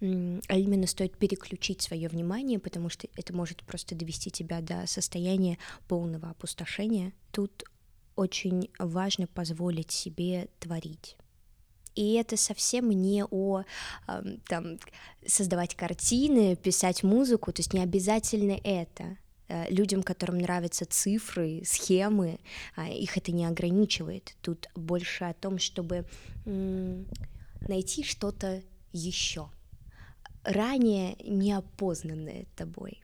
а 0.00 0.56
именно 0.56 0.86
стоит 0.86 1.16
переключить 1.16 1.82
свое 1.82 2.08
внимание, 2.08 2.58
потому 2.58 2.88
что 2.88 3.08
это 3.16 3.34
может 3.34 3.62
просто 3.64 3.94
довести 3.94 4.30
тебя 4.30 4.60
до 4.60 4.86
состояния 4.86 5.58
полного 5.88 6.30
опустошения. 6.30 7.12
Тут 7.32 7.64
очень 8.14 8.70
важно 8.78 9.26
позволить 9.26 9.90
себе 9.90 10.48
творить. 10.58 11.16
И 11.94 12.12
это 12.14 12.36
совсем 12.36 12.90
не 12.90 13.24
о 13.24 13.64
там, 14.48 14.78
создавать 15.26 15.74
картины, 15.74 16.56
писать 16.56 17.02
музыку, 17.02 17.52
то 17.52 17.60
есть 17.60 17.72
не 17.72 17.82
обязательно 17.82 18.58
это. 18.64 19.16
Э, 19.48 19.70
людям, 19.70 20.02
которым 20.02 20.38
нравятся 20.38 20.86
цифры, 20.86 21.62
схемы, 21.64 22.40
а, 22.74 22.88
их 22.88 23.16
это 23.16 23.30
не 23.30 23.44
ограничивает. 23.44 24.36
Тут 24.42 24.68
больше 24.74 25.24
о 25.24 25.34
том, 25.34 25.58
чтобы 25.58 26.04
найти 27.68 28.02
что-то 28.04 28.62
еще, 28.92 29.48
ранее 30.42 31.16
неопознанное 31.24 32.46
тобой. 32.56 33.02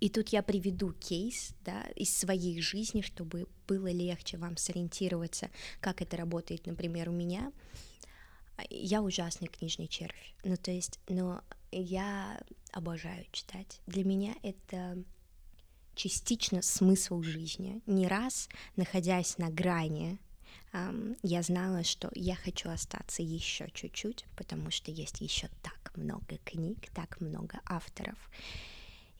И 0.00 0.08
тут 0.10 0.28
я 0.30 0.42
приведу 0.42 0.92
кейс 0.92 1.54
да, 1.64 1.82
из 1.96 2.16
своей 2.16 2.60
жизни, 2.60 3.00
чтобы 3.00 3.46
было 3.66 3.90
легче 3.90 4.36
вам 4.36 4.56
сориентироваться, 4.56 5.50
как 5.80 6.02
это 6.02 6.16
работает, 6.16 6.66
например, 6.66 7.08
у 7.08 7.12
меня. 7.12 7.52
Я 8.70 9.02
ужасный 9.02 9.48
книжный 9.48 9.86
червь. 9.86 10.34
Ну, 10.44 10.56
то 10.56 10.70
есть, 10.70 10.98
но 11.08 11.42
я 11.72 12.40
обожаю 12.72 13.24
читать. 13.32 13.80
Для 13.86 14.04
меня 14.04 14.34
это 14.42 15.02
частично 15.96 16.62
смысл 16.62 17.22
жизни. 17.22 17.80
Не 17.86 18.06
раз, 18.06 18.48
находясь 18.76 19.38
на 19.38 19.48
грани, 19.48 20.18
я 21.22 21.42
знала, 21.42 21.82
что 21.84 22.10
я 22.14 22.36
хочу 22.36 22.70
остаться 22.70 23.22
еще 23.22 23.68
чуть-чуть, 23.72 24.26
потому 24.36 24.70
что 24.70 24.90
есть 24.90 25.20
еще 25.20 25.48
так 25.62 25.92
много 25.96 26.38
книг, 26.44 26.90
так 26.92 27.20
много 27.20 27.60
авторов. 27.64 28.18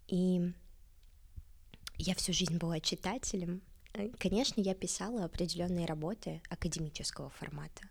И 0.06 0.52
я 1.98 2.14
всю 2.14 2.32
жизнь 2.32 2.58
была 2.58 2.78
читателем. 2.80 3.62
Э, 3.94 4.10
конечно, 4.18 4.60
я 4.60 4.74
писала 4.74 5.24
определенные 5.24 5.86
работы 5.86 6.42
академического 6.50 7.30
формата. 7.30 7.88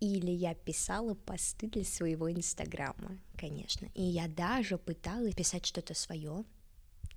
Или 0.00 0.30
я 0.30 0.54
писала 0.54 1.14
посты 1.14 1.68
для 1.68 1.84
своего 1.84 2.30
инстаграма, 2.30 3.18
конечно. 3.38 3.88
И 3.94 4.02
я 4.02 4.28
даже 4.28 4.76
пыталась 4.76 5.34
писать 5.34 5.64
что-то 5.64 5.94
свое. 5.94 6.44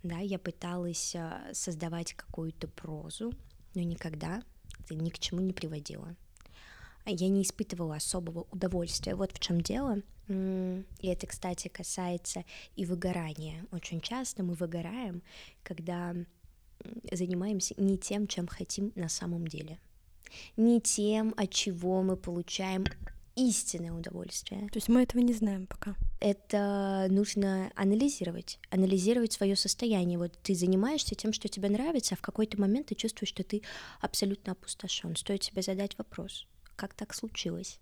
Да, 0.04 0.20
я 0.20 0.40
пыталась 0.40 1.16
э, 1.16 1.52
создавать 1.54 2.14
какую-то 2.14 2.68
прозу, 2.68 3.34
но 3.74 3.82
никогда 3.82 4.42
это 4.80 4.96
ни 4.96 5.10
к 5.10 5.20
чему 5.20 5.42
не 5.42 5.54
приводило. 5.54 6.16
Я 7.06 7.30
не 7.30 7.42
испытывала 7.42 7.96
особого 7.96 8.48
удовольствия. 8.52 9.16
Вот 9.16 9.32
в 9.32 9.40
чем 9.40 9.62
дело. 9.62 10.02
И 10.28 10.84
это, 11.08 11.26
кстати, 11.26 11.70
касается 11.70 12.44
и 12.76 12.86
выгорания. 12.86 13.66
Очень 13.72 14.02
часто 14.02 14.44
мы 14.44 14.56
выгораем, 14.56 15.22
когда 15.64 16.14
занимаемся 17.12 17.76
не 17.78 17.98
тем, 17.98 18.28
чем 18.28 18.48
хотим 18.48 18.92
на 18.96 19.08
самом 19.08 19.48
деле, 19.48 19.80
не 20.58 20.82
тем, 20.82 21.34
от 21.38 21.52
чего 21.52 22.04
мы 22.04 22.18
получаем 22.18 22.86
истинное 23.38 23.94
удовольствие. 23.94 24.68
То 24.70 24.78
есть 24.78 24.90
мы 24.90 25.04
этого 25.04 25.22
не 25.22 25.34
знаем 25.34 25.68
пока. 25.68 25.96
Это 26.20 27.08
нужно 27.10 27.72
анализировать, 27.76 28.60
анализировать 28.72 29.32
свое 29.32 29.56
состояние. 29.56 30.18
Вот 30.18 30.34
ты 30.42 30.56
занимаешься 30.56 31.14
тем, 31.14 31.32
что 31.32 31.48
тебе 31.48 31.70
нравится, 31.70 32.16
а 32.16 32.18
в 32.18 32.22
какой-то 32.22 32.60
момент 32.60 32.88
ты 32.88 32.96
чувствуешь, 32.96 33.30
что 33.30 33.44
ты 33.44 33.62
абсолютно 34.02 34.54
опустошен. 34.54 35.16
Стоит 35.16 35.44
себе 35.44 35.62
задать 35.62 35.98
вопрос, 35.98 36.48
как 36.76 36.96
так 36.96 37.14
случилось? 37.14 37.80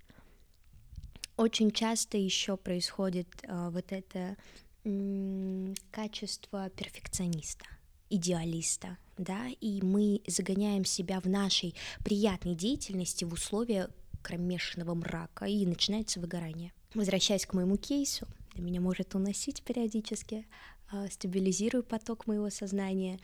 Очень 1.37 1.71
часто 1.71 2.17
еще 2.17 2.57
происходит 2.57 3.27
э, 3.43 3.69
вот 3.69 3.91
это 3.91 4.37
м- 4.83 5.73
качество 5.91 6.69
перфекциониста, 6.69 7.65
идеалиста, 8.09 8.97
да, 9.17 9.47
и 9.59 9.81
мы 9.81 10.21
загоняем 10.27 10.85
себя 10.85 11.19
в 11.19 11.25
нашей 11.25 11.75
приятной 12.03 12.55
деятельности 12.55 13.25
в 13.25 13.33
условия 13.33 13.89
кромешного 14.26 14.95
мрака, 14.95 15.45
и 15.45 15.65
начинается 15.67 16.19
выгорание. 16.19 16.73
Возвращаясь 16.95 17.45
к 17.45 17.53
моему 17.53 17.78
кейсу, 17.78 18.28
меня 18.55 18.82
может 18.82 19.13
уносить 19.13 19.61
периодически, 19.61 20.47
э, 20.91 21.07
стабилизирую 21.11 21.84
поток 21.84 22.26
моего 22.26 22.49
сознания, 22.49 23.19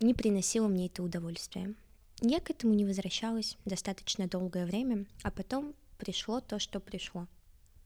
не 0.00 0.14
приносило 0.14 0.68
мне 0.68 0.86
это 0.86 1.02
удовольствие. 1.02 1.74
Я 2.20 2.38
к 2.40 2.50
этому 2.50 2.74
не 2.74 2.84
возвращалась 2.84 3.56
достаточно 3.64 4.28
долгое 4.28 4.66
время, 4.66 5.06
а 5.22 5.30
потом 5.30 5.74
пришло 5.96 6.40
то, 6.40 6.58
что 6.58 6.80
пришло. 6.80 7.26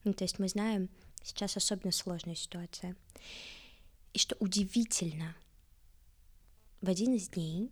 Ну, 0.05 0.13
то 0.13 0.25
есть 0.25 0.39
мы 0.41 0.49
знаем, 0.49 0.89
сейчас 1.23 1.57
особенно 1.57 1.93
сложная 1.93 2.35
ситуация. 2.35 2.97
И 4.13 4.19
что 4.19 4.37
удивительно, 4.41 5.37
в 6.81 6.89
один 6.89 7.15
из 7.15 7.29
дней 7.29 7.71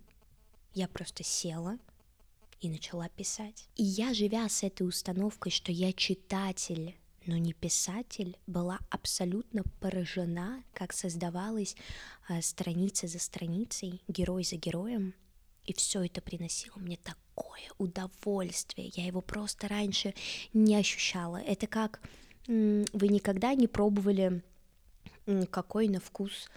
я 0.73 0.87
просто 0.87 1.25
села 1.25 1.79
и 2.61 2.69
начала 2.69 3.09
писать. 3.09 3.69
И 3.77 3.83
я, 3.83 4.15
живя 4.15 4.49
с 4.49 4.63
этой 4.63 4.87
установкой, 4.87 5.53
что 5.53 5.73
я 5.73 5.93
читатель, 5.93 6.97
но 7.27 7.37
не 7.37 7.53
писатель, 7.53 8.37
была 8.47 8.79
абсолютно 8.91 9.63
поражена, 9.81 10.63
как 10.75 10.93
создавалась 10.93 11.77
э, 12.29 12.41
страница 12.43 13.07
за 13.07 13.19
страницей, 13.19 14.03
герой 14.09 14.45
за 14.45 14.57
героем, 14.57 15.15
и 15.65 15.73
все 15.73 16.05
это 16.05 16.21
приносило 16.21 16.79
мне 16.79 16.97
такое 16.97 17.71
удовольствие. 17.79 18.91
Я 18.95 19.07
его 19.07 19.21
просто 19.21 19.69
раньше 19.69 20.15
не 20.53 20.75
ощущала. 20.77 21.37
Это 21.37 21.67
как 21.67 22.01
вы 22.47 23.09
никогда 23.09 23.55
не 23.55 23.69
пробовали 23.69 24.43
какой 25.51 25.89
на 25.89 26.01
вкус 26.01 26.49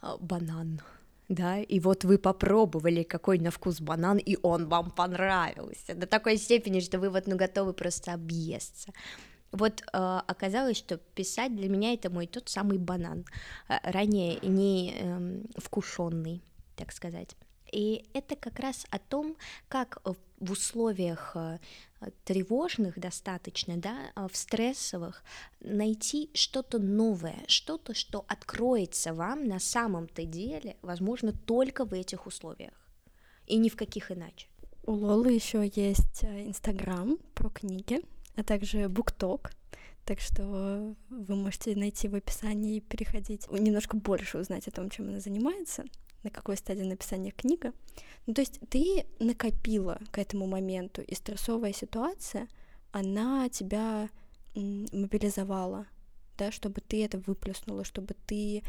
а, 0.00 0.16
банан, 0.16 0.80
да, 1.28 1.58
и 1.58 1.80
вот 1.80 2.04
вы 2.04 2.18
попробовали, 2.18 3.02
какой 3.02 3.38
на 3.38 3.50
вкус 3.50 3.80
банан, 3.80 4.18
и 4.18 4.38
он 4.42 4.68
вам 4.68 4.90
понравился 4.90 5.94
до 5.94 6.06
такой 6.06 6.36
степени, 6.36 6.80
что 6.80 6.98
вы 6.98 7.10
вот 7.10 7.26
ну 7.26 7.36
готовы 7.36 7.72
просто 7.72 8.12
объесться. 8.12 8.92
Вот 9.52 9.80
э, 9.80 10.20
оказалось, 10.26 10.76
что 10.76 10.98
писать 10.98 11.54
для 11.54 11.68
меня 11.68 11.94
это 11.94 12.10
мой 12.10 12.26
тот 12.26 12.48
самый 12.48 12.78
банан, 12.78 13.24
э, 13.68 13.74
ранее 13.82 14.38
не 14.40 14.94
э, 14.96 15.42
вкушенный, 15.56 16.42
так 16.76 16.92
сказать. 16.92 17.36
И 17.72 18.08
это 18.12 18.36
как 18.36 18.60
раз 18.60 18.86
о 18.90 18.98
том, 18.98 19.36
как 19.68 20.00
в 20.38 20.52
условиях 20.52 21.32
э, 21.34 21.58
тревожных 22.24 22.98
достаточно, 22.98 23.76
да, 23.76 23.96
э, 24.14 24.28
в 24.30 24.36
стрессовых, 24.36 25.22
найти 25.60 26.30
что-то 26.34 26.78
новое, 26.78 27.42
что-то, 27.46 27.94
что 27.94 28.24
откроется 28.28 29.14
вам 29.14 29.46
на 29.46 29.58
самом-то 29.58 30.24
деле, 30.24 30.76
возможно, 30.82 31.32
только 31.32 31.84
в 31.84 31.92
этих 31.92 32.26
условиях, 32.26 32.74
и 33.46 33.56
ни 33.56 33.68
в 33.68 33.76
каких 33.76 34.10
иначе. 34.10 34.48
У 34.84 34.92
Лолы 34.92 35.32
еще 35.32 35.70
есть 35.74 36.22
э, 36.22 36.46
Инстаграм 36.46 37.18
про 37.34 37.50
книги, 37.50 38.00
а 38.36 38.44
также 38.44 38.88
Букток, 38.88 39.52
так 40.04 40.20
что 40.20 40.94
вы 41.08 41.34
можете 41.34 41.74
найти 41.74 42.08
в 42.08 42.14
описании 42.14 42.76
и 42.76 42.80
переходить, 42.80 43.50
немножко 43.50 43.96
больше 43.96 44.38
узнать 44.38 44.68
о 44.68 44.70
том, 44.70 44.90
чем 44.90 45.08
она 45.08 45.20
занимается 45.20 45.84
на 46.26 46.30
какой 46.30 46.56
стадии 46.56 46.82
написания 46.82 47.30
книга. 47.30 47.72
Ну, 48.26 48.34
то 48.34 48.40
есть 48.42 48.58
ты 48.68 49.06
накопила 49.20 50.00
к 50.10 50.18
этому 50.18 50.46
моменту, 50.46 51.02
и 51.02 51.14
стрессовая 51.14 51.72
ситуация, 51.72 52.48
она 52.90 53.48
тебя 53.48 54.10
мобилизовала, 54.54 55.86
да, 56.36 56.50
чтобы 56.50 56.80
ты 56.80 57.04
это 57.04 57.18
выплеснула, 57.18 57.84
чтобы 57.84 58.14
ты 58.26 58.64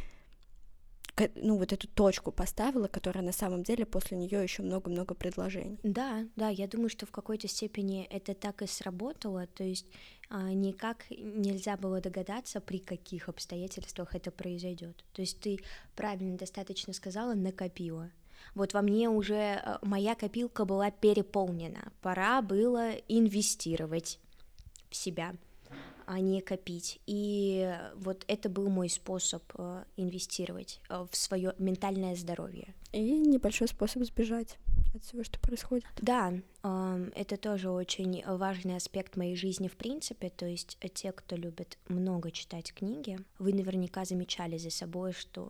ну, 1.35 1.57
вот 1.57 1.73
эту 1.73 1.87
точку 1.87 2.31
поставила, 2.31 2.87
которая 2.87 3.23
на 3.23 3.31
самом 3.31 3.63
деле 3.63 3.85
после 3.85 4.17
нее 4.17 4.41
еще 4.43 4.61
много-много 4.61 5.13
предложений. 5.15 5.79
Да, 5.83 6.25
да, 6.35 6.49
я 6.49 6.67
думаю, 6.67 6.89
что 6.89 7.05
в 7.05 7.11
какой-то 7.11 7.47
степени 7.47 8.05
это 8.05 8.33
так 8.33 8.61
и 8.61 8.67
сработало, 8.67 9.47
то 9.47 9.63
есть 9.63 9.87
а, 10.29 10.51
никак 10.53 11.05
нельзя 11.09 11.77
было 11.77 12.01
догадаться, 12.01 12.61
при 12.61 12.79
каких 12.79 13.29
обстоятельствах 13.29 14.15
это 14.15 14.31
произойдет. 14.31 15.03
То 15.13 15.21
есть 15.21 15.39
ты 15.39 15.59
правильно 15.95 16.37
достаточно 16.37 16.93
сказала, 16.93 17.33
накопила. 17.33 18.11
Вот 18.53 18.73
во 18.73 18.81
мне 18.81 19.09
уже 19.09 19.61
а, 19.63 19.79
моя 19.81 20.15
копилка 20.15 20.65
была 20.65 20.91
переполнена, 20.91 21.91
пора 22.01 22.41
было 22.41 22.91
инвестировать 23.07 24.19
в 24.89 24.95
себя 24.95 25.33
а 26.07 26.19
не 26.19 26.41
копить. 26.41 26.99
И 27.05 27.71
вот 27.95 28.23
это 28.27 28.49
был 28.49 28.69
мой 28.69 28.89
способ 28.89 29.43
э, 29.55 29.83
инвестировать 29.97 30.79
э, 30.89 31.05
в 31.11 31.15
свое 31.15 31.53
ментальное 31.59 32.15
здоровье. 32.15 32.73
И 32.93 33.19
небольшой 33.19 33.67
способ 33.67 34.03
сбежать 34.03 34.57
от 34.95 35.03
всего, 35.03 35.23
что 35.23 35.37
происходит. 35.39 35.85
Да, 36.01 36.33
это 37.15 37.37
тоже 37.37 37.69
очень 37.69 38.23
важный 38.25 38.77
аспект 38.77 39.17
моей 39.17 39.35
жизни 39.35 39.67
в 39.67 39.75
принципе, 39.75 40.29
то 40.29 40.45
есть 40.45 40.77
те, 40.93 41.11
кто 41.11 41.35
любит 41.35 41.77
много 41.87 42.31
читать 42.31 42.73
книги, 42.73 43.19
вы 43.37 43.53
наверняка 43.53 44.05
замечали 44.05 44.57
за 44.57 44.69
собой, 44.69 45.11
что 45.11 45.49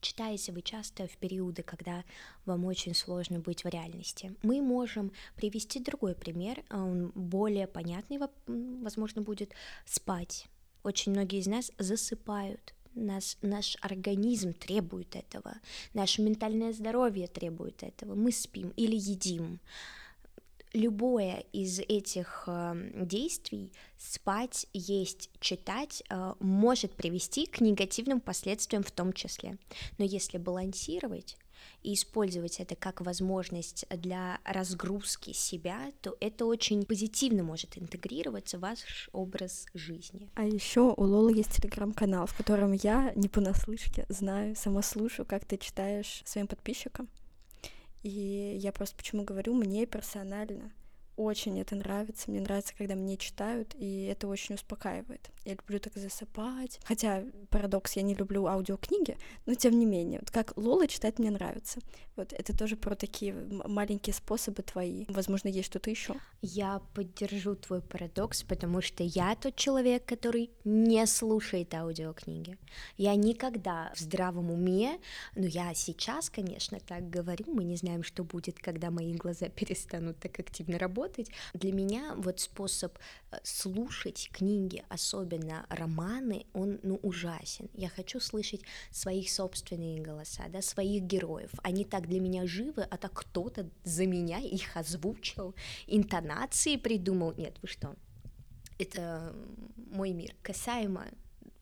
Читаете 0.00 0.52
вы 0.52 0.62
часто 0.62 1.06
в 1.06 1.16
периоды, 1.18 1.62
когда 1.62 2.04
вам 2.46 2.64
очень 2.64 2.94
сложно 2.94 3.38
быть 3.38 3.64
в 3.64 3.68
реальности. 3.68 4.34
Мы 4.42 4.62
можем 4.62 5.12
привести 5.36 5.80
другой 5.80 6.14
пример, 6.14 6.62
а 6.68 6.82
он 6.82 7.12
более 7.14 7.66
понятный, 7.66 8.18
возможно, 8.46 9.22
будет 9.22 9.52
спать. 9.84 10.46
Очень 10.82 11.12
многие 11.12 11.40
из 11.40 11.46
нас 11.46 11.70
засыпают. 11.78 12.74
Нас, 12.94 13.38
наш 13.40 13.76
организм 13.82 14.52
требует 14.52 15.14
этого, 15.14 15.54
наше 15.94 16.22
ментальное 16.22 16.72
здоровье 16.72 17.28
требует 17.28 17.84
этого. 17.84 18.16
Мы 18.16 18.32
спим 18.32 18.70
или 18.70 18.96
едим 18.96 19.60
любое 20.72 21.44
из 21.52 21.80
этих 21.80 22.44
э, 22.46 22.92
действий, 22.94 23.72
спать, 23.98 24.66
есть, 24.72 25.30
читать, 25.40 26.02
э, 26.08 26.34
может 26.40 26.94
привести 26.94 27.46
к 27.46 27.60
негативным 27.60 28.20
последствиям 28.20 28.82
в 28.82 28.90
том 28.90 29.12
числе. 29.12 29.58
Но 29.98 30.04
если 30.04 30.38
балансировать, 30.38 31.36
и 31.82 31.94
использовать 31.94 32.60
это 32.60 32.76
как 32.76 33.00
возможность 33.00 33.86
для 33.90 34.38
разгрузки 34.44 35.32
себя, 35.32 35.92
то 36.00 36.16
это 36.20 36.46
очень 36.46 36.84
позитивно 36.84 37.42
может 37.42 37.78
интегрироваться 37.78 38.58
в 38.58 38.62
ваш 38.62 39.08
образ 39.12 39.66
жизни. 39.74 40.28
А 40.34 40.44
еще 40.44 40.94
у 40.96 41.02
Лолы 41.02 41.36
есть 41.36 41.56
телеграм-канал, 41.56 42.26
в 42.26 42.36
котором 42.36 42.72
я 42.72 43.12
не 43.14 43.28
понаслышке 43.28 44.06
знаю, 44.08 44.56
сама 44.56 44.82
слушаю, 44.82 45.26
как 45.26 45.44
ты 45.44 45.56
читаешь 45.56 46.22
своим 46.24 46.46
подписчикам. 46.46 47.08
И 48.02 48.56
я 48.60 48.72
просто 48.72 48.96
почему 48.96 49.24
говорю, 49.24 49.54
мне 49.54 49.86
персонально 49.86 50.72
очень 51.20 51.60
это 51.60 51.76
нравится. 51.76 52.30
Мне 52.30 52.40
нравится, 52.40 52.74
когда 52.76 52.94
мне 52.94 53.16
читают, 53.16 53.74
и 53.78 54.04
это 54.04 54.26
очень 54.26 54.54
успокаивает. 54.54 55.30
Я 55.44 55.54
люблю 55.54 55.78
так 55.78 55.94
засыпать. 55.96 56.80
Хотя, 56.84 57.24
парадокс, 57.50 57.96
я 57.96 58.02
не 58.02 58.14
люблю 58.14 58.46
аудиокниги, 58.46 59.16
но 59.46 59.54
тем 59.54 59.78
не 59.78 59.86
менее, 59.86 60.20
вот 60.20 60.30
как 60.30 60.56
Лола 60.56 60.86
читать 60.86 61.18
мне 61.18 61.30
нравится. 61.30 61.80
Вот 62.16 62.32
это 62.32 62.56
тоже 62.56 62.76
про 62.76 62.94
такие 62.94 63.32
маленькие 63.32 64.12
способы 64.12 64.62
твои. 64.62 65.04
Возможно, 65.08 65.48
есть 65.48 65.66
что-то 65.66 65.90
еще. 65.90 66.14
Я 66.42 66.80
поддержу 66.94 67.54
твой 67.54 67.80
парадокс, 67.80 68.42
потому 68.42 68.82
что 68.82 69.02
я 69.02 69.34
тот 69.34 69.56
человек, 69.56 70.04
который 70.04 70.50
не 70.64 71.06
слушает 71.06 71.74
аудиокниги. 71.74 72.58
Я 72.96 73.14
никогда 73.14 73.92
в 73.94 74.00
здравом 74.00 74.50
уме, 74.50 74.98
но 75.34 75.46
я 75.46 75.72
сейчас, 75.74 76.28
конечно, 76.28 76.78
так 76.80 77.08
говорю, 77.08 77.46
мы 77.46 77.64
не 77.64 77.76
знаем, 77.76 78.02
что 78.02 78.24
будет, 78.24 78.58
когда 78.58 78.90
мои 78.90 79.14
глаза 79.14 79.48
перестанут 79.54 80.18
так 80.18 80.38
активно 80.38 80.78
работать, 80.78 81.09
работать. 81.10 81.30
Для 81.54 81.72
меня 81.72 82.14
вот 82.16 82.40
способ 82.40 82.98
э, 83.30 83.36
слушать 83.42 84.30
книги, 84.32 84.84
особенно 84.88 85.66
романы, 85.68 86.46
он 86.52 86.78
ну, 86.82 86.96
ужасен. 87.02 87.68
Я 87.74 87.88
хочу 87.88 88.20
слышать 88.20 88.62
своих 88.90 89.30
собственные 89.30 90.00
голоса, 90.00 90.44
да, 90.48 90.62
своих 90.62 91.02
героев. 91.02 91.50
Они 91.62 91.84
так 91.84 92.06
для 92.08 92.20
меня 92.20 92.46
живы, 92.46 92.82
а 92.82 92.96
так 92.96 93.12
кто-то 93.12 93.68
за 93.84 94.06
меня 94.06 94.38
их 94.38 94.76
озвучил, 94.76 95.54
интонации 95.86 96.76
придумал. 96.76 97.34
Нет, 97.36 97.58
вы 97.62 97.68
что? 97.68 97.94
Это 98.78 99.34
мой 99.76 100.12
мир. 100.12 100.34
Касаемо 100.42 101.06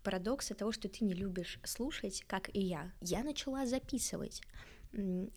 парадокса 0.03 0.55
того, 0.55 0.73
что 0.73 0.89
ты 0.89 1.05
не 1.05 1.15
любишь 1.15 1.59
слушать, 1.65 2.25
как 2.27 2.55
и 2.55 2.61
я. 2.61 2.93
Я 3.01 3.25
начала 3.25 3.67
записывать. 3.67 4.43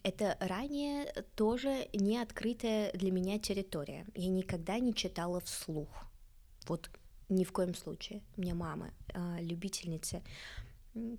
Это 0.03 0.37
ранее 0.39 1.11
тоже 1.35 1.89
не 1.93 2.17
открытая 2.17 2.91
для 2.93 3.11
меня 3.11 3.37
территория. 3.37 4.05
Я 4.15 4.29
никогда 4.29 4.79
не 4.79 4.93
читала 4.93 5.41
вслух. 5.41 6.05
Вот 6.67 6.89
ни 7.29 7.43
в 7.43 7.51
коем 7.51 7.75
случае. 7.75 8.21
У 8.37 8.41
меня 8.41 8.55
мама 8.55 8.93
а, 9.13 9.39
любительница 9.41 10.23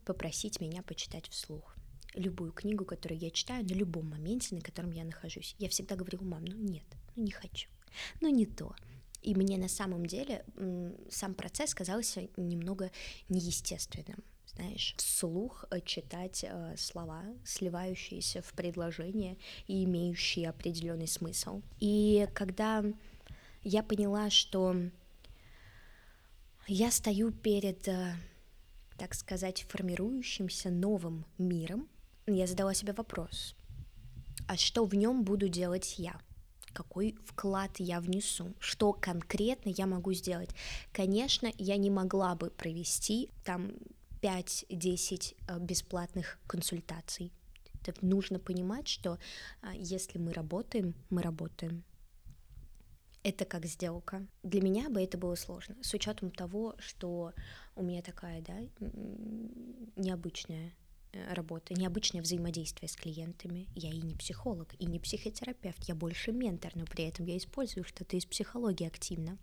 попросить 0.05 0.61
меня 0.61 0.83
почитать 0.83 1.28
вслух 1.28 1.76
любую 2.14 2.53
книгу, 2.53 2.85
которую 2.85 3.18
я 3.18 3.30
читаю, 3.30 3.64
на 3.64 3.72
любом 3.72 4.11
моменте, 4.11 4.55
на 4.55 4.61
котором 4.61 4.91
я 4.91 5.05
нахожусь. 5.05 5.55
Я 5.59 5.68
всегда 5.68 5.97
говорю, 5.97 6.18
мам, 6.22 6.45
ну 6.45 6.57
нет, 6.57 6.85
ну 7.16 7.22
не 7.22 7.30
хочу, 7.30 7.68
ну 8.20 8.28
не 8.28 8.47
то. 8.47 8.74
И 9.22 9.35
мне 9.35 9.57
на 9.57 9.68
самом 9.68 10.07
деле 10.07 10.45
сам 11.11 11.35
процесс 11.35 11.74
казался 11.74 12.28
немного 12.37 12.91
неестественным 13.28 14.22
знаешь, 14.55 14.94
вслух 14.98 15.64
э, 15.70 15.80
читать 15.80 16.44
э, 16.44 16.74
слова, 16.76 17.24
сливающиеся 17.44 18.42
в 18.42 18.53
предложение 18.53 19.38
и 19.66 19.84
имеющие 19.84 20.48
определенный 20.48 21.09
смысл. 21.09 21.62
И 21.80 22.28
когда 22.34 22.84
я 23.62 23.82
поняла, 23.82 24.30
что 24.30 24.76
я 26.66 26.90
стою 26.90 27.32
перед, 27.32 27.88
э, 27.88 28.14
так 28.98 29.14
сказать, 29.14 29.64
формирующимся 29.68 30.70
новым 30.70 31.24
миром, 31.38 31.88
я 32.26 32.46
задала 32.46 32.74
себе 32.74 32.92
вопрос, 32.92 33.55
а 34.48 34.57
что 34.57 34.84
в 34.84 34.94
нем 34.94 35.24
буду 35.24 35.48
делать 35.48 35.98
я? 35.98 36.20
какой 36.72 37.16
вклад 37.26 37.78
я 37.78 38.00
внесу, 38.00 38.55
что 38.59 38.94
конкретно 38.94 39.68
я 39.68 39.86
могу 39.86 40.14
сделать. 40.14 40.48
Конечно, 40.90 41.53
я 41.59 41.76
не 41.76 41.90
могла 41.90 42.34
бы 42.34 42.48
провести 42.48 43.28
там 43.44 43.72
5-10 44.22 45.34
э, 45.48 45.58
бесплатных 45.58 46.38
консультаций. 46.46 47.32
Это 47.84 48.04
нужно 48.06 48.38
понимать, 48.38 48.86
что 48.86 49.18
а, 49.60 49.74
если 49.74 50.18
мы 50.18 50.32
работаем, 50.32 50.94
мы 51.10 51.20
работаем. 51.22 51.82
Это 53.24 53.44
как 53.44 53.66
сделка. 53.66 54.26
Для 54.42 54.60
меня 54.60 54.88
бы 54.88 55.02
это 55.02 55.18
было 55.18 55.34
сложно, 55.34 55.76
с 55.82 55.92
учетом 55.94 56.30
того, 56.30 56.74
что 56.78 57.32
у 57.76 57.82
меня 57.82 58.02
такая, 58.02 58.40
да, 58.42 58.58
необычная 59.96 60.72
Э, 61.12 61.34
работа, 61.34 61.74
необычное 61.74 62.22
взаимодействие 62.22 62.88
с 62.88 62.96
клиентами. 62.96 63.68
Я 63.74 63.90
и 63.90 64.00
не 64.00 64.14
психолог, 64.14 64.74
и 64.78 64.86
не 64.86 64.98
психотерапевт, 64.98 65.84
я 65.84 65.94
больше 65.94 66.32
ментор, 66.32 66.72
но 66.74 66.86
при 66.86 67.04
этом 67.04 67.26
я 67.26 67.36
использую 67.36 67.84
что-то 67.84 68.16
из 68.16 68.24
психологии 68.24 68.86
активно. 68.86 69.36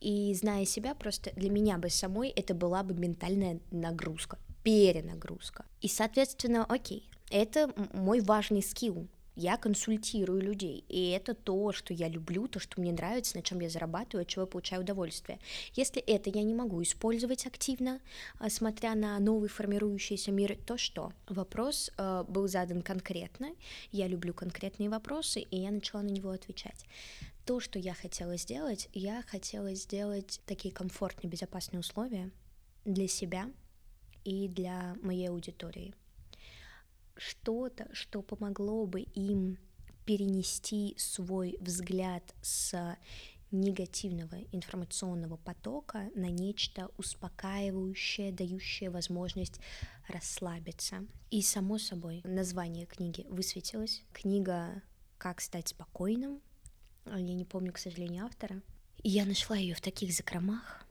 И 0.00 0.32
зная 0.34 0.64
себя, 0.64 0.94
просто 0.94 1.32
для 1.34 1.50
меня 1.50 1.78
бы 1.78 1.90
самой 1.90 2.28
это 2.28 2.54
была 2.54 2.84
бы 2.84 2.94
ментальная 2.94 3.60
нагрузка, 3.72 4.38
перенагрузка. 4.62 5.64
И, 5.80 5.88
соответственно, 5.88 6.64
окей, 6.64 7.08
это 7.30 7.72
мой 7.92 8.20
важный 8.20 8.62
скилл, 8.62 9.08
я 9.40 9.56
консультирую 9.56 10.42
людей, 10.42 10.84
и 10.88 11.10
это 11.10 11.34
то, 11.34 11.72
что 11.72 11.94
я 11.94 12.08
люблю, 12.08 12.46
то, 12.46 12.60
что 12.60 12.78
мне 12.80 12.92
нравится, 12.92 13.36
на 13.36 13.42
чем 13.42 13.60
я 13.60 13.70
зарабатываю, 13.70 14.22
от 14.22 14.28
чего 14.28 14.42
я 14.42 14.46
получаю 14.46 14.82
удовольствие. 14.82 15.38
Если 15.74 16.02
это 16.02 16.28
я 16.28 16.42
не 16.42 16.54
могу 16.54 16.82
использовать 16.82 17.46
активно, 17.46 18.00
а, 18.38 18.50
смотря 18.50 18.94
на 18.94 19.18
новый 19.18 19.48
формирующийся 19.48 20.30
мир, 20.30 20.58
то 20.66 20.76
что? 20.76 21.12
Вопрос 21.26 21.90
э, 21.96 22.24
был 22.28 22.48
задан 22.48 22.82
конкретно, 22.82 23.48
я 23.92 24.08
люблю 24.08 24.34
конкретные 24.34 24.90
вопросы, 24.90 25.40
и 25.40 25.56
я 25.56 25.70
начала 25.70 26.02
на 26.02 26.10
него 26.10 26.30
отвечать. 26.30 26.84
То, 27.46 27.60
что 27.60 27.78
я 27.78 27.94
хотела 27.94 28.36
сделать, 28.36 28.90
я 28.92 29.22
хотела 29.22 29.74
сделать 29.74 30.40
такие 30.44 30.72
комфортные, 30.72 31.30
безопасные 31.30 31.80
условия 31.80 32.30
для 32.84 33.08
себя 33.08 33.50
и 34.24 34.48
для 34.48 34.96
моей 35.02 35.30
аудитории 35.30 35.94
что-то, 37.20 37.88
что 37.92 38.22
помогло 38.22 38.86
бы 38.86 39.02
им 39.02 39.58
перенести 40.06 40.94
свой 40.96 41.56
взгляд 41.60 42.34
с 42.40 42.96
негативного 43.50 44.36
информационного 44.52 45.36
потока 45.36 46.08
на 46.14 46.30
нечто 46.30 46.88
успокаивающее, 46.96 48.32
дающее 48.32 48.90
возможность 48.90 49.60
расслабиться. 50.08 51.04
И, 51.30 51.42
само 51.42 51.78
собой, 51.78 52.22
название 52.24 52.86
книги 52.86 53.26
высветилось. 53.28 54.02
Книга 54.12 54.82
«Как 55.18 55.40
стать 55.40 55.68
спокойным». 55.68 56.40
Я 57.04 57.34
не 57.34 57.44
помню, 57.44 57.72
к 57.72 57.78
сожалению, 57.78 58.24
автора. 58.24 58.62
И 59.02 59.10
я 59.10 59.26
нашла 59.26 59.56
ее 59.56 59.74
в 59.74 59.80
таких 59.80 60.12
закромах. 60.12 60.86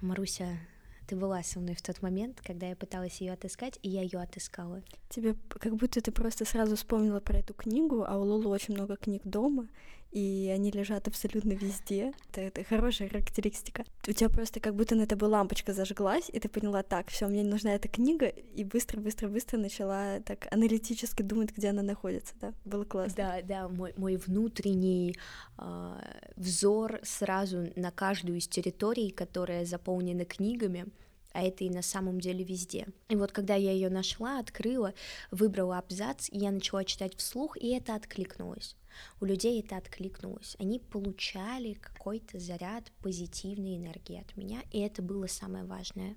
Маруся 0.00 0.58
ты 1.12 1.16
была 1.16 1.42
со 1.42 1.60
мной 1.60 1.74
в 1.74 1.82
тот 1.82 2.00
момент, 2.00 2.40
когда 2.40 2.68
я 2.68 2.74
пыталась 2.74 3.20
ее 3.20 3.34
отыскать, 3.34 3.78
и 3.82 3.90
я 3.90 4.00
ее 4.00 4.18
отыскала. 4.18 4.82
Тебе 5.10 5.36
как 5.50 5.76
будто 5.76 6.00
ты 6.00 6.10
просто 6.10 6.46
сразу 6.46 6.74
вспомнила 6.74 7.20
про 7.20 7.36
эту 7.36 7.52
книгу, 7.52 8.02
а 8.08 8.16
у 8.16 8.22
Лолы 8.22 8.48
очень 8.48 8.72
много 8.72 8.96
книг 8.96 9.20
дома, 9.24 9.68
и 10.12 10.52
они 10.54 10.70
лежат 10.70 11.08
абсолютно 11.08 11.52
везде. 11.52 12.12
Это, 12.30 12.42
это 12.42 12.64
хорошая 12.64 13.08
характеристика. 13.08 13.84
У 14.06 14.12
тебя 14.12 14.28
просто 14.28 14.60
как 14.60 14.76
будто 14.76 14.94
на 14.94 15.06
тобой 15.06 15.30
лампочка 15.30 15.72
зажглась, 15.72 16.28
и 16.30 16.38
ты 16.38 16.48
поняла, 16.48 16.82
так, 16.82 17.08
все, 17.10 17.26
мне 17.26 17.42
нужна 17.42 17.74
эта 17.74 17.88
книга, 17.88 18.26
и 18.26 18.62
быстро-быстро-быстро 18.62 19.58
начала 19.58 20.20
так 20.20 20.52
аналитически 20.52 21.22
думать, 21.22 21.52
где 21.56 21.70
она 21.70 21.82
находится, 21.82 22.34
да? 22.40 22.52
Было 22.64 22.84
классно. 22.84 23.14
Да, 23.16 23.42
да, 23.42 23.68
мой, 23.68 23.94
мой 23.96 24.16
внутренний 24.16 25.16
э, 25.58 25.94
взор 26.36 27.00
сразу 27.02 27.72
на 27.74 27.90
каждую 27.90 28.38
из 28.38 28.46
территорий, 28.46 29.10
которая 29.10 29.64
заполнена 29.64 30.26
книгами, 30.26 30.86
а 31.32 31.42
это 31.42 31.64
и 31.64 31.70
на 31.70 31.80
самом 31.80 32.20
деле 32.20 32.44
везде. 32.44 32.86
И 33.08 33.16
вот 33.16 33.32
когда 33.32 33.54
я 33.54 33.72
ее 33.72 33.88
нашла, 33.88 34.38
открыла, 34.38 34.92
выбрала 35.30 35.78
абзац, 35.78 36.28
и 36.30 36.38
я 36.38 36.50
начала 36.50 36.84
читать 36.84 37.16
вслух, 37.16 37.56
и 37.56 37.68
это 37.68 37.94
откликнулось. 37.94 38.76
У 39.20 39.24
людей 39.24 39.60
это 39.60 39.76
откликнулось. 39.76 40.56
Они 40.58 40.78
получали 40.78 41.74
какой-то 41.74 42.38
заряд 42.38 42.90
позитивной 43.02 43.76
энергии 43.76 44.20
от 44.20 44.36
меня, 44.36 44.62
и 44.70 44.80
это 44.80 45.02
было 45.02 45.26
самое 45.26 45.64
важное. 45.64 46.16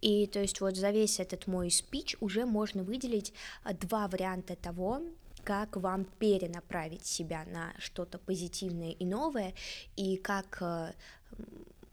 И 0.00 0.26
то 0.26 0.40
есть 0.40 0.60
вот 0.60 0.76
за 0.76 0.90
весь 0.90 1.20
этот 1.20 1.46
мой 1.46 1.70
спич 1.70 2.16
уже 2.20 2.44
можно 2.44 2.82
выделить 2.82 3.32
а, 3.62 3.72
два 3.72 4.08
варианта 4.08 4.56
того, 4.56 5.00
как 5.44 5.76
вам 5.76 6.04
перенаправить 6.04 7.06
себя 7.06 7.44
на 7.44 7.72
что-то 7.78 8.18
позитивное 8.18 8.90
и 8.90 9.04
новое, 9.04 9.54
и 9.96 10.16
как 10.16 10.58
а, 10.60 10.94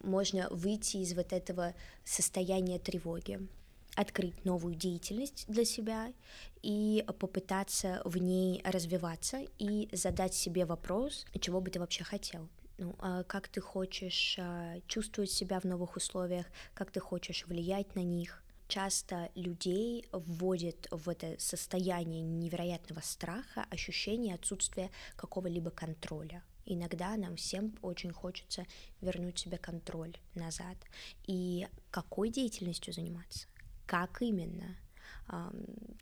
можно 0.01 0.49
выйти 0.49 0.97
из 0.97 1.13
вот 1.13 1.33
этого 1.33 1.75
состояния 2.03 2.79
тревоги 2.79 3.47
открыть 3.95 4.45
новую 4.45 4.75
деятельность 4.75 5.45
для 5.47 5.65
себя 5.65 6.13
и 6.61 7.05
попытаться 7.19 8.01
в 8.05 8.17
ней 8.17 8.61
развиваться 8.63 9.45
и 9.57 9.89
задать 9.95 10.33
себе 10.33 10.65
вопрос, 10.65 11.25
чего 11.39 11.61
бы 11.61 11.69
ты 11.69 11.79
вообще 11.79 12.03
хотел. 12.03 12.49
Ну, 12.77 12.95
а 12.99 13.23
как 13.23 13.49
ты 13.49 13.59
хочешь 13.59 14.37
а, 14.39 14.79
чувствовать 14.87 15.31
себя 15.31 15.59
в 15.59 15.65
новых 15.65 15.97
условиях, 15.97 16.45
как 16.73 16.91
ты 16.91 17.01
хочешь 17.01 17.45
влиять 17.45 17.93
на 17.95 17.99
них, 17.99 18.41
часто 18.69 19.29
людей 19.35 20.07
вводит 20.13 20.87
в 20.91 21.09
это 21.09 21.35
состояние 21.39 22.21
невероятного 22.21 23.01
страха, 23.01 23.65
ощущение 23.69 24.35
отсутствия 24.35 24.91
какого-либо 25.17 25.71
контроля. 25.71 26.41
Иногда 26.65 27.17
нам 27.17 27.35
всем 27.35 27.75
очень 27.81 28.13
хочется 28.13 28.65
вернуть 29.01 29.39
себе 29.39 29.57
контроль 29.57 30.15
назад. 30.35 30.77
И 31.25 31.67
какой 31.89 32.29
деятельностью 32.29 32.93
заниматься? 32.93 33.47
Как 33.87 34.21
именно? 34.21 34.77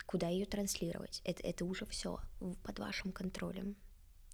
Куда 0.06 0.28
ее 0.28 0.46
транслировать? 0.46 1.22
Это, 1.26 1.44
это 1.44 1.66
уже 1.66 1.86
все 1.86 2.20
под 2.64 2.80
вашим 2.80 3.12
контролем. 3.12 3.76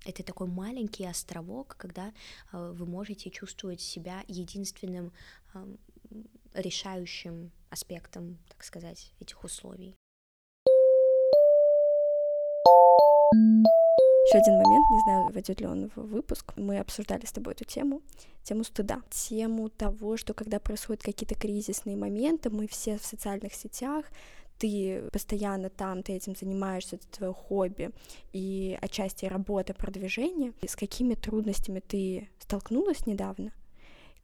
Это 0.05 0.21
такой 0.23 0.47
маленький 0.47 1.05
островок, 1.05 1.75
когда 1.77 2.11
а, 2.51 2.73
вы 2.73 2.85
можете 2.85 3.29
чувствовать 3.29 3.79
себя 3.79 4.23
единственным 4.27 5.13
решающим 6.53 7.51
аспектом, 7.69 8.37
так 8.49 8.63
сказать, 8.63 9.13
этих 9.19 9.43
условий. 9.43 9.95
Еще 14.25 14.37
один 14.37 14.53
момент, 14.53 14.89
не 14.89 14.99
знаю, 15.01 15.31
войдет 15.33 15.59
ли 15.59 15.67
он 15.67 15.89
в 15.95 15.97
выпуск. 15.97 16.53
Мы 16.55 16.79
обсуждали 16.79 17.25
с 17.25 17.31
тобой 17.31 17.53
эту 17.53 17.65
тему, 17.65 18.01
тему 18.43 18.63
стыда, 18.63 19.01
тему 19.09 19.69
того, 19.69 20.17
что 20.17 20.33
когда 20.33 20.59
происходят 20.59 21.03
какие-то 21.03 21.35
кризисные 21.35 21.97
моменты, 21.97 22.49
мы 22.49 22.67
все 22.67 22.97
в 22.97 23.05
социальных 23.05 23.53
сетях, 23.53 24.05
ты 24.57 25.03
постоянно 25.11 25.69
там, 25.69 26.03
ты 26.03 26.13
этим 26.13 26.35
занимаешься, 26.35 26.95
это 26.95 27.07
твое 27.07 27.33
хобби 27.33 27.91
и 28.31 28.77
отчасти 28.81 29.25
работа, 29.25 29.73
продвижение. 29.73 30.53
С 30.65 30.75
какими 30.75 31.15
трудностями 31.15 31.79
ты 31.79 32.29
столкнулась 32.39 33.05
недавно? 33.05 33.51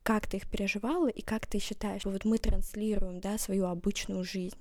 Как 0.04 0.28
ты 0.28 0.38
их 0.38 0.50
переживала 0.50 1.08
и 1.10 1.22
как 1.22 1.46
ты 1.46 1.60
считаешь, 1.60 2.06
вот 2.06 2.26
мы 2.26 2.38
транслируем, 2.38 3.20
да, 3.20 3.38
свою 3.38 3.66
обычную 3.66 4.24
жизнь. 4.24 4.58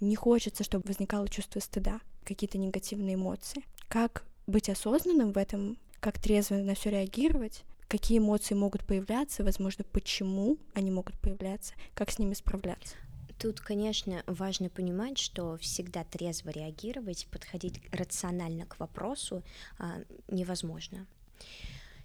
Не 0.00 0.16
хочется, 0.16 0.64
чтобы 0.64 0.84
возникало 0.86 1.28
чувство 1.28 1.60
стыда, 1.60 2.00
какие-то 2.24 2.58
негативные 2.58 3.16
эмоции. 3.16 3.62
Как 3.88 4.24
быть 4.46 4.70
осознанным 4.70 5.32
в 5.32 5.38
этом, 5.38 5.76
как 6.00 6.18
трезво 6.18 6.56
на 6.56 6.74
все 6.74 6.90
реагировать, 6.90 7.64
какие 7.88 8.18
эмоции 8.18 8.54
могут 8.54 8.84
появляться, 8.86 9.44
возможно, 9.44 9.84
почему 9.84 10.58
они 10.74 10.90
могут 10.90 11.18
появляться, 11.20 11.74
как 11.94 12.10
с 12.10 12.18
ними 12.18 12.34
справляться. 12.34 12.94
Тут, 13.40 13.58
конечно, 13.58 14.22
важно 14.26 14.68
понимать, 14.68 15.16
что 15.16 15.56
всегда 15.56 16.04
трезво 16.04 16.50
реагировать, 16.50 17.26
подходить 17.30 17.80
рационально 17.90 18.66
к 18.66 18.78
вопросу 18.78 19.42
а, 19.78 20.02
невозможно. 20.28 21.06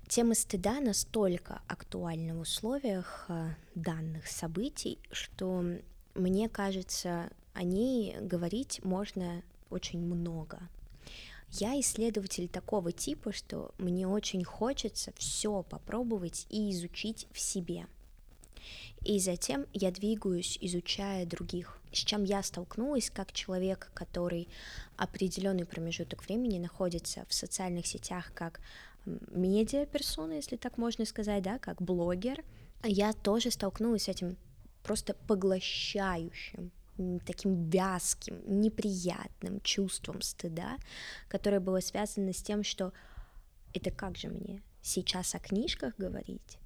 Тема 0.07 0.33
стыда 0.33 0.79
настолько 0.79 1.61
актуальна 1.67 2.35
в 2.35 2.39
условиях 2.39 3.25
а, 3.27 3.53
данных 3.75 4.27
событий, 4.27 4.97
что 5.11 5.65
мне 6.13 6.47
кажется, 6.47 7.29
о 7.53 7.63
ней 7.63 8.15
говорить 8.21 8.79
можно 8.85 9.43
очень 9.69 9.99
много. 9.99 10.59
Я 11.51 11.77
исследователь 11.81 12.47
такого 12.47 12.93
типа, 12.93 13.33
что 13.33 13.73
мне 13.77 14.07
очень 14.07 14.45
хочется 14.45 15.11
все 15.17 15.63
попробовать 15.63 16.47
и 16.49 16.71
изучить 16.71 17.27
в 17.33 17.41
себе. 17.41 17.87
И 19.03 19.19
затем 19.19 19.65
я 19.73 19.91
двигаюсь, 19.91 20.57
изучая 20.61 21.25
других. 21.25 21.79
С 21.91 21.99
чем 21.99 22.23
я 22.23 22.43
столкнулась 22.43 23.09
как 23.09 23.31
человек, 23.31 23.91
который 23.93 24.47
определенный 24.97 25.65
промежуток 25.65 26.25
времени 26.25 26.59
находится 26.59 27.25
в 27.29 27.33
социальных 27.33 27.87
сетях 27.87 28.31
как 28.33 28.59
медиа-персона, 29.05 30.33
если 30.33 30.55
так 30.55 30.77
можно 30.77 31.05
сказать, 31.05 31.43
да, 31.43 31.59
как 31.59 31.81
блогер. 31.81 32.43
Я 32.83 33.13
тоже 33.13 33.51
столкнулась 33.51 34.03
с 34.03 34.09
этим 34.09 34.37
просто 34.83 35.13
поглощающим 35.13 36.71
таким 37.25 37.69
вязким, 37.69 38.41
неприятным 38.45 39.59
чувством 39.61 40.21
стыда, 40.21 40.77
которое 41.27 41.59
было 41.59 41.81
связано 41.81 42.31
с 42.33 42.41
тем, 42.41 42.63
что 42.63 42.93
это 43.73 43.91
как 43.91 44.17
же 44.17 44.29
мне 44.29 44.61
сейчас 44.81 45.35
о 45.35 45.39
книжках 45.39 45.93
говорить? 45.97 46.57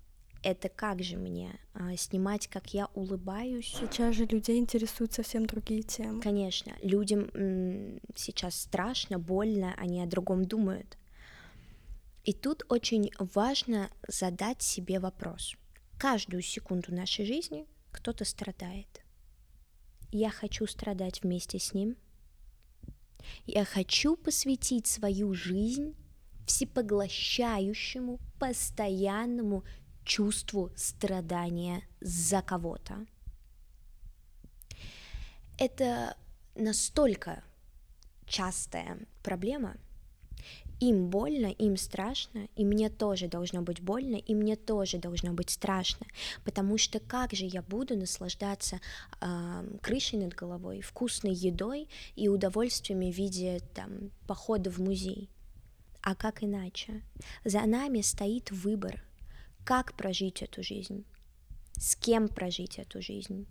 Это 0.42 0.70
как 0.70 1.04
же 1.04 1.18
мне 1.18 1.60
а, 1.74 1.96
снимать, 1.98 2.48
как 2.48 2.74
я 2.74 2.88
улыбаюсь? 2.94 3.76
Сейчас 3.80 4.16
же 4.16 4.26
людей 4.26 4.58
интересуют 4.58 5.14
совсем 5.14 5.46
другие 5.46 5.84
темы. 5.84 6.22
Конечно, 6.22 6.74
людям 6.82 7.30
м, 7.34 8.00
сейчас 8.16 8.56
страшно, 8.56 9.20
больно, 9.20 9.74
они 9.78 10.02
о 10.02 10.06
другом 10.06 10.46
думают. 10.46 10.98
И 12.24 12.34
тут 12.34 12.64
очень 12.70 13.12
важно 13.18 13.90
задать 14.08 14.62
себе 14.62 15.00
вопрос. 15.00 15.56
Каждую 15.98 16.42
секунду 16.42 16.94
нашей 16.94 17.26
жизни 17.26 17.66
кто-то 17.92 18.24
страдает 18.24 19.04
я 20.12 20.30
хочу 20.30 20.66
страдать 20.66 21.24
вместе 21.24 21.60
с 21.60 21.74
ним. 21.74 21.96
Я 23.46 23.66
хочу 23.66 24.16
посвятить 24.16 24.88
свою 24.88 25.34
жизнь 25.34 25.96
всепоглощающему, 26.48 28.20
постоянному 28.40 29.64
чувству 30.10 30.72
страдания 30.76 31.84
за 32.02 32.42
кого-то. 32.42 33.06
Это 35.58 36.18
настолько 36.56 37.44
частая 38.26 38.98
проблема– 39.24 39.78
им 40.80 41.10
больно, 41.10 41.48
им 41.48 41.76
страшно, 41.76 42.48
и 42.56 42.64
мне 42.64 42.90
тоже 42.90 43.28
должно 43.28 43.62
быть 43.62 43.82
больно, 43.82 44.16
и 44.16 44.34
мне 44.34 44.56
тоже 44.56 44.98
должно 44.98 45.34
быть 45.34 45.50
страшно, 45.50 46.08
потому 46.46 46.78
что 46.78 47.00
как 47.00 47.34
же 47.34 47.46
я 47.46 47.62
буду 47.62 47.98
наслаждаться 47.98 48.80
э, 49.20 49.78
крышей 49.82 50.20
над 50.20 50.34
головой, 50.34 50.82
вкусной 50.82 51.34
едой 51.34 51.90
и 52.16 52.30
удовольствиями 52.30 53.12
в 53.12 53.16
виде 53.16 53.60
там 53.74 54.12
похода 54.26 54.72
в 54.72 54.80
музей? 54.80 55.30
А 56.02 56.16
как 56.16 56.44
иначе? 56.44 57.04
За 57.44 57.66
нами 57.66 58.00
стоит 58.00 58.52
выбор, 58.52 59.04
как 59.64 59.94
прожить 59.94 60.42
эту 60.42 60.64
жизнь, 60.64 61.06
с 61.78 61.96
кем 61.96 62.28
прожить 62.28 62.80
эту 62.80 63.02
жизнь, 63.02 63.48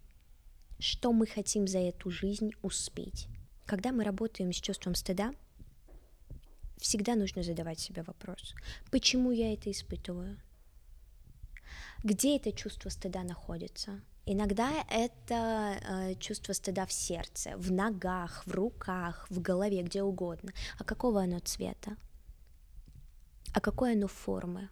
что 0.78 1.12
мы 1.12 1.26
хотим 1.26 1.66
за 1.66 1.78
эту 1.78 2.10
жизнь 2.10 2.50
успеть. 2.62 3.28
Когда 3.66 3.92
мы 3.92 4.04
работаем 4.04 4.52
с 4.52 4.56
чувством 4.56 4.94
стыда, 4.94 5.32
всегда 6.78 7.14
нужно 7.14 7.42
задавать 7.42 7.80
себе 7.80 8.02
вопрос, 8.02 8.54
почему 8.90 9.30
я 9.30 9.52
это 9.52 9.70
испытываю? 9.70 10.40
Где 12.04 12.36
это 12.36 12.52
чувство 12.52 12.90
стыда 12.90 13.24
находится? 13.24 14.00
Иногда 14.24 14.70
это 14.90 15.78
э, 15.80 16.14
чувство 16.16 16.52
стыда 16.52 16.84
в 16.84 16.92
сердце, 16.92 17.56
в 17.56 17.72
ногах, 17.72 18.46
в 18.46 18.52
руках, 18.52 19.26
в 19.30 19.40
голове, 19.40 19.82
где 19.82 20.02
угодно. 20.02 20.52
А 20.78 20.84
какого 20.84 21.22
оно 21.22 21.38
цвета? 21.40 21.96
А 23.54 23.60
какой 23.60 23.94
оно 23.94 24.06
формы? 24.06 24.68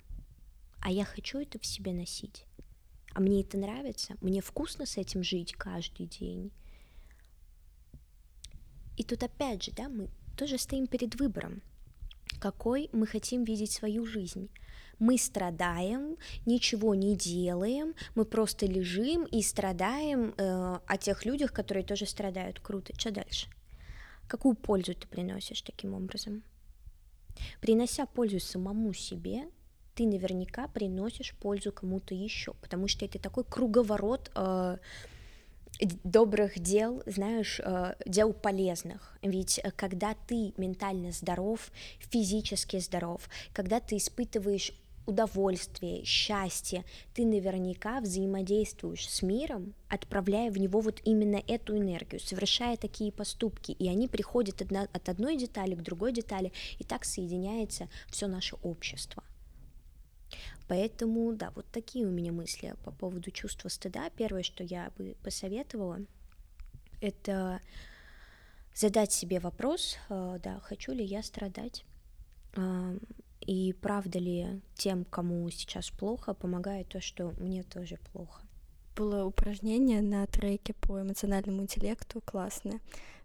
А 0.80 0.90
я 0.90 1.04
хочу 1.04 1.38
это 1.38 1.58
в 1.58 1.66
себе 1.66 1.92
носить. 1.92 2.44
А 3.14 3.20
мне 3.20 3.40
это 3.40 3.56
нравится, 3.56 4.16
мне 4.20 4.40
вкусно 4.40 4.86
с 4.86 4.96
этим 4.96 5.22
жить 5.22 5.54
каждый 5.54 6.06
день. 6.06 6.52
И 8.96 9.04
тут 9.04 9.22
опять 9.22 9.62
же, 9.62 9.72
да, 9.72 9.88
мы 9.88 10.08
тоже 10.36 10.58
стоим 10.58 10.86
перед 10.86 11.18
выбором 11.18 11.62
какой 12.38 12.88
мы 12.92 13.06
хотим 13.06 13.44
видеть 13.44 13.72
свою 13.72 14.06
жизнь. 14.06 14.50
Мы 14.98 15.18
страдаем, 15.18 16.16
ничего 16.46 16.94
не 16.94 17.16
делаем, 17.16 17.94
мы 18.14 18.24
просто 18.24 18.66
лежим 18.66 19.24
и 19.24 19.42
страдаем 19.42 20.34
э, 20.36 20.78
о 20.86 20.96
тех 20.96 21.26
людях, 21.26 21.52
которые 21.52 21.84
тоже 21.84 22.06
страдают. 22.06 22.60
Круто. 22.60 22.98
Что 22.98 23.10
дальше? 23.10 23.48
Какую 24.26 24.54
пользу 24.54 24.94
ты 24.94 25.06
приносишь 25.06 25.62
таким 25.62 25.94
образом? 25.94 26.42
Принося 27.60 28.06
пользу 28.06 28.40
самому 28.40 28.94
себе, 28.94 29.50
ты 29.96 30.06
наверняка 30.06 30.68
приносишь 30.68 31.34
пользу 31.34 31.72
кому-то 31.72 32.14
еще, 32.14 32.52
потому 32.60 32.86
что 32.86 33.04
это 33.06 33.18
такой 33.18 33.44
круговорот 33.44 34.30
э, 34.34 34.76
добрых 36.04 36.58
дел, 36.58 37.02
знаешь, 37.06 37.60
э, 37.60 37.94
дел 38.04 38.34
полезных. 38.34 39.16
Ведь 39.22 39.58
э, 39.58 39.70
когда 39.74 40.14
ты 40.26 40.52
ментально 40.58 41.12
здоров, 41.12 41.72
физически 41.98 42.78
здоров, 42.78 43.28
когда 43.54 43.80
ты 43.80 43.96
испытываешь 43.96 44.72
удовольствие, 45.06 46.04
счастье, 46.04 46.84
ты 47.14 47.24
наверняка 47.24 48.00
взаимодействуешь 48.00 49.08
с 49.08 49.22
миром, 49.22 49.72
отправляя 49.88 50.50
в 50.50 50.58
него 50.58 50.80
вот 50.80 51.00
именно 51.04 51.42
эту 51.46 51.78
энергию, 51.78 52.20
совершая 52.20 52.76
такие 52.76 53.12
поступки, 53.12 53.72
и 53.72 53.88
они 53.88 54.08
приходят 54.08 54.60
от 54.60 55.08
одной 55.08 55.36
детали 55.36 55.74
к 55.74 55.82
другой 55.82 56.12
детали, 56.12 56.52
и 56.78 56.84
так 56.84 57.06
соединяется 57.06 57.88
все 58.10 58.26
наше 58.26 58.56
общество. 58.62 59.22
Поэтому, 60.68 61.32
да, 61.32 61.52
вот 61.54 61.66
такие 61.70 62.06
у 62.06 62.10
меня 62.10 62.32
мысли 62.32 62.74
по 62.84 62.90
поводу 62.90 63.30
чувства 63.30 63.68
стыда. 63.68 64.10
Первое, 64.16 64.42
что 64.42 64.64
я 64.64 64.90
бы 64.98 65.16
посоветовала, 65.22 66.00
это 67.00 67.60
задать 68.74 69.12
себе 69.12 69.38
вопрос, 69.40 69.96
э, 70.08 70.38
да, 70.42 70.60
хочу 70.60 70.92
ли 70.92 71.04
я 71.04 71.22
страдать, 71.22 71.84
и 73.42 73.74
правда 73.74 74.18
ли 74.18 74.60
тем, 74.74 75.04
кому 75.04 75.48
сейчас 75.50 75.90
плохо, 75.90 76.32
помогает 76.34 76.88
то, 76.88 77.00
что 77.00 77.32
мне 77.38 77.62
тоже 77.62 77.98
плохо. 78.12 78.42
было 78.96 79.24
упражнение 79.24 80.00
на 80.00 80.26
треке 80.26 80.72
по 80.72 81.02
эмоциональному 81.02 81.62
интеллекту, 81.62 82.22
классное. 82.24 82.80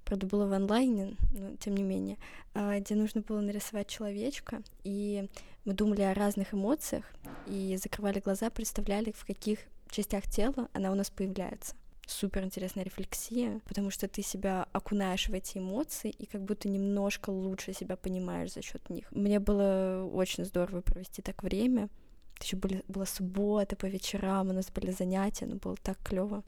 Правда, 0.05 0.25
было 0.27 0.45
в 0.45 0.53
онлайне, 0.53 1.15
но 1.31 1.55
тем 1.57 1.75
не 1.75 1.83
менее, 1.83 2.17
а, 2.53 2.79
где 2.79 2.95
нужно 2.95 3.21
было 3.21 3.39
нарисовать 3.39 3.87
человечка, 3.87 4.61
и 4.83 5.27
мы 5.63 5.73
думали 5.73 6.01
о 6.01 6.13
разных 6.13 6.53
эмоциях, 6.53 7.05
и 7.47 7.77
закрывали 7.81 8.19
глаза, 8.19 8.49
представляли, 8.49 9.11
в 9.11 9.25
каких 9.25 9.59
частях 9.89 10.23
тела 10.27 10.69
она 10.73 10.91
у 10.91 10.95
нас 10.95 11.09
появляется. 11.09 11.75
Супер 12.07 12.43
интересная 12.43 12.83
рефлексия, 12.83 13.61
потому 13.67 13.89
что 13.89 14.07
ты 14.07 14.21
себя 14.21 14.67
окунаешь 14.73 15.29
в 15.29 15.33
эти 15.33 15.59
эмоции 15.59 16.09
и 16.09 16.25
как 16.25 16.41
будто 16.41 16.67
немножко 16.67 17.29
лучше 17.29 17.73
себя 17.73 17.95
понимаешь 17.95 18.53
за 18.53 18.61
счет 18.61 18.89
них. 18.89 19.09
Мне 19.11 19.39
было 19.39 20.09
очень 20.11 20.43
здорово 20.43 20.81
провести 20.81 21.21
так 21.21 21.41
время. 21.43 21.89
Еще 22.41 22.57
были, 22.57 22.83
была 22.87 23.05
суббота 23.05 23.75
по 23.75 23.85
вечерам, 23.85 24.49
у 24.49 24.53
нас 24.53 24.71
были 24.71 24.91
занятия, 24.91 25.45
но 25.45 25.55
было 25.55 25.77
так 25.77 25.99
клево. 26.03 26.43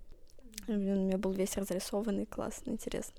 У 0.68 0.74
меня 0.74 1.18
был 1.18 1.32
весь 1.32 1.56
разрисованный, 1.56 2.26
классно, 2.26 2.72
интересно. 2.72 3.16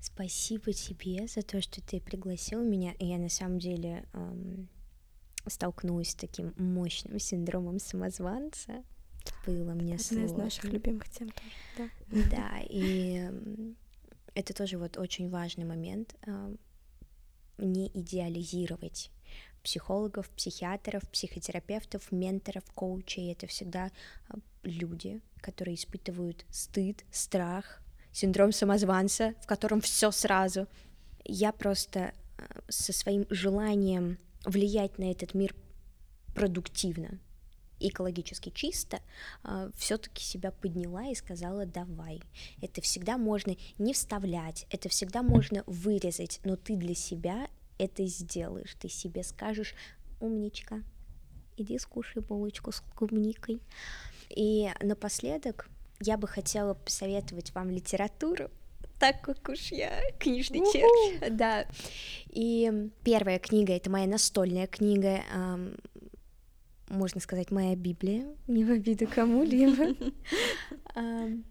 Спасибо 0.00 0.72
тебе 0.72 1.26
за 1.26 1.42
то, 1.42 1.60
что 1.62 1.80
ты 1.82 2.00
пригласил 2.00 2.62
меня. 2.62 2.94
Я 2.98 3.18
на 3.18 3.28
самом 3.28 3.58
деле 3.58 4.04
эм, 4.12 4.68
столкнулась 5.46 6.10
с 6.10 6.14
таким 6.14 6.54
мощным 6.56 7.18
синдромом 7.18 7.78
самозванца. 7.78 8.84
Было 9.46 9.74
мне 9.74 9.94
Одна 9.94 9.98
сложно. 10.04 10.24
из 10.26 10.32
наших 10.32 10.64
любимых 10.64 11.08
тем 11.08 11.30
тоже, 11.30 11.50
да. 11.78 11.88
Да, 12.30 12.60
и 12.68 13.30
это 14.34 14.54
тоже 14.54 14.78
вот 14.78 14.96
очень 14.96 15.28
важный 15.28 15.64
момент. 15.64 16.14
эм, 16.26 16.58
Не 17.58 17.88
идеализировать 17.88 19.10
психологов, 19.62 20.28
психиатров, 20.30 21.08
психотерапевтов, 21.10 22.10
менторов, 22.12 22.64
коучей. 22.74 23.32
Это 23.32 23.46
всегда 23.46 23.90
э, 24.28 24.34
люди, 24.64 25.20
которые 25.42 25.74
испытывают 25.74 26.46
стыд, 26.50 27.04
страх, 27.10 27.82
синдром 28.12 28.52
самозванца, 28.52 29.34
в 29.42 29.46
котором 29.46 29.80
все 29.80 30.10
сразу. 30.10 30.66
Я 31.24 31.52
просто 31.52 32.12
э, 32.38 32.60
со 32.68 32.92
своим 32.92 33.26
желанием 33.28 34.18
влиять 34.44 34.98
на 34.98 35.10
этот 35.10 35.34
мир 35.34 35.54
продуктивно, 36.34 37.18
экологически 37.78 38.50
чисто, 38.50 39.00
все-таки 39.76 40.22
себя 40.22 40.50
подняла 40.50 41.06
и 41.06 41.14
сказала 41.14 41.66
давай. 41.66 42.22
Это 42.60 42.80
всегда 42.80 43.18
можно 43.18 43.56
не 43.78 43.92
вставлять, 43.92 44.66
это 44.70 44.88
всегда 44.88 45.22
можно 45.22 45.62
вырезать, 45.66 46.40
но 46.44 46.56
ты 46.56 46.76
для 46.76 46.94
себя 46.94 47.48
это 47.78 48.06
сделаешь, 48.06 48.74
ты 48.78 48.88
себе 48.88 49.22
скажешь 49.22 49.74
умничка, 50.20 50.82
иди 51.56 51.78
скушай 51.78 52.22
булочку 52.22 52.72
с 52.72 52.80
клубникой. 52.80 53.60
И 54.34 54.70
напоследок 54.80 55.68
я 56.00 56.16
бы 56.16 56.26
хотела 56.26 56.74
посоветовать 56.74 57.54
вам 57.54 57.70
литературу, 57.70 58.50
так 58.98 59.20
как 59.20 59.48
уж 59.48 59.72
я 59.72 60.00
книжный 60.18 60.60
червь, 60.72 61.30
да. 61.30 61.66
И 62.28 62.90
первая 63.02 63.38
книга— 63.38 63.72
это 63.74 63.90
моя 63.90 64.06
настольная 64.06 64.66
книга, 64.66 65.22
ам, 65.32 65.74
можно 66.88 67.20
сказать, 67.20 67.50
моя 67.50 67.74
Библия, 67.74 68.26
не 68.46 68.64
в 68.64 68.70
обиду 68.70 69.06
кому-либо. 69.06 69.96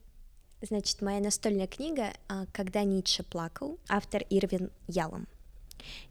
Значит, 0.61 1.01
моя 1.01 1.19
настольная 1.19 1.65
книга 1.65 2.13
а, 2.29 2.45
«Когда 2.53 2.83
Ницше 2.83 3.23
плакал», 3.23 3.79
автор 3.89 4.23
Ирвин 4.29 4.69
Ялом. 4.87 5.27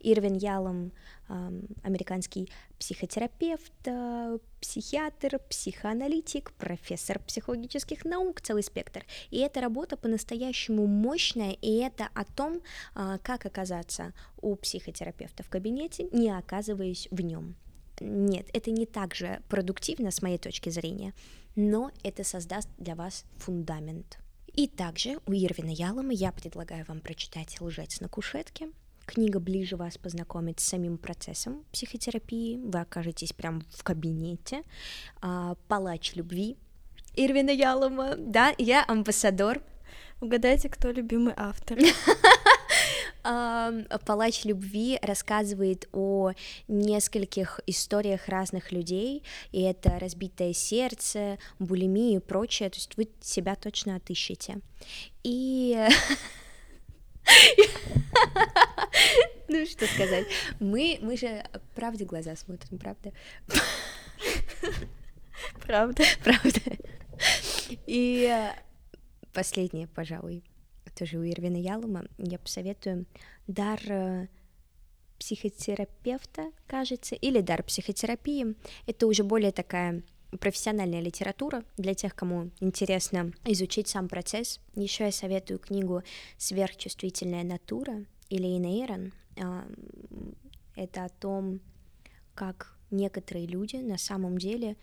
Ирвин 0.01 0.37
Ялом 0.37 0.93
ам, 1.29 1.63
американский 1.83 2.51
психотерапевт, 2.79 3.73
а, 3.87 4.39
психиатр, 4.61 5.39
психоаналитик, 5.49 6.53
профессор 6.53 7.21
психологических 7.21 8.05
наук, 8.05 8.41
целый 8.41 8.63
спектр. 8.63 9.05
И 9.31 9.39
эта 9.39 9.61
работа 9.61 9.97
по-настоящему 9.97 10.87
мощная, 10.87 11.53
и 11.53 11.77
это 11.77 12.09
о 12.15 12.25
том, 12.25 12.61
а, 12.95 13.19
как 13.19 13.47
оказаться 13.47 14.13
у 14.43 14.57
психотерапевта 14.57 15.43
в 15.43 15.49
кабинете, 15.49 16.09
не 16.13 16.31
оказываясь 16.31 17.09
в 17.11 17.21
нем. 17.21 17.55
Нет, 18.01 18.49
это 18.53 18.71
не 18.71 18.87
так 18.87 19.15
же 19.15 19.43
продуктивно 19.49 20.11
с 20.11 20.23
моей 20.23 20.39
точки 20.39 20.71
зрения, 20.71 21.13
но 21.55 21.93
это 22.03 22.25
создаст 22.25 22.69
для 22.79 22.95
вас 22.95 23.25
фундамент. 23.37 24.19
И 24.55 24.67
также 24.67 25.19
у 25.27 25.33
Ирвина 25.33 25.71
Ялома 25.71 26.13
я 26.13 26.33
предлагаю 26.33 26.85
вам 26.87 27.01
прочитать 27.01 27.61
«Лжец 27.61 28.01
на 28.01 28.09
кушетке». 28.09 28.71
Книга 29.11 29.41
ближе 29.41 29.77
вас 29.77 29.99
познакомит 29.99 30.61
с 30.61 30.69
самим 30.69 30.97
процессом 30.97 31.65
психотерапии. 31.73 32.61
Вы 32.63 32.79
окажетесь 32.79 33.33
прям 33.33 33.65
в 33.71 33.83
кабинете. 33.83 34.63
А, 35.21 35.57
«Палач 35.67 36.15
любви» 36.15 36.57
Ирвина 37.17 37.51
Ялома. 37.51 38.15
Да, 38.17 38.55
я 38.57 38.85
амбассадор 38.87 39.63
Угадайте, 40.21 40.69
кто 40.69 40.93
любимый 40.93 41.35
автор. 41.37 41.79
Ам, 43.25 43.87
Палач 44.07 44.45
любви 44.45 44.99
рассказывает 45.03 45.89
о 45.93 46.31
нескольких 46.69 47.61
историях 47.67 48.29
разных 48.29 48.71
людей, 48.71 49.25
и 49.51 49.63
это 49.63 49.99
разбитое 49.99 50.53
сердце, 50.53 51.39
булимия 51.59 52.19
и 52.19 52.21
прочее, 52.21 52.71
то 52.71 52.77
есть 52.77 52.97
вы 52.97 53.09
себя 53.21 53.57
точно 53.57 53.97
отыщете. 53.97 54.61
И 55.25 55.89
ну 59.49 59.67
что 59.67 59.87
сказать, 59.87 60.27
мы, 60.59 60.99
мы 61.03 61.17
же 61.17 61.45
правде 61.75 62.05
глаза 62.05 62.37
смотрим, 62.37 62.79
правда? 62.79 63.13
Правда? 65.67 66.05
Правда. 66.23 66.61
И 67.87 68.29
э, 68.31 68.53
последнее, 69.33 69.87
пожалуй, 69.89 70.45
тоже 70.97 71.19
у 71.19 71.25
Ирвина 71.25 71.57
Ялома, 71.57 72.05
я 72.19 72.39
посоветую 72.39 73.07
дар 73.47 73.81
э, 73.89 74.27
психотерапевта, 75.19 76.51
кажется, 76.67 77.15
или 77.15 77.41
дар 77.41 77.63
психотерапии. 77.63 78.55
Это 78.87 79.07
уже 79.07 79.23
более 79.23 79.53
такая 79.53 80.03
профессиональная 80.39 81.01
литература 81.01 81.65
для 81.77 81.95
тех, 81.95 82.15
кому 82.15 82.51
интересно 82.61 83.33
изучить 83.45 83.89
сам 83.89 84.09
процесс. 84.09 84.61
Еще 84.75 85.05
я 85.05 85.13
советую 85.13 85.59
книгу 85.59 86.03
«Сверхчувствительная 86.39 87.43
натура» 87.45 88.05
или 88.29 88.47
Эйрон. 88.47 89.13
Это 90.77 91.05
о 91.05 91.09
том, 91.09 91.61
как 92.35 92.77
некоторые 92.91 93.47
люди 93.47 93.77
на 93.77 93.99
самом 93.99 94.39
деле 94.39 94.77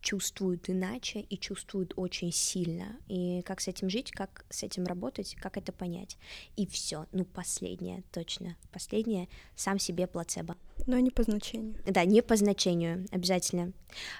чувствуют 0.00 0.70
иначе 0.70 1.20
и 1.20 1.38
чувствуют 1.38 1.92
очень 1.96 2.32
сильно. 2.32 2.96
И 3.08 3.42
как 3.42 3.60
с 3.60 3.68
этим 3.68 3.90
жить, 3.90 4.10
как 4.12 4.44
с 4.50 4.62
этим 4.62 4.84
работать, 4.84 5.36
как 5.40 5.56
это 5.56 5.72
понять. 5.72 6.16
И 6.56 6.66
все. 6.66 7.06
Ну, 7.12 7.24
последнее, 7.24 8.02
точно. 8.12 8.56
Последнее 8.72 9.28
сам 9.56 9.78
себе 9.78 10.06
плацебо. 10.06 10.56
Но 10.86 10.98
не 10.98 11.10
по 11.10 11.22
значению. 11.22 11.76
Да, 11.86 12.04
не 12.04 12.22
по 12.22 12.36
значению, 12.36 13.06
обязательно. 13.10 13.72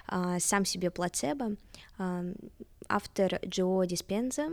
А, 0.07 0.39
сам 0.39 0.65
себе 0.65 0.91
плацебо. 0.91 1.55
Автор 2.87 3.39
Джо 3.45 3.85
Диспенза. 3.85 4.49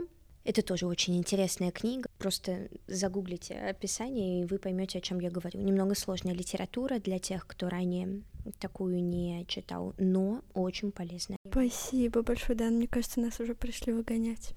Это 0.47 0.61
тоже 0.61 0.87
очень 0.87 1.17
интересная 1.17 1.71
книга. 1.71 2.09
Просто 2.17 2.69
загуглите 2.87 3.55
описание, 3.55 4.41
и 4.41 4.45
вы 4.45 4.59
поймете, 4.59 4.99
о 4.99 5.01
чем 5.01 5.19
я 5.19 5.29
говорю. 5.29 5.59
Немного 5.59 5.93
сложная 5.93 6.33
литература 6.33 6.99
для 6.99 7.19
тех, 7.19 7.45
кто 7.45 7.67
ранее 7.67 8.21
такую 8.57 9.03
не 9.03 9.43
читал, 9.49 9.93
но 9.97 10.41
очень 10.53 10.93
полезная. 10.93 11.37
Спасибо 11.51 12.21
большое, 12.21 12.57
Дан. 12.57 12.75
Мне 12.77 12.87
кажется, 12.87 13.19
нас 13.19 13.41
уже 13.41 13.55
пришли 13.55 13.91
выгонять. 13.91 14.53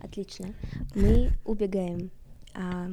Отлично. 0.00 0.56
Мы 0.96 1.30
убегаем. 1.44 2.10
А, 2.54 2.88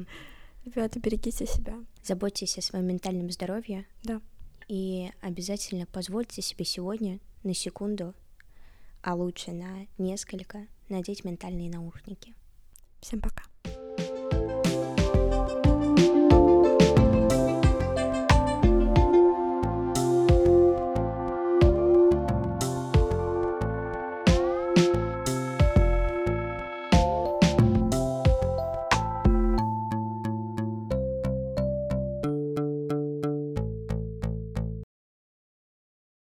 Ребята, 0.64 1.00
берегите 1.00 1.46
себя. 1.46 1.74
заботьтесь 2.04 2.58
о 2.58 2.62
своем 2.62 2.86
ментальном 2.86 3.28
здоровье. 3.32 3.86
Да. 4.04 4.20
И 4.68 5.10
обязательно 5.20 5.86
позвольте 5.86 6.42
себе 6.42 6.64
сегодня 6.64 7.18
на 7.42 7.54
секунду, 7.54 8.14
а 9.02 9.16
лучше 9.16 9.50
на 9.50 9.86
несколько, 9.98 10.68
надеть 10.88 11.24
ментальные 11.24 11.70
наушники. 11.70 12.34
Всем 13.00 13.20
пока. 13.20 13.42